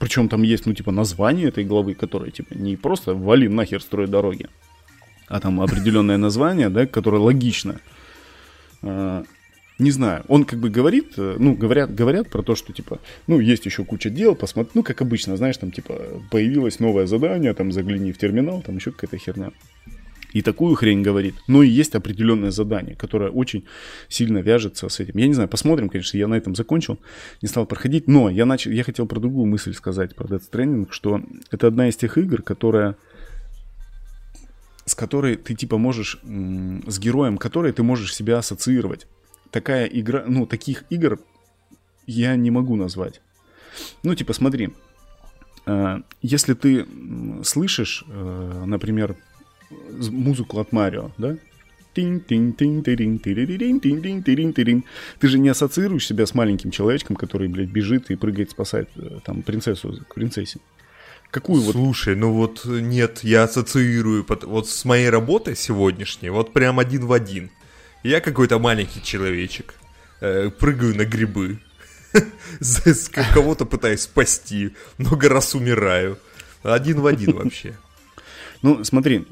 причем 0.00 0.28
там 0.28 0.42
есть, 0.42 0.66
ну, 0.66 0.74
типа, 0.74 0.90
название 0.90 1.50
этой 1.50 1.64
главы, 1.64 1.94
которая, 1.94 2.32
типа, 2.32 2.54
не 2.54 2.74
просто 2.76 3.14
вали 3.14 3.46
нахер 3.46 3.80
строй 3.80 4.08
дороги, 4.08 4.48
а 5.28 5.38
там 5.38 5.60
определенное 5.60 6.16
название, 6.16 6.68
да, 6.68 6.86
которое 6.86 7.22
логично. 7.22 7.78
Не 9.82 9.90
знаю, 9.90 10.24
он 10.28 10.44
как 10.44 10.60
бы 10.60 10.70
говорит, 10.70 11.14
э, 11.16 11.36
ну, 11.40 11.56
говорят, 11.56 11.92
говорят 11.92 12.30
про 12.30 12.42
то, 12.42 12.54
что, 12.54 12.72
типа, 12.72 13.00
ну, 13.26 13.40
есть 13.40 13.66
еще 13.66 13.84
куча 13.84 14.10
дел, 14.10 14.36
посмотри, 14.36 14.70
ну, 14.74 14.84
как 14.84 15.02
обычно, 15.02 15.36
знаешь, 15.36 15.56
там, 15.56 15.72
типа, 15.72 16.22
появилось 16.30 16.78
новое 16.78 17.06
задание, 17.06 17.52
там, 17.52 17.72
загляни 17.72 18.12
в 18.12 18.18
терминал, 18.18 18.62
там, 18.62 18.76
еще 18.76 18.92
какая-то 18.92 19.18
херня. 19.18 19.50
И 20.32 20.40
такую 20.40 20.76
хрень 20.76 21.02
говорит. 21.02 21.34
Но 21.48 21.64
и 21.64 21.68
есть 21.68 21.96
определенное 21.96 22.52
задание, 22.52 22.94
которое 22.94 23.30
очень 23.30 23.64
сильно 24.08 24.38
вяжется 24.38 24.88
с 24.88 25.00
этим. 25.00 25.18
Я 25.18 25.26
не 25.26 25.34
знаю, 25.34 25.48
посмотрим, 25.48 25.88
конечно, 25.88 26.16
я 26.16 26.28
на 26.28 26.34
этом 26.34 26.54
закончил, 26.54 27.00
не 27.42 27.48
стал 27.48 27.66
проходить, 27.66 28.06
но 28.06 28.30
я, 28.30 28.46
начал, 28.46 28.70
я 28.70 28.84
хотел 28.84 29.06
про 29.06 29.18
другую 29.18 29.46
мысль 29.46 29.74
сказать, 29.74 30.14
про 30.14 30.28
Death 30.28 30.44
Stranding, 30.52 30.86
что 30.90 31.20
это 31.50 31.66
одна 31.66 31.88
из 31.88 31.96
тех 31.96 32.16
игр, 32.18 32.40
которая 32.42 32.96
с 34.84 34.94
которой 34.94 35.36
ты 35.36 35.54
типа 35.54 35.76
можешь, 35.76 36.20
с 36.22 36.98
героем 37.00 37.36
которой 37.36 37.72
ты 37.72 37.82
можешь 37.82 38.14
себя 38.14 38.38
ассоциировать 38.38 39.06
такая 39.52 39.86
игра, 39.86 40.24
ну, 40.26 40.46
таких 40.46 40.84
игр 40.90 41.20
я 42.06 42.34
не 42.34 42.50
могу 42.50 42.74
назвать. 42.74 43.20
Ну, 44.02 44.14
типа, 44.14 44.32
смотри, 44.32 44.70
э, 45.66 45.98
если 46.20 46.54
ты 46.54 46.86
слышишь, 47.44 48.04
э, 48.08 48.64
например, 48.66 49.16
музыку 50.10 50.58
от 50.58 50.72
Марио, 50.72 51.12
да? 51.18 51.36
Ты 55.20 55.28
же 55.28 55.38
не 55.38 55.50
ассоциируешь 55.50 56.06
себя 56.06 56.24
с 56.24 56.34
маленьким 56.34 56.70
человечком, 56.70 57.16
который, 57.16 57.48
блядь, 57.48 57.68
бежит 57.68 58.10
и 58.10 58.16
прыгает 58.16 58.50
спасать 58.50 58.88
э, 58.96 59.20
там 59.24 59.42
принцессу 59.42 60.02
к 60.08 60.14
принцессе. 60.14 60.58
Какую 61.30 61.62
вот? 61.62 61.72
Слушай, 61.72 62.14
ну 62.14 62.32
вот 62.32 62.64
нет, 62.64 63.20
я 63.22 63.44
ассоциирую 63.44 64.26
вот 64.28 64.68
с 64.68 64.84
моей 64.84 65.08
работой 65.08 65.56
сегодняшней, 65.56 66.30
вот 66.30 66.52
прям 66.52 66.78
один 66.78 67.06
в 67.06 67.12
один. 67.12 67.50
Я 68.02 68.20
какой-то 68.20 68.58
маленький 68.58 69.02
человечек, 69.02 69.74
э, 70.20 70.50
прыгаю 70.50 70.96
на 70.96 71.04
грибы, 71.04 71.58
кого-то 73.34 73.64
пытаюсь 73.64 74.00
спасти, 74.02 74.74
много 74.98 75.28
раз 75.28 75.54
умираю. 75.54 76.18
Один 76.62 77.00
в 77.00 77.06
один 77.06 77.34
вообще. 77.34 77.74
Ну, 78.62 78.84
смотри, 78.84 79.26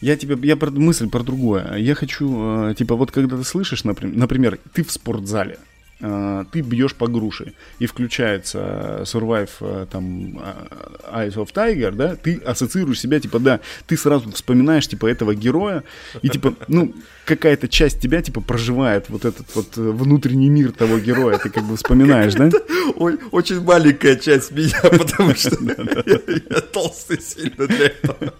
я 0.00 0.16
тебе, 0.16 0.36
я 0.46 0.56
про 0.56 0.70
мысль 0.70 1.08
про 1.08 1.22
другое. 1.22 1.76
Я 1.76 1.94
хочу, 1.94 2.70
э, 2.70 2.74
типа, 2.74 2.96
вот 2.96 3.10
когда 3.12 3.36
ты 3.36 3.44
слышишь, 3.44 3.84
например, 3.84 4.58
ты 4.72 4.82
в 4.84 4.92
спортзале, 4.92 5.58
ты 5.98 6.60
бьешь 6.60 6.94
по 6.94 7.06
груши, 7.06 7.54
и 7.78 7.86
включается 7.86 9.02
Survive 9.04 9.50
э, 9.60 9.86
там 9.90 10.38
э, 10.38 11.28
Eyes 11.28 11.34
of 11.36 11.54
Tiger, 11.54 11.92
да, 11.92 12.16
ты 12.16 12.36
ассоциируешь 12.44 13.00
себя, 13.00 13.18
типа, 13.18 13.38
да, 13.38 13.60
ты 13.86 13.96
сразу 13.96 14.30
вспоминаешь, 14.30 14.86
типа, 14.86 15.06
этого 15.06 15.34
героя, 15.34 15.84
и, 16.20 16.28
типа, 16.28 16.54
ну, 16.68 16.94
какая-то 17.24 17.68
часть 17.68 18.00
тебя, 18.00 18.20
типа, 18.20 18.42
проживает 18.42 19.08
вот 19.08 19.24
этот 19.24 19.54
вот 19.54 19.76
внутренний 19.76 20.50
мир 20.50 20.72
того 20.72 20.98
героя, 20.98 21.38
ты 21.38 21.48
как 21.48 21.64
бы 21.64 21.76
вспоминаешь, 21.76 22.34
да? 22.34 22.50
Ой, 22.96 23.18
очень 23.30 23.62
маленькая 23.62 24.16
часть 24.16 24.52
меня, 24.52 24.78
потому 24.82 25.34
что 25.34 25.56
я 26.50 26.60
толстый 26.60 27.20
сильно 27.22 27.66
для 27.66 27.86
этого. 27.86 28.34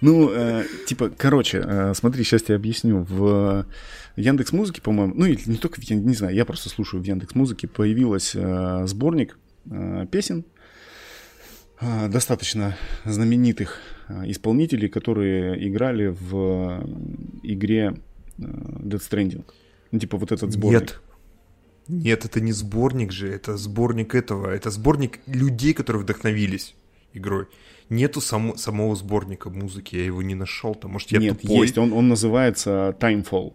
Ну, 0.00 0.32
типа, 0.86 1.10
короче, 1.16 1.92
смотри, 1.94 2.24
сейчас 2.24 2.44
я 2.48 2.56
объясню. 2.56 3.06
В 3.08 3.66
Яндекс 4.16 4.52
Музыки, 4.52 4.80
по-моему, 4.80 5.14
ну 5.16 5.26
или 5.26 5.40
не 5.46 5.56
только, 5.56 5.80
я 5.82 5.96
не 5.96 6.14
знаю, 6.14 6.34
я 6.34 6.44
просто 6.44 6.68
слушаю 6.68 7.02
в 7.02 7.06
Яндекс 7.06 7.34
Музыке, 7.34 7.66
появилась 7.66 8.32
э, 8.34 8.86
сборник 8.86 9.38
э, 9.70 10.06
песен 10.10 10.44
э, 11.80 12.08
достаточно 12.08 12.76
знаменитых 13.04 13.80
э, 14.08 14.30
исполнителей, 14.30 14.88
которые 14.88 15.68
играли 15.68 16.06
в 16.06 16.82
э, 16.82 16.86
игре 17.42 17.96
э, 18.38 18.42
Dead 18.42 19.00
Stranding. 19.00 19.44
Ну, 19.90 19.98
типа 19.98 20.16
вот 20.16 20.30
этот 20.32 20.52
сборник. 20.52 20.80
Нет. 20.80 21.00
Нет, 21.86 22.24
это 22.24 22.40
не 22.40 22.52
сборник 22.52 23.12
же, 23.12 23.28
это 23.28 23.56
сборник 23.56 24.14
этого, 24.14 24.48
это 24.48 24.70
сборник 24.70 25.20
людей, 25.26 25.74
которые 25.74 26.02
вдохновились 26.02 26.74
игрой. 27.12 27.46
Нету 27.90 28.20
само, 28.20 28.56
самого 28.56 28.96
сборника 28.96 29.50
музыки, 29.50 29.96
я 29.96 30.06
его 30.06 30.22
не 30.22 30.34
нашел, 30.34 30.74
там, 30.74 30.92
может, 30.92 31.12
я 31.12 31.18
Нет, 31.18 31.40
тупой. 31.40 31.58
есть, 31.58 31.76
он, 31.76 31.92
он 31.92 32.08
называется 32.08 32.96
Timefall. 32.98 33.52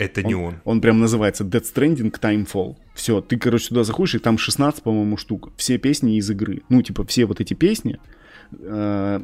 Это 0.00 0.22
не 0.22 0.34
он. 0.34 0.62
Он 0.64 0.80
прям 0.80 0.98
называется 0.98 1.44
Dead 1.44 1.62
Stranding 1.62 2.10
Timefall. 2.18 2.76
Все, 2.94 3.20
ты, 3.20 3.36
короче, 3.36 3.68
туда 3.68 3.84
заходишь, 3.84 4.14
и 4.14 4.18
там 4.18 4.38
16, 4.38 4.82
по-моему, 4.82 5.18
штук. 5.18 5.52
Все 5.58 5.76
песни 5.76 6.16
из 6.16 6.30
игры. 6.30 6.62
Ну, 6.70 6.80
типа, 6.80 7.04
все 7.04 7.26
вот 7.26 7.42
эти 7.42 7.52
песни, 7.52 8.00
э, 8.58 9.20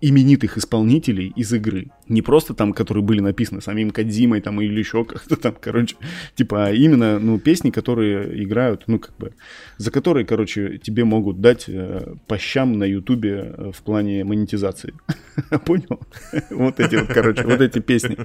именитых 0.00 0.56
исполнителей 0.56 1.32
из 1.36 1.52
игры. 1.52 1.90
Не 2.08 2.22
просто 2.22 2.54
там, 2.54 2.72
которые 2.72 3.04
были 3.04 3.20
написаны 3.20 3.60
самим 3.60 3.90
Кадзимой 3.90 4.40
там 4.40 4.60
или 4.60 4.78
еще 4.78 5.04
как-то 5.04 5.36
там, 5.36 5.54
короче. 5.60 5.96
Типа, 6.34 6.66
а 6.66 6.72
именно, 6.72 7.18
ну, 7.18 7.38
песни, 7.38 7.70
которые 7.70 8.42
играют, 8.44 8.84
ну, 8.86 8.98
как 8.98 9.16
бы, 9.18 9.34
за 9.76 9.90
которые, 9.90 10.24
короче, 10.24 10.78
тебе 10.78 11.04
могут 11.04 11.40
дать 11.40 11.64
э, 11.68 12.14
по 12.26 12.38
щам 12.38 12.78
на 12.78 12.84
Ютубе 12.84 13.54
э, 13.56 13.70
в 13.74 13.82
плане 13.82 14.24
монетизации. 14.24 14.94
Понял? 15.64 16.00
Вот 16.50 16.80
эти 16.80 16.96
вот, 16.96 17.08
короче, 17.08 17.44
вот 17.44 17.60
эти 17.60 17.78
песни. 17.78 18.16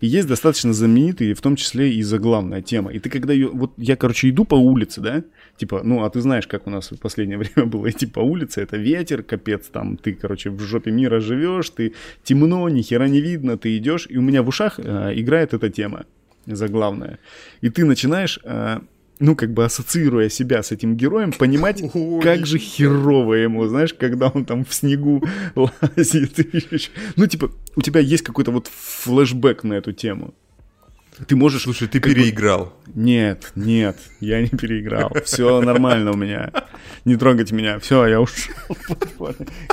И 0.00 0.06
есть 0.06 0.28
достаточно 0.28 0.72
знаменитые, 0.72 1.34
в 1.34 1.40
том 1.40 1.56
числе 1.56 1.92
и 1.92 2.02
заглавная 2.02 2.62
тема. 2.62 2.90
И 2.90 2.98
ты 2.98 3.10
когда 3.10 3.32
ее... 3.32 3.48
Вот 3.48 3.72
я, 3.76 3.96
короче, 3.96 4.30
иду 4.30 4.44
по 4.44 4.54
улице, 4.54 5.00
да, 5.00 5.24
типа, 5.60 5.82
ну, 5.84 6.04
а 6.04 6.10
ты 6.10 6.20
знаешь, 6.20 6.46
как 6.46 6.66
у 6.66 6.70
нас 6.70 6.90
в 6.90 6.96
последнее 6.96 7.38
время 7.42 7.66
было 7.66 7.90
идти 7.90 8.06
по 8.06 8.20
улице, 8.20 8.62
это 8.62 8.78
ветер, 8.78 9.22
капец, 9.22 9.66
там, 9.72 9.96
ты, 9.96 10.14
короче, 10.14 10.50
в 10.50 10.60
жопе 10.60 10.90
мира 10.90 11.20
живешь, 11.20 11.70
ты 11.70 11.92
темно, 12.24 12.68
ни 12.68 12.82
хера 12.82 13.08
не 13.08 13.20
видно, 13.20 13.56
ты 13.56 13.76
идешь, 13.76 14.06
и 14.10 14.18
у 14.18 14.22
меня 14.22 14.42
в 14.42 14.48
ушах 14.48 14.78
э, 14.78 15.12
играет 15.14 15.54
эта 15.54 15.68
тема 15.68 16.04
заглавная. 16.46 17.18
И 17.60 17.68
ты 17.70 17.84
начинаешь... 17.84 18.40
Э, 18.44 18.80
ну, 19.22 19.36
как 19.36 19.52
бы 19.52 19.66
ассоциируя 19.66 20.30
себя 20.30 20.62
с 20.62 20.72
этим 20.72 20.96
героем, 20.96 21.32
понимать, 21.32 21.82
как 22.22 22.46
же 22.46 22.58
херово 22.58 23.34
ему, 23.34 23.66
знаешь, 23.66 23.92
когда 23.92 24.28
он 24.28 24.46
там 24.46 24.64
в 24.64 24.72
снегу 24.72 25.22
лазит. 25.54 26.38
Ну, 27.16 27.26
типа, 27.26 27.50
у 27.76 27.82
тебя 27.82 28.00
есть 28.00 28.24
какой-то 28.24 28.50
вот 28.50 28.68
флешбэк 28.68 29.62
на 29.64 29.74
эту 29.74 29.92
тему. 29.92 30.32
Ты 31.26 31.36
можешь... 31.36 31.62
Слушай, 31.62 31.88
ты 31.88 32.00
переиграл. 32.00 32.72
Бы... 32.86 33.00
Нет, 33.00 33.52
нет, 33.54 33.96
я 34.20 34.40
не 34.40 34.48
переиграл. 34.48 35.12
Все 35.24 35.60
нормально 35.60 36.12
у 36.12 36.16
меня. 36.16 36.50
Не 37.04 37.16
трогайте 37.16 37.54
меня. 37.54 37.78
Все, 37.78 38.06
я 38.06 38.20
ушел. 38.20 38.54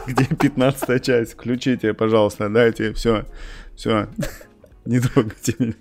Где 0.07 0.25
15 0.25 1.03
часть? 1.03 1.33
Включите, 1.33 1.93
пожалуйста, 1.93 2.49
дайте. 2.49 2.93
Все, 2.93 3.25
все. 3.75 4.07
Не 4.85 4.99
трогайте 4.99 5.55
меня. 5.59 5.73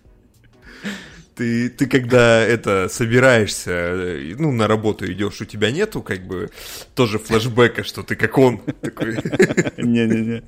Ты, 1.37 1.69
ты 1.69 1.87
когда 1.87 2.41
это 2.41 2.89
собираешься, 2.89 4.19
ну, 4.39 4.53
на 4.53 4.67
работу 4.67 5.11
идешь, 5.13 5.43
у 5.43 5.45
тебя 5.45 5.71
нету, 5.71 6.01
как 6.01 6.27
бы, 6.27 6.49
тоже 6.95 7.19
флешбека, 7.19 7.85
что 7.85 8.03
ты 8.03 8.17
как 8.17 8.39
он 8.39 8.59
такой. 8.81 9.17
Не-не-не. 9.77 10.43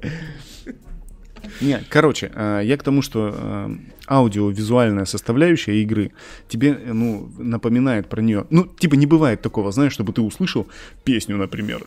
Не, 1.60 1.82
короче, 1.88 2.30
э, 2.34 2.62
я 2.64 2.76
к 2.76 2.82
тому, 2.82 3.02
что 3.02 3.34
э, 3.34 3.76
аудиовизуальная 4.06 5.04
составляющая 5.04 5.82
игры 5.82 6.12
тебе, 6.48 6.70
э, 6.70 6.92
ну, 6.92 7.30
напоминает 7.38 8.08
про 8.08 8.20
нее. 8.22 8.46
Ну, 8.50 8.64
типа, 8.64 8.94
не 8.94 9.06
бывает 9.06 9.42
такого, 9.42 9.72
знаешь, 9.72 9.92
чтобы 9.92 10.12
ты 10.12 10.20
услышал 10.22 10.66
песню, 11.04 11.36
например, 11.36 11.86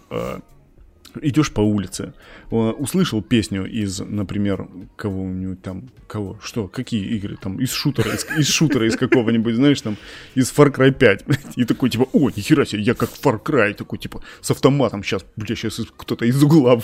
идешь 1.22 1.52
по 1.52 1.62
улице, 1.62 2.14
услышал 2.50 3.22
песню 3.22 3.66
из, 3.66 4.00
например, 4.00 4.68
кого-нибудь 4.96 5.62
там, 5.62 5.90
кого, 6.08 6.40
что, 6.42 6.68
какие 6.68 7.04
игры, 7.18 7.38
там, 7.42 7.60
из 7.60 7.72
шутера, 7.72 8.14
из, 8.14 8.26
из 8.38 8.48
шутера, 8.48 8.88
из 8.88 8.96
какого-нибудь, 8.96 9.56
знаешь, 9.56 9.82
там, 9.82 9.98
из 10.36 10.52
Far 10.52 10.74
Cry 10.74 10.92
5, 10.92 11.26
и 11.56 11.66
такой, 11.66 11.90
типа, 11.90 12.08
о, 12.14 12.30
нихера 12.30 12.66
себе, 12.66 12.82
я 12.82 12.94
как 12.94 13.10
Far 13.10 13.42
Cry, 13.42 13.74
такой, 13.74 14.00
типа, 14.00 14.22
с 14.42 14.52
автоматом, 14.52 15.04
сейчас, 15.04 15.26
бля, 15.36 15.56
сейчас 15.56 15.82
кто-то 15.98 16.26
из 16.26 16.42
угла, 16.44 16.82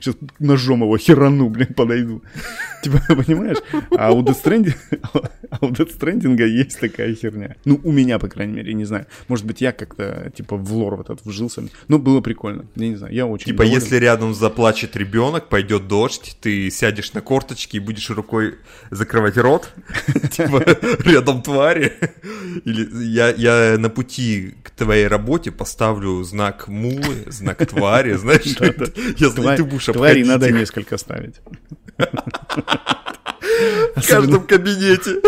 сейчас 0.00 0.16
ножом 0.38 0.82
его 0.82 0.96
херану, 0.98 1.48
блин, 1.48 1.74
подойду. 1.74 2.22
Типа, 2.82 3.00
понимаешь? 3.08 3.58
А 3.96 4.06
а 5.50 5.66
у 5.66 5.70
Death 5.70 5.98
Stranding 5.98 6.40
есть 6.46 6.80
такая 6.80 7.14
херня. 7.14 7.56
Ну, 7.64 7.80
у 7.82 7.92
меня, 7.92 8.18
по 8.18 8.28
крайней 8.28 8.54
мере, 8.54 8.74
не 8.74 8.84
знаю. 8.84 9.06
Может 9.28 9.46
быть, 9.46 9.60
я 9.60 9.72
как-то, 9.72 10.30
типа, 10.34 10.56
в 10.56 10.72
лор 10.72 10.96
в 10.96 11.00
этот 11.00 11.24
вжился. 11.24 11.64
Ну, 11.88 11.98
было 11.98 12.20
прикольно. 12.20 12.66
Я 12.76 12.88
не 12.88 12.96
знаю, 12.96 13.14
я 13.14 13.26
очень 13.26 13.55
Типа, 13.56 13.64
доволен. 13.64 13.82
если 13.82 13.96
рядом 13.96 14.34
заплачет 14.34 14.96
ребенок, 14.96 15.48
пойдет 15.48 15.88
дождь, 15.88 16.36
ты 16.42 16.70
сядешь 16.70 17.14
на 17.14 17.22
корточки 17.22 17.76
и 17.76 17.80
будешь 17.80 18.10
рукой 18.10 18.58
закрывать 18.90 19.38
рот, 19.38 19.70
типа, 20.30 20.62
рядом 21.04 21.40
твари. 21.40 21.94
Или 22.66 22.86
я, 23.06 23.78
на 23.78 23.88
пути 23.88 24.56
к 24.62 24.70
твоей 24.70 25.06
работе 25.06 25.50
поставлю 25.52 26.22
знак 26.22 26.68
мулы, 26.68 27.24
знак 27.28 27.64
твари, 27.66 28.12
знаешь, 28.18 28.44
я 29.16 29.30
знаю, 29.30 29.56
ты 29.56 29.64
будешь 29.64 29.86
Твари 29.86 30.22
надо 30.22 30.50
несколько 30.50 30.98
ставить. 30.98 31.36
В 33.96 34.06
каждом 34.06 34.46
кабинете. 34.46 35.22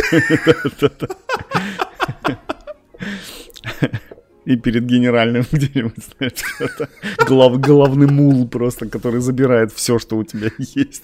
И 4.49 4.57
перед 4.57 4.87
генеральным 4.87 5.45
где-нибудь, 5.53 6.05
знаешь, 6.17 6.33
это 6.59 6.89
глав, 7.27 7.61
главный 7.61 8.07
мул 8.07 8.49
просто, 8.49 8.89
который 8.89 9.21
забирает 9.21 9.73
все, 9.73 9.99
что 9.99 10.17
у 10.17 10.25
тебя 10.25 10.49
есть. 10.57 11.03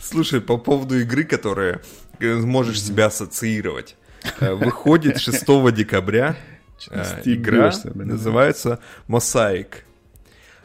Слушай, 0.00 0.40
по 0.40 0.58
поводу 0.58 0.98
игры, 0.98 1.22
которая 1.22 1.80
э, 2.18 2.34
можешь 2.34 2.82
себя 2.82 3.06
ассоциировать. 3.06 3.94
Э, 4.40 4.54
выходит 4.54 5.20
6 5.20 5.44
декабря 5.72 6.34
э, 6.90 7.22
игра, 7.24 7.72
называется 7.94 8.80
Mosaic. 9.06 9.84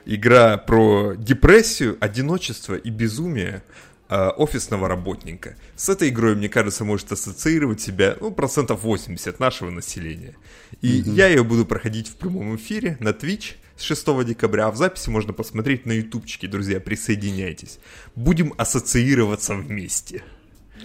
Игра 0.05 0.57
про 0.57 1.13
депрессию, 1.13 1.97
одиночество 1.99 2.73
и 2.73 2.89
безумие 2.89 3.61
Э, 4.09 4.29
офисного 4.29 4.87
работника. 4.87 5.57
С 5.75 5.89
этой 5.89 6.07
игрой, 6.07 6.33
мне 6.35 6.47
кажется, 6.47 6.85
может 6.85 7.11
ассоциировать 7.11 7.81
себя, 7.81 8.15
ну, 8.21 8.31
процентов 8.31 8.83
80 8.83 9.37
нашего 9.41 9.69
населения. 9.69 10.35
И 10.81 11.01
mm-hmm. 11.01 11.13
я 11.13 11.27
ее 11.27 11.43
буду 11.43 11.65
проходить 11.65 12.07
в 12.07 12.15
прямом 12.15 12.55
эфире 12.55 12.95
на 13.01 13.09
Twitch 13.09 13.55
с 13.75 13.81
6 13.81 14.23
декабря, 14.23 14.67
а 14.67 14.71
в 14.71 14.77
записи 14.77 15.09
можно 15.09 15.33
посмотреть 15.33 15.85
на 15.85 15.91
ютубчике, 15.91 16.47
друзья, 16.47 16.79
присоединяйтесь. 16.79 17.79
Будем 18.15 18.53
ассоциироваться 18.55 19.55
вместе. 19.55 20.23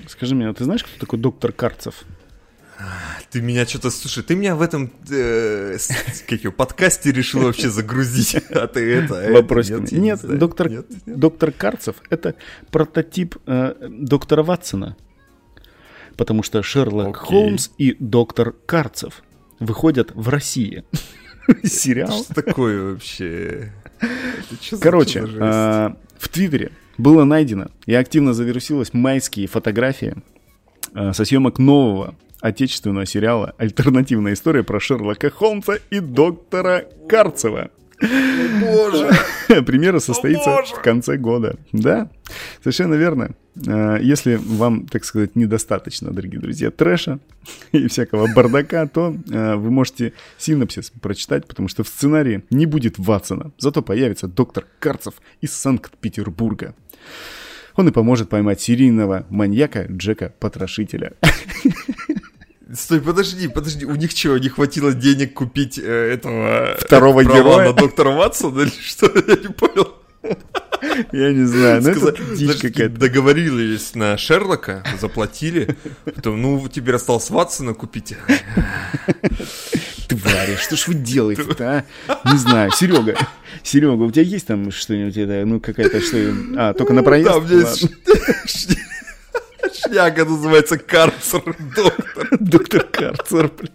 Скажи 0.09 0.35
мне, 0.35 0.49
а 0.49 0.55
ты 0.55 0.64
знаешь, 0.64 0.83
кто 0.83 0.99
такой 0.99 1.20
доктор 1.20 1.53
Карцев? 1.53 2.03
Ты 3.30 3.41
меня 3.41 3.66
что-то, 3.66 3.91
слушай, 3.91 4.22
ты 4.22 4.35
меня 4.35 4.55
в 4.55 4.62
этом 4.62 4.93
э, 5.11 5.76
как 6.28 6.43
его, 6.43 6.53
подкасте 6.53 7.12
решил 7.12 7.43
вообще 7.43 7.70
загрузить, 7.70 8.35
а 8.51 8.66
ты 8.66 8.95
это... 8.95 9.26
А 9.26 9.33
Вопросиками. 9.33 9.85
Это, 9.87 9.97
нет, 9.97 10.22
нет, 10.22 10.39
доктор, 10.39 10.70
нет, 10.70 10.87
нет. 11.07 11.18
доктор 11.18 11.53
Карцев— 11.53 11.97
это 12.11 12.35
прототип 12.70 13.37
э, 13.47 13.74
доктора 13.89 14.43
Ватсона. 14.43 14.97
Потому 16.16 16.43
что 16.43 16.62
Шерлок 16.62 17.16
Окей. 17.16 17.26
Холмс 17.26 17.70
и 17.78 17.97
доктор 17.99 18.53
Карцев 18.66 19.22
выходят 19.61 20.12
в 20.14 20.28
России. 20.28 20.85
Сериал. 21.64 22.24
Что 22.24 22.35
такое 22.35 22.93
вообще? 22.93 23.72
Короче, 24.80 25.20
э, 25.20 25.91
в 26.18 26.28
Твиттере 26.28 26.72
было 26.99 27.24
найдено 27.24 27.68
и 27.87 27.95
активно 27.95 28.35
завирусилось 28.35 28.93
майские 28.93 29.47
фотографии 29.47 30.16
э, 30.95 31.12
со 31.12 31.24
съемок 31.24 31.59
нового 31.59 32.14
отечественного 32.43 33.07
сериала 33.07 33.55
«Альтернативная 33.57 34.34
история 34.34 34.62
про 34.62 34.80
Шерлока 34.80 35.30
Холмса 35.30 35.76
и 35.90 36.01
доктора 36.01 36.84
Карцева». 37.09 37.70
Боже! 38.61 39.11
Премьера 39.64 40.01
состоится 40.01 40.62
в 40.64 40.82
конце 40.82 41.16
года. 41.16 41.57
Да, 41.70 42.11
совершенно 42.61 42.95
верно. 42.95 43.30
А, 43.68 43.99
если 43.99 44.34
вам, 44.34 44.86
так 44.86 45.05
сказать, 45.05 45.36
недостаточно, 45.36 46.11
дорогие 46.11 46.40
друзья, 46.40 46.70
трэша 46.70 47.20
и 47.72 47.86
всякого 47.86 48.28
бардака, 48.34 48.86
то 48.88 49.14
а, 49.32 49.57
вы 49.57 49.70
можете 49.70 50.14
синопсис 50.36 50.93
прочитать, 51.01 51.47
потому 51.47 51.68
что 51.68 51.84
в 51.84 51.88
сценарии 51.88 52.43
не 52.51 52.66
будет 52.66 52.99
Ватсона, 52.99 53.53
зато 53.59 53.82
появится 53.82 54.26
доктор 54.26 54.66
Карцев 54.80 55.14
из 55.40 55.53
Санкт-Петербурга. 55.53 56.74
Он 57.74 57.88
и 57.88 57.93
поможет 57.93 58.28
поймать 58.28 58.61
серийного 58.61 59.26
маньяка 59.30 59.86
Джека 59.90 60.34
Потрошителя. 60.40 61.14
Стой, 62.75 63.01
подожди, 63.01 63.49
подожди, 63.49 63.85
у 63.85 63.95
них 63.97 64.14
чего, 64.14 64.39
не 64.39 64.49
хватило 64.49 64.95
денег 64.95 65.35
купить 65.35 65.79
э, 65.79 66.12
этого... 66.14 66.77
Второго 66.81 67.23
героя? 67.23 67.68
на 67.68 67.73
доктора 67.75 68.11
Ватсона 68.11 68.62
или 68.62 68.70
что? 68.70 69.07
Я 69.14 69.37
не 69.37 69.49
понял. 69.49 69.95
Я 71.12 71.33
не 71.33 71.45
знаю, 71.45 71.83
ну 71.83 71.91
это 71.91 72.35
дичь 72.35 72.61
какая-то. 72.61 72.99
Договорились 72.99 73.95
на 73.95 74.16
Шерлока, 74.16 74.85
заплатили, 75.01 75.77
потом, 76.05 76.41
ну, 76.41 76.68
теперь 76.68 76.95
осталось 76.95 77.29
Ватсона 77.31 77.75
купить. 77.75 78.14
Твари, 80.09 80.57
что 80.57 80.77
ж 80.77 80.89
вы 80.89 80.95
делаете-то, 80.95 81.85
а? 82.09 82.31
Не 82.33 82.39
знаю, 82.39 82.70
Серега, 82.77 83.16
Серега, 83.62 84.03
у 84.03 84.11
тебя 84.11 84.25
есть 84.25 84.47
там 84.47 84.70
что-нибудь, 84.70 85.47
ну, 85.47 85.61
какая-то, 85.61 86.01
что... 86.01 86.16
А, 86.57 86.75
только 86.75 86.93
на 86.93 87.03
проезд? 87.03 87.29
Да, 87.29 87.37
у 87.37 87.43
меня 87.43 87.66
Шняга 89.93 90.24
называется 90.24 90.78
карцер, 90.78 91.55
доктор. 91.76 92.28
Доктор 92.40 92.82
карцер, 92.84 93.51
блядь. 93.51 93.72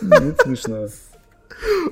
Нет, 0.00 0.40
смешно. 0.42 0.88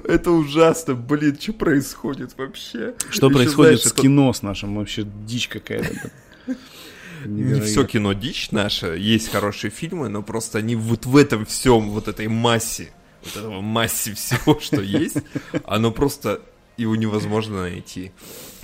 Это 0.05 0.31
ужасно, 0.31 0.95
блин, 0.95 1.39
что 1.39 1.53
происходит 1.53 2.33
вообще? 2.39 2.95
Что 3.11 3.27
Еще, 3.27 3.37
происходит 3.37 3.73
знаешь, 3.73 3.83
с 3.83 3.93
это... 3.93 4.01
кино 4.01 4.33
с 4.33 4.41
нашим? 4.41 4.77
Вообще 4.77 5.07
дичь 5.27 5.49
какая-то. 5.49 6.11
Не 7.27 7.61
все 7.61 7.85
кино 7.85 8.15
дичь 8.15 8.53
наша, 8.53 8.95
есть 8.95 9.31
хорошие 9.31 9.71
фильмы, 9.71 10.09
но 10.09 10.23
просто 10.23 10.59
они 10.59 10.77
вот 10.77 11.05
в 11.05 11.15
этом 11.15 11.45
всем, 11.45 11.91
вот 11.91 12.09
этой 12.09 12.29
массе, 12.29 12.91
вот 13.23 13.37
этого 13.37 13.61
массе 13.61 14.15
всего, 14.15 14.59
что 14.61 14.81
есть, 14.81 15.19
оно 15.65 15.91
просто 15.91 16.41
его 16.79 16.97
невозможно 16.97 17.63
найти 17.63 18.13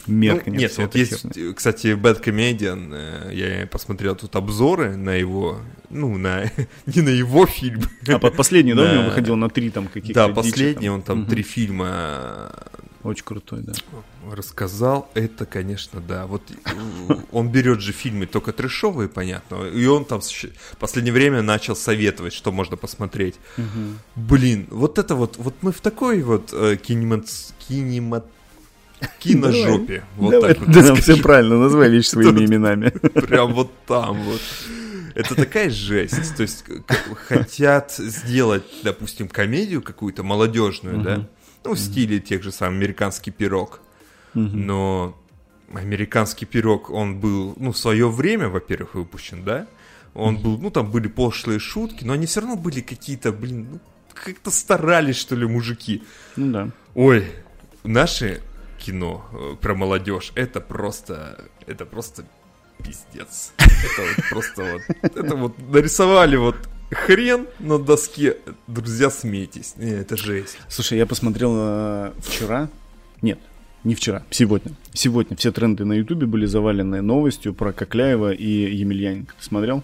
меркнет. 0.07 0.55
Ну, 0.55 0.61
нет, 0.61 0.79
вот 0.79 0.95
есть, 0.95 1.23
херня. 1.23 1.55
кстати, 1.55 1.89
Bad 1.89 2.23
Comedian, 2.23 2.91
э, 2.93 3.35
я 3.35 3.67
посмотрел 3.67 4.15
тут 4.17 4.35
обзоры 4.37 4.97
на 4.97 5.15
его, 5.15 5.61
ну, 5.91 6.17
на, 6.17 6.51
не 6.87 7.03
на 7.03 7.09
его 7.09 7.47
фильм. 7.47 7.83
А 8.09 8.19
под 8.19 8.37
последний, 8.37 8.75
да, 8.75 8.83
у 8.83 8.95
него 8.95 9.03
выходил 9.05 9.37
на 9.37 9.49
три 9.49 9.71
там 9.71 9.89
каких-то 9.89 10.29
Да, 10.29 10.35
последний, 10.35 10.89
он 10.89 11.03
там 11.03 11.27
три 11.27 11.43
фильма 11.43 12.51
очень 13.05 13.25
крутой, 13.25 13.61
да. 13.61 13.75
Рассказал, 14.31 15.11
это, 15.13 15.45
конечно, 15.45 16.01
да. 16.01 16.27
Вот 16.27 16.43
он 17.33 17.51
берет 17.51 17.81
же 17.81 17.93
фильмы 17.93 18.27
только 18.27 18.53
трешовые, 18.55 19.11
понятно, 19.11 19.67
и 19.67 19.85
он 19.87 20.07
там 20.07 20.21
в 20.21 20.77
последнее 20.79 21.13
время 21.13 21.43
начал 21.43 21.77
советовать, 21.77 22.33
что 22.33 22.51
можно 22.51 22.79
посмотреть. 22.79 23.35
Угу. 23.59 24.25
Блин, 24.27 24.67
вот 24.71 24.99
это 24.99 25.15
вот, 25.15 25.37
вот 25.37 25.55
мы 25.61 25.73
в 25.73 25.81
такой 25.81 26.23
вот 26.23 26.51
э, 26.55 26.77
кинемат, 26.77 27.27
кинемат 27.69 28.25
киножопе. 29.19 30.05
Вот 30.17 30.31
Давай, 30.33 30.55
так 30.55 30.67
вот. 30.67 30.75
Да, 30.75 30.95
все 30.95 31.17
правильно, 31.17 31.59
называй 31.59 31.91
вещи 31.91 32.09
своими 32.09 32.45
именами. 32.47 32.91
Прям 32.91 33.55
вот 33.55 33.71
там 33.87 34.23
вот. 34.23 34.41
Это 35.15 35.35
такая 35.35 35.71
жесть. 35.71 36.37
То 36.37 36.43
есть 36.43 36.65
хотят 37.29 37.93
сделать, 37.93 38.65
допустим, 38.83 39.29
комедию 39.29 39.81
какую-то 39.83 40.23
молодежную, 40.23 41.01
да? 41.03 41.29
Ну, 41.65 41.75
в 41.75 41.79
стиле 41.79 42.21
тех 42.21 42.43
же 42.43 42.53
самых 42.53 42.79
«Американский 42.79 43.31
пирог». 43.31 43.81
Но 44.35 45.17
«Американский 45.73 46.47
пирог», 46.47 46.91
он 46.91 47.21
был, 47.21 47.55
ну, 47.57 47.73
в 47.73 47.79
свое 47.79 48.11
время, 48.11 48.49
во-первых, 48.49 48.95
выпущен, 48.95 49.45
да? 49.45 49.67
Он 50.15 50.37
был, 50.37 50.59
ну, 50.59 50.71
там 50.71 50.91
были 50.91 51.09
пошлые 51.09 51.59
шутки, 51.59 52.05
но 52.05 52.13
они 52.13 52.27
все 52.27 52.41
равно 52.41 52.57
были 52.57 52.81
какие-то, 52.81 53.33
блин, 53.33 53.69
ну, 53.73 53.81
как-то 54.13 54.51
старались, 54.51 55.17
что 55.17 55.35
ли, 55.35 55.47
мужики. 55.47 56.05
Ну 56.37 56.53
да. 56.53 56.71
Ой, 56.95 57.27
наши 57.83 58.41
кино 58.85 59.25
э, 59.33 59.57
про 59.61 59.75
молодежь, 59.75 60.33
это 60.35 60.61
просто, 60.61 61.45
это 61.67 61.87
просто 61.87 62.25
пиздец. 62.79 63.53
Это 63.57 64.03
вот 64.03 64.29
просто 64.29 64.73
вот, 64.73 65.17
это 65.17 65.37
вот 65.37 65.59
нарисовали 65.71 66.37
вот 66.37 66.57
хрен 66.91 67.47
на 67.59 67.79
доске, 67.79 68.37
друзья, 68.67 69.11
смейтесь. 69.11 69.75
Не, 69.77 69.91
это 69.91 70.17
жесть. 70.17 70.59
Слушай, 70.69 70.99
я 70.99 71.07
посмотрел 71.07 71.55
э, 71.57 72.13
вчера, 72.19 72.69
нет, 73.23 73.39
не 73.85 73.95
вчера, 73.95 74.23
сегодня. 74.31 74.73
Сегодня 74.93 75.37
все 75.37 75.51
тренды 75.51 75.85
на 75.85 75.95
Ютубе 75.95 76.27
были 76.27 76.45
завалены 76.45 77.01
новостью 77.01 77.55
про 77.55 77.73
Кокляева 77.73 78.33
и 78.33 78.75
Емельяненко. 78.75 79.35
Ты 79.39 79.45
смотрел? 79.45 79.83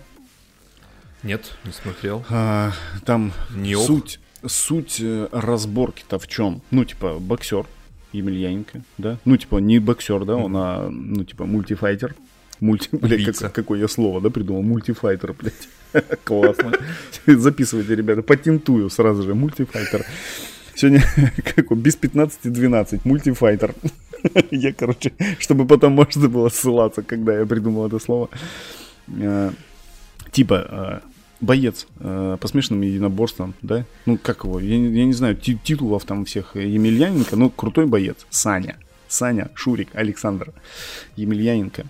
Нет, 1.22 1.57
не 1.64 1.72
смотрел. 1.72 2.24
А, 2.28 2.72
там 3.05 3.32
не 3.51 3.76
суть 3.76 4.20
суть 4.46 5.01
э, 5.01 5.28
разборки-то 5.32 6.18
в 6.18 6.26
чем? 6.26 6.62
Ну, 6.70 6.84
типа, 6.84 7.18
боксер 7.18 7.66
Емельяненко, 8.12 8.82
да? 8.98 9.18
Ну, 9.24 9.36
типа, 9.36 9.56
не 9.56 9.78
боксер, 9.78 10.24
да, 10.24 10.36
он, 10.36 10.52
а, 10.56 10.88
ну, 10.90 11.24
типа, 11.24 11.46
мультифайтер. 11.46 12.14
Мульти, 12.61 12.88
блядь, 12.92 13.38
как, 13.38 13.52
какое 13.52 13.80
я 13.80 13.88
слово, 13.88 14.20
да, 14.20 14.30
придумал? 14.30 14.62
Мультифайтер, 14.62 15.34
блядь. 15.34 15.68
Классно. 16.24 16.72
Записывайте, 17.26 17.94
ребята, 17.94 18.22
патентую 18.22 18.90
сразу 18.90 19.22
же. 19.22 19.34
Мультифайтер. 19.34 20.04
Сегодня 20.74 21.02
как 21.54 21.76
без 21.76 21.96
15-12. 21.96 23.00
Мультифайтер. 23.04 23.74
Я, 24.50 24.72
короче, 24.72 25.12
чтобы 25.38 25.66
потом 25.66 25.92
можно 25.92 26.28
было 26.28 26.48
ссылаться, 26.48 27.02
когда 27.02 27.38
я 27.38 27.46
придумал 27.46 27.86
это 27.86 27.98
слово. 27.98 28.28
Э, 29.08 29.50
типа, 30.30 31.02
э, 31.04 31.09
боец 31.41 31.86
э, 31.99 32.36
по 32.41 32.49
смешанным 32.49 32.82
единоборствам, 32.82 33.55
да? 33.62 33.84
Ну, 34.07 34.18
как 34.18 34.45
его? 34.45 34.61
Я, 34.61 34.76
я 34.76 35.05
не 35.05 35.12
знаю, 35.12 35.36
титулов 35.36 36.05
там 36.05 36.24
всех 36.24 36.57
Емельяненко, 36.57 37.36
но 37.36 37.51
крутой 37.51 37.86
боец. 37.86 38.26
Саня. 38.30 38.76
Саня, 39.09 39.51
Шурик, 39.55 39.88
Александр 39.95 40.53
Емельяненко. 41.16 41.86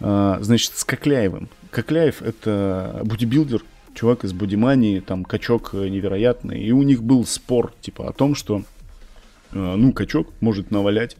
Значит, 0.00 0.72
с 0.76 0.84
Кокляевым. 0.84 1.48
Кокляев— 1.70 2.20
это 2.22 3.00
бодибилдер, 3.04 3.62
чувак 3.94 4.24
из 4.24 4.32
Бодимании, 4.32 5.00
там 5.00 5.24
качок 5.24 5.72
невероятный. 5.72 6.60
И 6.62 6.72
у 6.72 6.82
них 6.82 7.02
был 7.02 7.24
спор, 7.24 7.72
типа, 7.80 8.08
о 8.08 8.12
том, 8.12 8.34
что, 8.34 8.64
ну, 9.52 9.92
качок 9.92 10.28
может 10.40 10.70
навалять 10.70 11.16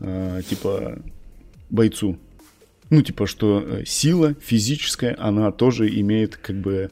э, 0.00 0.42
типа 0.48 0.98
бойцу. 1.70 2.18
Ну, 2.88 3.02
типа, 3.02 3.26
что 3.26 3.62
э, 3.64 3.84
сила 3.84 4.34
физическая, 4.40 5.16
она 5.18 5.50
тоже 5.50 5.88
имеет, 6.00 6.36
как 6.36 6.56
бы, 6.56 6.90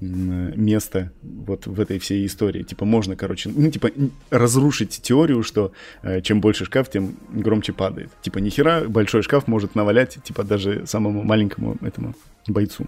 место 0.00 1.12
вот 1.22 1.66
в 1.66 1.80
этой 1.80 1.98
всей 1.98 2.26
истории. 2.26 2.62
Типа, 2.62 2.84
можно, 2.84 3.16
короче, 3.16 3.50
ну, 3.54 3.70
типа, 3.70 3.90
разрушить 4.30 5.00
теорию, 5.02 5.42
что 5.42 5.72
э, 6.02 6.20
чем 6.20 6.40
больше 6.40 6.64
шкаф, 6.64 6.90
тем 6.90 7.16
громче 7.32 7.72
падает. 7.72 8.10
Типа, 8.22 8.38
нихера 8.38 8.88
большой 8.88 9.22
шкаф 9.22 9.46
может 9.46 9.74
навалять, 9.74 10.18
типа, 10.22 10.42
даже 10.42 10.86
самому 10.86 11.22
маленькому 11.22 11.76
этому 11.80 12.14
бойцу. 12.48 12.86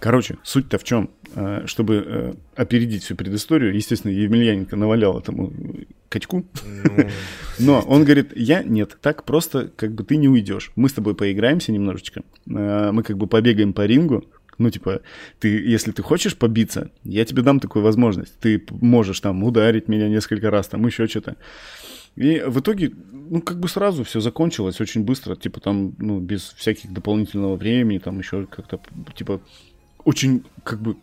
Короче, 0.00 0.36
суть-то 0.42 0.78
в 0.78 0.84
чем? 0.84 1.10
Э, 1.38 1.66
чтобы 1.66 1.94
э, 1.96 2.34
опередить 2.54 3.04
всю 3.04 3.14
предысторию, 3.14 3.74
естественно, 3.74 4.10
Емельяненко 4.10 4.74
навалял 4.74 5.18
этому 5.18 5.52
качку. 6.08 6.46
Ну, 6.64 7.08
Но 7.58 7.80
он 7.80 8.04
говорит, 8.04 8.34
я 8.34 8.62
нет, 8.62 8.96
так 9.02 9.24
просто 9.24 9.70
как 9.76 9.92
бы 9.92 10.02
ты 10.02 10.16
не 10.16 10.30
уйдешь. 10.30 10.72
Мы 10.76 10.88
с 10.88 10.94
тобой 10.94 11.14
поиграемся 11.14 11.72
немножечко. 11.72 12.22
Э, 12.48 12.90
мы 12.90 13.02
как 13.02 13.18
бы 13.18 13.26
побегаем 13.26 13.74
по 13.74 13.84
рингу. 13.84 14.24
Ну, 14.56 14.70
типа, 14.70 15.02
ты, 15.38 15.48
если 15.48 15.92
ты 15.92 16.02
хочешь 16.02 16.38
побиться, 16.38 16.90
я 17.04 17.26
тебе 17.26 17.42
дам 17.42 17.60
такую 17.60 17.82
возможность. 17.82 18.38
Ты 18.40 18.64
можешь 18.70 19.20
там 19.20 19.44
ударить 19.44 19.88
меня 19.88 20.08
несколько 20.08 20.50
раз, 20.50 20.68
там 20.68 20.86
еще 20.86 21.06
что-то. 21.06 21.36
И 22.14 22.42
в 22.46 22.60
итоге, 22.60 22.92
ну, 23.12 23.42
как 23.42 23.60
бы 23.60 23.68
сразу 23.68 24.04
все 24.04 24.20
закончилось 24.20 24.80
очень 24.80 25.04
быстро, 25.04 25.36
типа 25.36 25.60
там, 25.60 25.94
ну, 25.98 26.18
без 26.18 26.54
всяких 26.56 26.94
дополнительного 26.94 27.56
времени, 27.56 27.98
там 27.98 28.20
еще 28.20 28.46
как-то, 28.46 28.80
типа, 29.14 29.42
очень, 30.06 30.44
как 30.62 30.80
бы, 30.80 30.96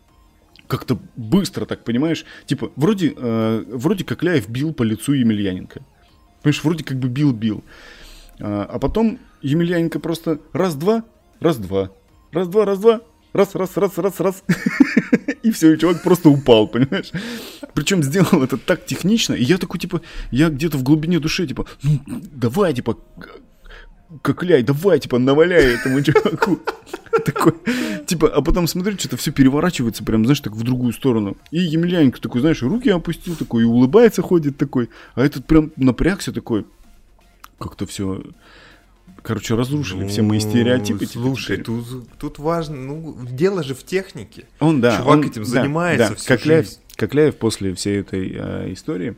как-то 0.66 0.98
быстро 1.16 1.64
так, 1.66 1.84
понимаешь? 1.84 2.24
Типа, 2.46 2.70
вроде, 2.76 3.14
э, 3.16 3.64
вроде 3.68 4.04
как 4.04 4.22
Ляев 4.22 4.48
бил 4.48 4.72
по 4.72 4.82
лицу 4.82 5.12
Емельяненко. 5.12 5.82
Понимаешь, 6.42 6.64
вроде 6.64 6.84
как 6.84 6.98
бы 6.98 7.08
бил-бил. 7.08 7.64
А, 8.40 8.64
а 8.64 8.78
потом 8.78 9.18
Емельяненко 9.42 10.00
просто 10.00 10.40
раз-два, 10.52 11.04
раз-два, 11.40 11.90
раз-два, 12.32 12.64
раз-два, 12.64 13.00
раз, 13.32 13.54
раз, 13.54 13.76
раз, 13.76 13.98
раз, 13.98 14.20
раз. 14.20 14.44
И 15.42 15.50
все, 15.50 15.74
и 15.74 15.78
чувак 15.78 16.02
просто 16.02 16.30
упал, 16.30 16.66
понимаешь? 16.66 17.12
Причем 17.74 18.02
сделал 18.02 18.42
это 18.42 18.56
так 18.56 18.86
технично, 18.86 19.34
и 19.34 19.42
я 19.42 19.58
такой, 19.58 19.78
типа, 19.78 20.00
я 20.30 20.48
где-то 20.48 20.78
в 20.78 20.82
глубине 20.82 21.20
души, 21.20 21.46
типа, 21.46 21.66
ну, 21.82 22.00
давай, 22.06 22.72
типа, 22.72 22.96
Кокляй, 24.22 24.62
давай, 24.62 25.00
типа, 25.00 25.18
наваляй 25.18 25.74
этому 25.74 26.02
чуваку. 26.02 26.60
Такой, 27.24 27.54
типа, 28.06 28.28
а 28.28 28.42
потом 28.42 28.66
смотрю, 28.66 28.98
что-то 28.98 29.16
все 29.16 29.32
переворачивается 29.32 30.04
прям, 30.04 30.24
знаешь, 30.24 30.40
так 30.40 30.52
в 30.52 30.62
другую 30.62 30.92
сторону. 30.92 31.36
И 31.50 31.58
Емельяненко 31.58 32.20
такой, 32.20 32.40
знаешь, 32.40 32.62
руки 32.62 32.90
опустил 32.90 33.36
такой, 33.36 33.62
и 33.62 33.66
улыбается, 33.66 34.22
ходит 34.22 34.56
такой. 34.58 34.90
А 35.14 35.24
этот 35.24 35.46
прям 35.46 35.72
напрягся 35.76 36.32
такой. 36.32 36.66
Как-то 37.58 37.86
все 37.86 38.22
Короче, 39.24 39.54
разрушили 39.54 40.02
ну, 40.02 40.08
все 40.08 40.20
мои 40.20 40.38
ну, 40.38 40.50
стереотипы. 40.50 41.06
Слушай, 41.06 41.56
тут, 41.56 41.86
тут 42.18 42.38
важно, 42.38 42.76
ну, 42.76 43.16
дело 43.22 43.62
же 43.62 43.74
в 43.74 43.82
технике. 43.82 44.44
Он, 44.60 44.82
да. 44.82 44.98
Чувак 44.98 45.18
он, 45.18 45.24
этим 45.24 45.44
да, 45.44 45.48
занимается 45.48 46.08
да. 46.10 46.14
всю 46.14 46.28
Кокляев, 46.28 46.66
жизнь. 46.66 46.80
Кокляев 46.94 47.36
после 47.36 47.74
всей 47.74 48.00
этой 48.00 48.32
э, 48.36 48.72
истории, 48.74 49.16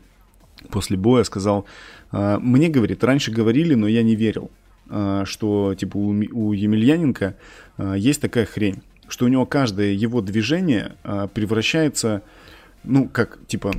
после 0.71 0.97
боя 0.97 1.25
сказал, 1.25 1.67
э, 2.13 2.39
мне, 2.41 2.69
говорит, 2.69 3.03
раньше 3.03 3.33
говорили, 3.33 3.75
но 3.75 3.89
я 3.89 4.05
не 4.05 4.15
верил. 4.15 4.53
А, 4.89 5.25
что 5.25 5.75
типа 5.75 5.97
у, 5.97 6.11
у 6.11 6.53
Емельяненко 6.53 7.37
а, 7.77 7.95
есть 7.95 8.21
такая 8.21 8.47
хрень, 8.47 8.83
что 9.09 9.25
у 9.25 9.29
него 9.29 9.47
каждое 9.47 9.93
его 9.93 10.21
движение 10.21 10.97
а, 11.03 11.27
превращается, 11.27 12.23
ну, 12.85 13.09
как, 13.09 13.39
типа, 13.47 13.73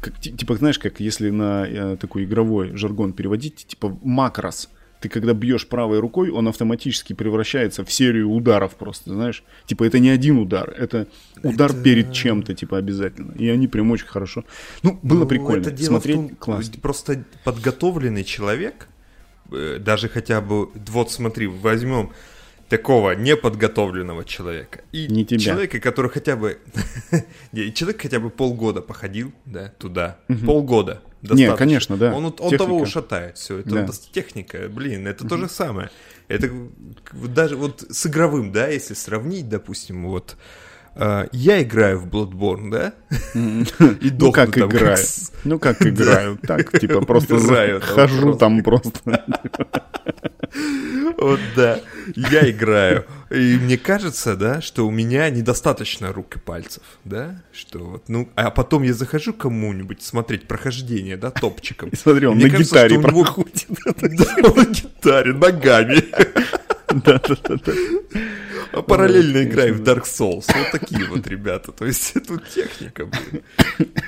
как, 0.00 0.20
типа, 0.20 0.56
знаешь, 0.56 0.78
как 0.78 1.00
если 1.00 1.30
на 1.30 1.66
э, 1.66 1.96
такой 1.98 2.24
игровой 2.24 2.76
жаргон 2.76 3.14
переводить, 3.14 3.66
типа 3.66 3.98
макрос. 4.02 4.68
Ты 5.00 5.08
когда 5.08 5.32
бьешь 5.32 5.66
правой 5.66 6.00
рукой, 6.00 6.30
он 6.30 6.48
автоматически 6.48 7.12
превращается 7.12 7.84
в 7.84 7.92
серию 7.92 8.30
ударов 8.30 8.74
просто, 8.74 9.14
знаешь. 9.14 9.44
Типа 9.64 9.84
это 9.84 10.00
не 10.00 10.10
один 10.10 10.38
удар, 10.38 10.74
это 10.76 11.06
удар 11.42 11.70
это... 11.70 11.82
перед 11.82 12.12
чем-то, 12.12 12.52
типа 12.54 12.78
обязательно. 12.78 13.32
И 13.32 13.48
они 13.48 13.68
прям 13.68 13.90
очень 13.92 14.06
хорошо. 14.06 14.44
Ну, 14.82 14.98
было 15.02 15.20
ну, 15.20 15.26
прикольно. 15.26 15.62
Это 15.62 15.70
дело 15.70 15.92
Смотреть 15.92 16.16
том, 16.16 16.28
классно. 16.30 16.80
Просто 16.82 17.24
подготовленный 17.44 18.24
человек, 18.24 18.88
даже 19.50 20.08
хотя 20.08 20.40
бы, 20.40 20.70
вот 20.88 21.10
смотри, 21.10 21.46
возьмем 21.46 22.12
такого 22.68 23.12
неподготовленного 23.12 24.24
человека 24.24 24.82
и 24.92 25.06
Не 25.08 25.24
тебя. 25.24 25.40
человека, 25.40 25.80
который 25.80 26.10
хотя 26.10 26.36
бы 26.36 26.58
человек 27.74 28.02
хотя 28.02 28.20
бы 28.20 28.30
полгода 28.30 28.82
походил, 28.82 29.32
да, 29.46 29.72
туда, 29.78 30.18
угу. 30.28 30.46
полгода. 30.46 31.02
Не, 31.22 31.54
конечно, 31.56 31.96
да. 31.96 32.14
Он, 32.14 32.34
он 32.38 32.56
того 32.56 32.78
ушатает, 32.78 33.38
все, 33.38 33.58
это 33.58 33.70
да. 33.70 33.88
техника, 34.12 34.68
блин, 34.68 35.06
это 35.06 35.24
угу. 35.24 35.30
то 35.30 35.36
же 35.38 35.48
самое. 35.48 35.90
Это 36.28 36.50
даже 37.12 37.56
вот 37.56 37.84
с 37.88 38.06
игровым, 38.06 38.52
да, 38.52 38.68
если 38.68 38.94
сравнить, 38.94 39.48
допустим, 39.48 40.06
вот 40.06 40.36
я 40.96 41.62
играю 41.62 42.00
в 42.00 42.06
Bloodborne, 42.06 42.70
да? 42.70 42.92
И 43.34 44.10
ну 44.10 44.32
как 44.32 44.56
играю? 44.58 44.98
Ну 45.44 45.58
как 45.58 45.82
играю? 45.86 46.38
Так, 46.38 46.78
типа, 46.78 47.00
просто 47.02 47.80
хожу 47.80 48.34
там 48.34 48.62
просто. 48.62 49.24
Вот 51.18 51.40
да, 51.56 51.80
я 52.14 52.48
играю. 52.48 53.04
И 53.30 53.58
мне 53.60 53.76
кажется, 53.76 54.36
да, 54.36 54.60
что 54.60 54.86
у 54.86 54.90
меня 54.90 55.28
недостаточно 55.30 56.12
рук 56.12 56.36
и 56.36 56.38
пальцев, 56.38 56.82
да, 57.04 57.42
что 57.52 57.78
вот, 57.80 58.08
ну, 58.08 58.28
а 58.36 58.50
потом 58.50 58.84
я 58.84 58.94
захожу 58.94 59.34
кому-нибудь 59.34 60.00
смотреть 60.02 60.46
прохождение, 60.46 61.16
да, 61.16 61.30
топчиком. 61.30 61.90
И 61.90 61.96
смотри, 61.96 62.26
он 62.26 62.38
на 62.38 62.48
гитаре 62.48 63.00
проходит. 63.00 63.66
Да, 64.00 64.52
на 64.54 64.64
гитаре, 64.64 65.32
ногами. 65.32 66.04
Да, 67.04 67.20
да, 67.28 67.36
да. 67.46 67.72
А 68.14 68.47
параллельно 68.72 69.44
играем 69.44 69.76
в 69.76 69.82
Dark 69.82 70.04
Souls. 70.04 70.46
Вот 70.46 70.70
такие 70.72 71.04
вот 71.06 71.26
ребята. 71.26 71.72
То 71.72 71.86
есть 71.86 72.14
тут 72.26 72.48
техника, 72.48 73.06
блин. 73.06 73.42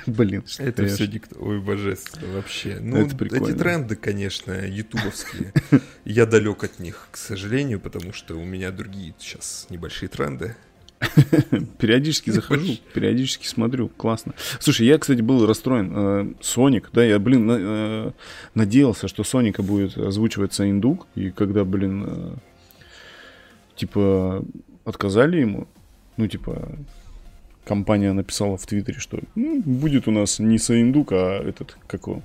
Блин, 0.05 0.43
это 0.57 0.87
все 0.87 1.07
никто. 1.07 1.35
Ой, 1.39 1.59
божественно 1.59 2.33
вообще. 2.33 2.77
Ну, 2.79 3.05
эти 3.05 3.53
тренды, 3.53 3.95
конечно, 3.95 4.51
ютубовские. 4.65 5.53
Я 6.05 6.25
далек 6.25 6.63
от 6.63 6.79
них, 6.79 7.07
к 7.11 7.17
сожалению, 7.17 7.79
потому 7.79 8.13
что 8.13 8.35
у 8.35 8.43
меня 8.43 8.71
другие 8.71 9.13
сейчас 9.19 9.67
небольшие 9.69 10.09
тренды. 10.09 10.55
Периодически 11.79 12.29
захожу, 12.29 12.77
периодически 12.93 13.47
смотрю, 13.47 13.89
классно. 13.89 14.33
Слушай, 14.59 14.85
я, 14.85 14.99
кстати, 14.99 15.21
был 15.21 15.45
расстроен. 15.45 15.93
Э, 15.95 16.33
Соник, 16.41 16.89
да, 16.93 17.03
я, 17.03 17.17
блин, 17.17 17.49
э, 17.49 18.11
надеялся, 18.53 19.07
что 19.07 19.23
Соника 19.23 19.63
будет 19.63 19.97
озвучиваться 19.97 20.69
индук, 20.69 21.07
и 21.15 21.31
когда, 21.31 21.65
блин, 21.65 22.05
э, 22.07 22.33
типа, 23.81 24.45
отказали 24.85 25.39
ему. 25.39 25.67
Ну, 26.17 26.27
типа, 26.27 26.77
компания 27.65 28.13
написала 28.13 28.57
в 28.57 28.65
Твиттере, 28.65 28.99
что 28.99 29.19
ну, 29.33 29.61
будет 29.61 30.07
у 30.07 30.11
нас 30.11 30.39
не 30.39 30.59
Саиндук, 30.59 31.11
а 31.11 31.41
этот, 31.43 31.77
как 31.87 32.07
его? 32.07 32.21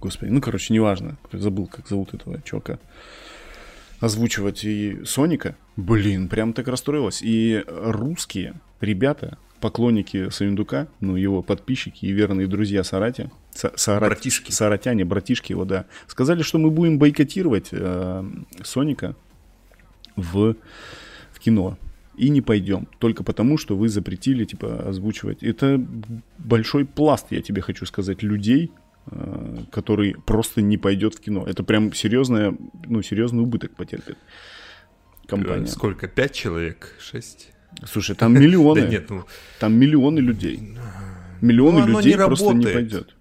Господи, 0.00 0.30
ну, 0.30 0.42
короче, 0.42 0.74
неважно. 0.74 1.16
Забыл, 1.32 1.66
как 1.66 1.88
зовут 1.88 2.12
этого 2.12 2.42
чувака. 2.42 2.78
Озвучивать 4.00 4.62
и 4.64 5.02
Соника. 5.04 5.56
Блин, 5.76 6.28
прям 6.28 6.52
так 6.52 6.68
расстроилась. 6.68 7.22
И 7.22 7.64
русские 7.66 8.60
ребята, 8.82 9.38
поклонники 9.62 10.28
Саиндука, 10.28 10.88
ну, 11.00 11.16
его 11.16 11.40
подписчики 11.42 12.04
и 12.04 12.12
верные 12.12 12.46
друзья 12.46 12.84
Сарати, 12.84 13.30
Сарат, 13.52 14.10
братишки. 14.10 14.50
Саратяне, 14.50 15.06
братишки 15.06 15.52
его, 15.52 15.64
да, 15.64 15.86
сказали, 16.08 16.42
что 16.42 16.58
мы 16.58 16.70
будем 16.70 16.98
бойкотировать 16.98 17.68
э, 17.72 18.24
Соника 18.62 19.16
в, 20.16 20.56
в 21.32 21.38
кино. 21.38 21.78
и 22.16 22.30
не 22.30 22.40
пойдем. 22.40 22.88
Только 22.98 23.22
потому, 23.22 23.58
что 23.58 23.76
вы 23.76 23.88
запретили, 23.88 24.44
типа, 24.44 24.88
озвучивать. 24.88 25.42
Это 25.42 25.78
большой 26.38 26.84
пласт, 26.86 27.26
я 27.30 27.42
тебе 27.42 27.60
хочу 27.60 27.84
сказать, 27.86 28.22
людей, 28.22 28.70
э, 29.10 29.58
который 29.70 30.16
просто 30.24 30.62
не 30.62 30.78
пойдет 30.78 31.14
в 31.14 31.20
кино. 31.20 31.44
Это 31.46 31.62
прям 31.62 31.92
серьезная, 31.92 32.56
ну, 32.86 33.02
серьезный 33.02 33.42
убыток 33.42 33.76
потерпит 33.76 34.16
компания. 35.26 35.66
Сколько? 35.66 36.08
Пять 36.08 36.32
человек? 36.32 36.94
Шесть? 36.98 37.50
Слушай, 37.84 38.16
там 38.16 38.34
миллионы. 38.34 38.80
Да 38.84 38.88
нет, 38.88 39.10
ну... 39.10 39.24
Там 39.60 39.74
миллионы 39.74 40.20
людей. 40.20 40.60
Миллионы 41.42 41.80
Ну, 41.86 41.98
людей 41.98 42.14
не 42.14 42.24
просто 42.24 42.52
не 42.54 42.66
пойдет. 42.66 43.14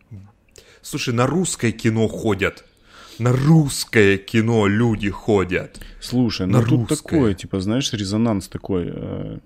Слушай, 0.81 1.13
на 1.13 1.27
русское 1.27 1.71
кино 1.71 2.07
ходят. 2.07 2.63
На 3.19 3.31
русское 3.31 4.17
кино 4.17 4.67
люди 4.67 5.09
ходят. 5.09 5.79
Слушай, 6.01 6.47
На 6.47 6.59
ну 6.61 6.65
тут 6.67 6.89
русское. 6.89 6.95
такое, 6.95 7.33
типа, 7.33 7.59
знаешь, 7.61 7.91
резонанс 7.93 8.47
такой. 8.47 8.85
э, 8.93 9.39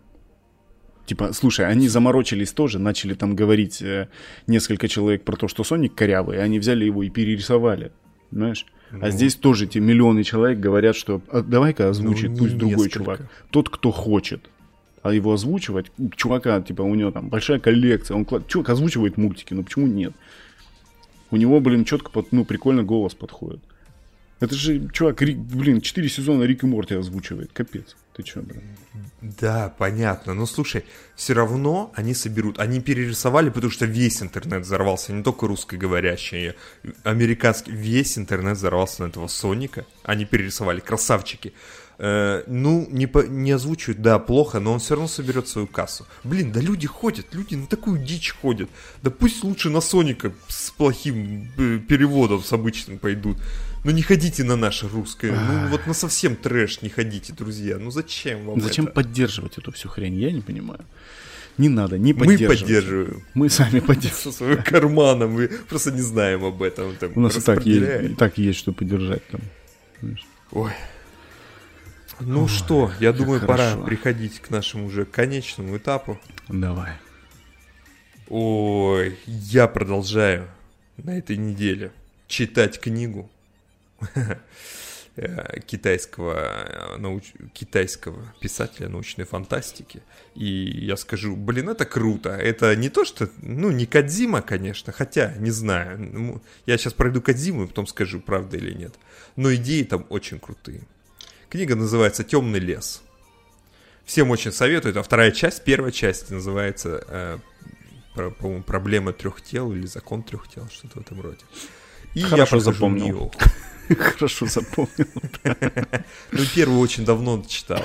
Типа, 1.05 1.33
слушай, 1.33 1.65
они 1.67 1.87
заморочились 1.87 2.51
тоже, 2.51 2.77
начали 2.77 3.15
там 3.15 3.35
говорить 3.35 3.81
э, 3.81 4.09
несколько 4.45 4.87
человек 4.87 5.23
про 5.23 5.35
то, 5.35 5.47
что 5.47 5.63
Соник 5.63 5.95
корявый, 5.95 6.37
и 6.37 6.39
они 6.39 6.59
взяли 6.59 6.85
его 6.85 7.01
и 7.01 7.09
перерисовали. 7.09 7.91
Знаешь? 8.31 8.65
Ну. 8.91 8.99
А 9.03 9.09
здесь 9.09 9.33
тоже 9.35 9.65
те 9.65 9.79
миллионы 9.79 10.23
человек 10.23 10.59
говорят, 10.59 10.95
что 10.95 11.21
«А 11.31 11.41
давай-ка 11.41 11.89
озвучит 11.89 12.29
Ну, 12.31 12.37
пусть 12.37 12.53
не 12.53 12.59
другой 12.59 12.77
несколько. 12.85 12.99
чувак. 12.99 13.21
Тот, 13.49 13.69
кто 13.69 13.89
хочет. 13.91 14.49
А 15.01 15.11
его 15.13 15.33
озвучивать, 15.33 15.91
чувака, 16.15 16.61
типа, 16.61 16.81
у 16.83 16.93
него 16.93 17.09
там 17.09 17.29
большая 17.29 17.59
коллекция, 17.59 18.15
он 18.15 18.25
клад... 18.25 18.47
чувак 18.47 18.69
озвучивает 18.69 19.17
мультики, 19.17 19.53
ну 19.55 19.63
почему 19.63 19.87
нет? 19.87 20.13
У 21.31 21.37
него, 21.37 21.59
блин, 21.59 21.85
четко, 21.85 22.09
под, 22.09 22.31
ну, 22.31 22.45
прикольно 22.45 22.83
голос 22.83 23.13
подходит. 23.13 23.61
Это 24.39 24.55
же, 24.55 24.89
чувак, 24.93 25.21
Рик- 25.21 25.37
блин, 25.37 25.81
4 25.81 26.07
сезона 26.07 26.43
Рик 26.43 26.63
и 26.63 26.65
Морти 26.65 26.95
озвучивает. 26.95 27.51
Капец. 27.51 27.97
Ты 28.15 28.23
чё, 28.23 28.41
блин? 28.41 28.61
Да, 29.21 29.73
понятно. 29.77 30.33
Но 30.33 30.45
слушай, 30.45 30.85
все 31.15 31.33
равно 31.33 31.91
они 31.93 32.13
соберут. 32.13 32.57
Они 32.57 32.79
перерисовали, 32.79 33.49
потому 33.49 33.69
что 33.69 33.85
весь 33.85 34.21
интернет 34.21 34.61
взорвался, 34.63 35.11
не 35.11 35.23
только 35.23 35.45
русскоговорящий, 35.45 36.53
американский. 37.03 37.71
Весь 37.71 38.17
интернет 38.17 38.55
взорвался 38.57 39.03
на 39.03 39.07
этого 39.09 39.27
Соника. 39.27 39.85
Они 40.03 40.23
перерисовали, 40.23 40.79
красавчики. 40.79 41.53
Э, 42.01 42.43
ну, 42.47 42.87
не, 42.89 43.07
по- 43.07 43.27
не 43.27 43.51
озвучивают, 43.51 44.01
да, 44.01 44.19
плохо, 44.19 44.61
но 44.61 44.71
он 44.71 44.79
все 44.79 44.93
равно 44.95 45.09
соберет 45.09 45.49
свою 45.49 45.67
кассу. 45.67 46.05
Блин, 46.23 46.51
да 46.53 46.61
люди 46.61 46.87
ходят, 46.87 47.25
люди 47.33 47.55
на 47.55 47.67
такую 47.67 47.99
дичь 47.99 48.33
ходят. 48.41 48.69
Да 49.03 49.11
пусть 49.11 49.43
лучше 49.43 49.69
на 49.69 49.81
Соника 49.81 50.31
с 50.47 50.71
плохим 50.71 51.51
э, 51.57 51.79
переводом, 51.79 52.41
с 52.41 52.53
обычным 52.53 52.99
пойдут. 52.99 53.37
Ну 53.83 53.91
не 53.91 54.01
ходите 54.01 54.45
на 54.45 54.55
наше 54.55 54.87
русское. 54.87 55.31
Ну 55.33 55.67
вот 55.67 55.87
на 55.87 55.93
совсем 55.93 56.37
трэш 56.37 56.81
не 56.81 56.89
ходите, 56.89 57.33
друзья. 57.33 57.77
Ну 57.77 57.91
зачем 57.91 58.45
вам 58.45 58.61
Зачем 58.61 58.85
это? 58.85 58.93
поддерживать 58.93 59.57
эту 59.57 59.71
всю 59.73 59.89
хрень? 59.89 60.15
Я 60.15 60.31
не 60.31 60.41
понимаю. 60.41 60.85
Не 61.57 61.67
надо, 61.67 61.97
не 61.97 62.13
Мы 62.13 62.19
поддерживать. 62.25 62.59
поддерживаем. 62.61 63.23
Мы 63.33 63.49
сами 63.49 63.79
поддерживаем. 63.81 64.23
Со 64.23 64.31
своим 64.31 64.63
карманом, 64.63 65.31
мы 65.31 65.49
просто 65.67 65.91
не 65.91 66.01
знаем 66.01 66.45
об 66.45 66.61
этом. 66.63 66.95
Там, 66.95 67.11
У 67.15 67.19
нас 67.19 67.35
и 67.35 67.41
так, 67.41 67.65
есть, 67.65 68.11
и 68.11 68.15
так 68.15 68.37
есть, 68.37 68.59
что 68.59 68.71
поддержать 68.71 69.27
там. 69.27 69.41
знаешь. 70.01 70.25
Ой. 70.51 70.71
Ну 72.19 72.47
что, 72.47 72.91
я 72.99 73.13
думаю, 73.13 73.39
пора 73.41 73.69
хорошо. 73.71 73.83
приходить 73.85 74.39
к 74.39 74.49
нашему 74.49 74.85
уже 74.87 75.05
конечному 75.05 75.77
этапу. 75.77 76.19
Давай. 76.47 76.93
Ой, 78.27 79.17
я 79.25 79.67
продолжаю 79.67 80.47
на 80.97 81.17
этой 81.17 81.37
неделе 81.37 81.91
читать 82.27 82.79
книгу 82.79 83.29
китайского, 85.65 86.33
э, 86.35 86.97
науч- 86.97 87.33
китайского 87.53 88.21
писателя 88.39 88.87
научной 88.89 89.25
фантастики. 89.25 90.01
И 90.35 90.45
я 90.85 90.95
скажу, 90.97 91.35
блин, 91.35 91.69
это 91.69 91.85
круто. 91.85 92.29
Это 92.29 92.75
не 92.75 92.89
то, 92.89 93.03
что, 93.05 93.29
ну, 93.41 93.71
не 93.71 93.85
Кадзима, 93.85 94.41
конечно, 94.41 94.93
хотя, 94.93 95.33
не 95.37 95.51
знаю. 95.51 95.99
Ну, 95.99 96.41
Я 96.65 96.77
сейчас 96.77 96.93
пройду 96.93 97.21
Кадзиму 97.21 97.63
и 97.63 97.67
потом 97.67 97.87
скажу, 97.87 98.19
правда 98.21 98.57
или 98.57 98.73
нет. 98.73 98.93
Но 99.35 99.53
идеи 99.55 99.83
там 99.83 100.05
очень 100.09 100.39
крутые. 100.39 100.81
Книга 101.49 101.75
называется 101.75 102.23
«Темный 102.23 102.59
лес». 102.59 103.01
Всем 104.05 104.29
очень 104.31 104.51
советую. 104.51 104.91
Это 104.91 105.03
вторая 105.03 105.31
часть. 105.31 105.63
Первая 105.63 105.91
часть 105.91 106.29
называется, 106.29 107.03
э, 107.07 107.37
про- 108.15 108.31
по-моему, 108.31 108.63
«Проблема 108.63 109.13
трех 109.13 109.41
тел» 109.41 109.71
или 109.71 109.85
«Закон 109.85 110.23
трех 110.23 110.47
тел», 110.47 110.67
что-то 110.71 110.99
в 110.99 111.01
этом 111.01 111.21
роде. 111.21 111.43
И 112.15 112.19
я 112.19 112.27
Хорошо 112.27 112.57
прохожу 112.57 112.71
запомнил. 112.73 113.33
Хорошо 113.97 114.45
запомнил. 114.47 115.07
Ну, 116.31 116.39
первую 116.55 116.79
очень 116.79 117.05
давно 117.05 117.43
читал. 117.47 117.83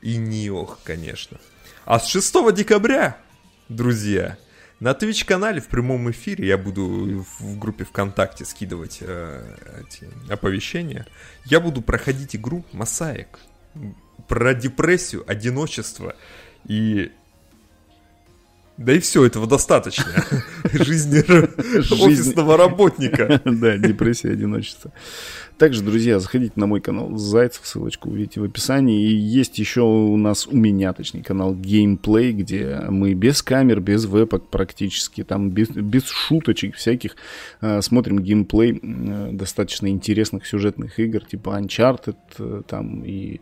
И 0.00 0.16
Ниох, 0.16 0.78
конечно. 0.84 1.40
А 1.84 1.98
с 1.98 2.06
6 2.08 2.52
декабря, 2.54 3.16
друзья, 3.68 4.38
на 4.82 4.94
Twitch-канале 4.94 5.60
в 5.60 5.68
прямом 5.68 6.10
эфире 6.10 6.48
я 6.48 6.58
буду 6.58 7.24
в 7.38 7.56
группе 7.56 7.84
ВКонтакте 7.84 8.44
скидывать 8.44 8.98
э, 9.00 9.56
эти 9.80 10.08
оповещения. 10.28 11.06
Я 11.44 11.60
буду 11.60 11.82
проходить 11.82 12.34
игру 12.34 12.64
Масаек. 12.72 13.38
Про 14.26 14.54
депрессию, 14.54 15.22
одиночество 15.30 16.16
и... 16.66 17.12
Да 18.82 18.92
и 18.94 18.98
все, 18.98 19.24
этого 19.24 19.46
достаточно. 19.46 20.04
Жизни 20.72 21.20
офисного 22.04 22.56
работника. 22.56 23.40
Да, 23.62 23.76
депрессия, 23.76 24.30
одиночество. 24.30 24.92
Также, 25.56 25.82
друзья, 25.82 26.18
заходите 26.18 26.54
на 26.56 26.66
мой 26.66 26.80
канал 26.80 27.16
Зайцев, 27.16 27.64
ссылочку 27.64 28.10
увидите 28.10 28.40
в 28.40 28.44
описании. 28.44 29.08
И 29.08 29.14
есть 29.14 29.58
еще 29.58 29.82
у 29.82 30.16
нас, 30.16 30.48
у 30.48 30.56
меня, 30.56 30.92
точнее, 30.92 31.22
канал 31.22 31.54
Gameplay, 31.54 32.32
где 32.32 32.80
мы 32.88 33.14
без 33.14 33.42
камер, 33.42 33.80
без 33.80 34.06
вебок 34.06 34.48
практически, 34.48 35.22
там 35.22 35.50
без, 35.50 35.68
без 35.68 36.04
шуточек 36.06 36.74
всяких 36.74 37.14
э, 37.60 37.80
смотрим 37.82 38.18
геймплей 38.18 38.80
э, 38.82 39.28
достаточно 39.32 39.86
интересных 39.88 40.46
сюжетных 40.46 40.98
игр, 40.98 41.24
типа 41.24 41.60
Uncharted 41.60 42.16
э, 42.38 42.62
там 42.66 43.04
и 43.04 43.40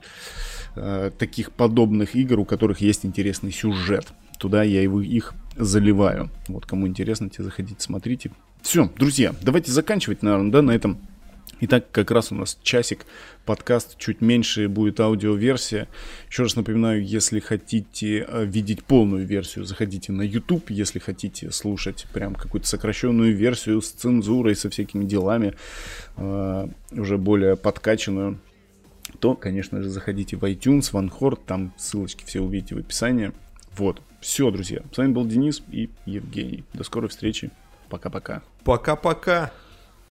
э, 0.77 1.11
таких 1.19 1.53
подобных 1.53 2.15
игр, 2.17 2.41
у 2.41 2.45
которых 2.45 2.83
есть 2.83 3.07
интересный 3.07 3.53
сюжет. 3.53 4.09
Туда 4.41 4.63
я 4.63 4.81
его, 4.81 5.03
их 5.03 5.35
заливаю. 5.55 6.31
Вот 6.49 6.65
кому 6.65 6.89
интересно, 6.89 7.29
те 7.29 7.43
заходите, 7.43 7.77
смотрите. 7.79 8.31
Все, 8.63 8.91
друзья, 8.97 9.35
давайте 9.43 9.71
заканчивать, 9.71 10.23
наверное, 10.23 10.51
да, 10.51 10.63
на 10.63 10.71
этом. 10.71 10.99
Итак, 11.61 11.91
как 11.93 12.11
раз 12.11 12.33
у 12.33 12.35
нас 12.35 12.59
часик, 12.63 13.05
подкаст, 13.45 13.99
чуть 13.99 14.23
меньше 14.23 14.69
будет 14.69 14.99
аудиоверсия. 14.99 15.89
Еще 16.31 16.45
раз 16.45 16.57
напоминаю, 16.57 17.05
если 17.05 17.39
хотите 17.39 18.25
э, 18.27 18.47
видеть 18.47 18.83
полную 18.83 19.27
версию, 19.27 19.67
заходите 19.67 20.11
на 20.11 20.23
YouTube. 20.23 20.71
Если 20.71 21.01
хотите 21.01 21.51
слушать 21.51 22.07
прям 22.15 22.35
какую-то 22.35 22.67
сокращенную 22.67 23.37
версию 23.37 23.83
с 23.83 23.91
цензурой, 23.91 24.57
со 24.57 24.71
всякими 24.71 25.05
делами, 25.05 25.53
э, 26.17 26.69
уже 26.93 27.19
более 27.19 27.57
подкачанную, 27.57 28.41
то, 29.19 29.35
конечно 29.35 29.83
же, 29.83 29.91
заходите 29.91 30.39
в 30.39 30.45
iTunes, 30.45 30.93
в 30.93 30.97
Анхор, 30.97 31.37
там 31.37 31.75
ссылочки 31.77 32.25
все 32.25 32.41
увидите 32.41 32.75
в 32.75 32.79
описании. 32.79 33.33
Вот, 33.77 34.01
все, 34.21 34.51
друзья. 34.51 34.83
С 34.93 34.99
вами 34.99 35.13
был 35.13 35.27
Денис 35.27 35.63
и 35.71 35.91
Евгений. 36.05 36.65
До 36.75 36.85
скорой 36.85 37.09
встречи. 37.09 37.51
Пока-пока. 37.89 38.43
Пока-пока. 38.65 39.51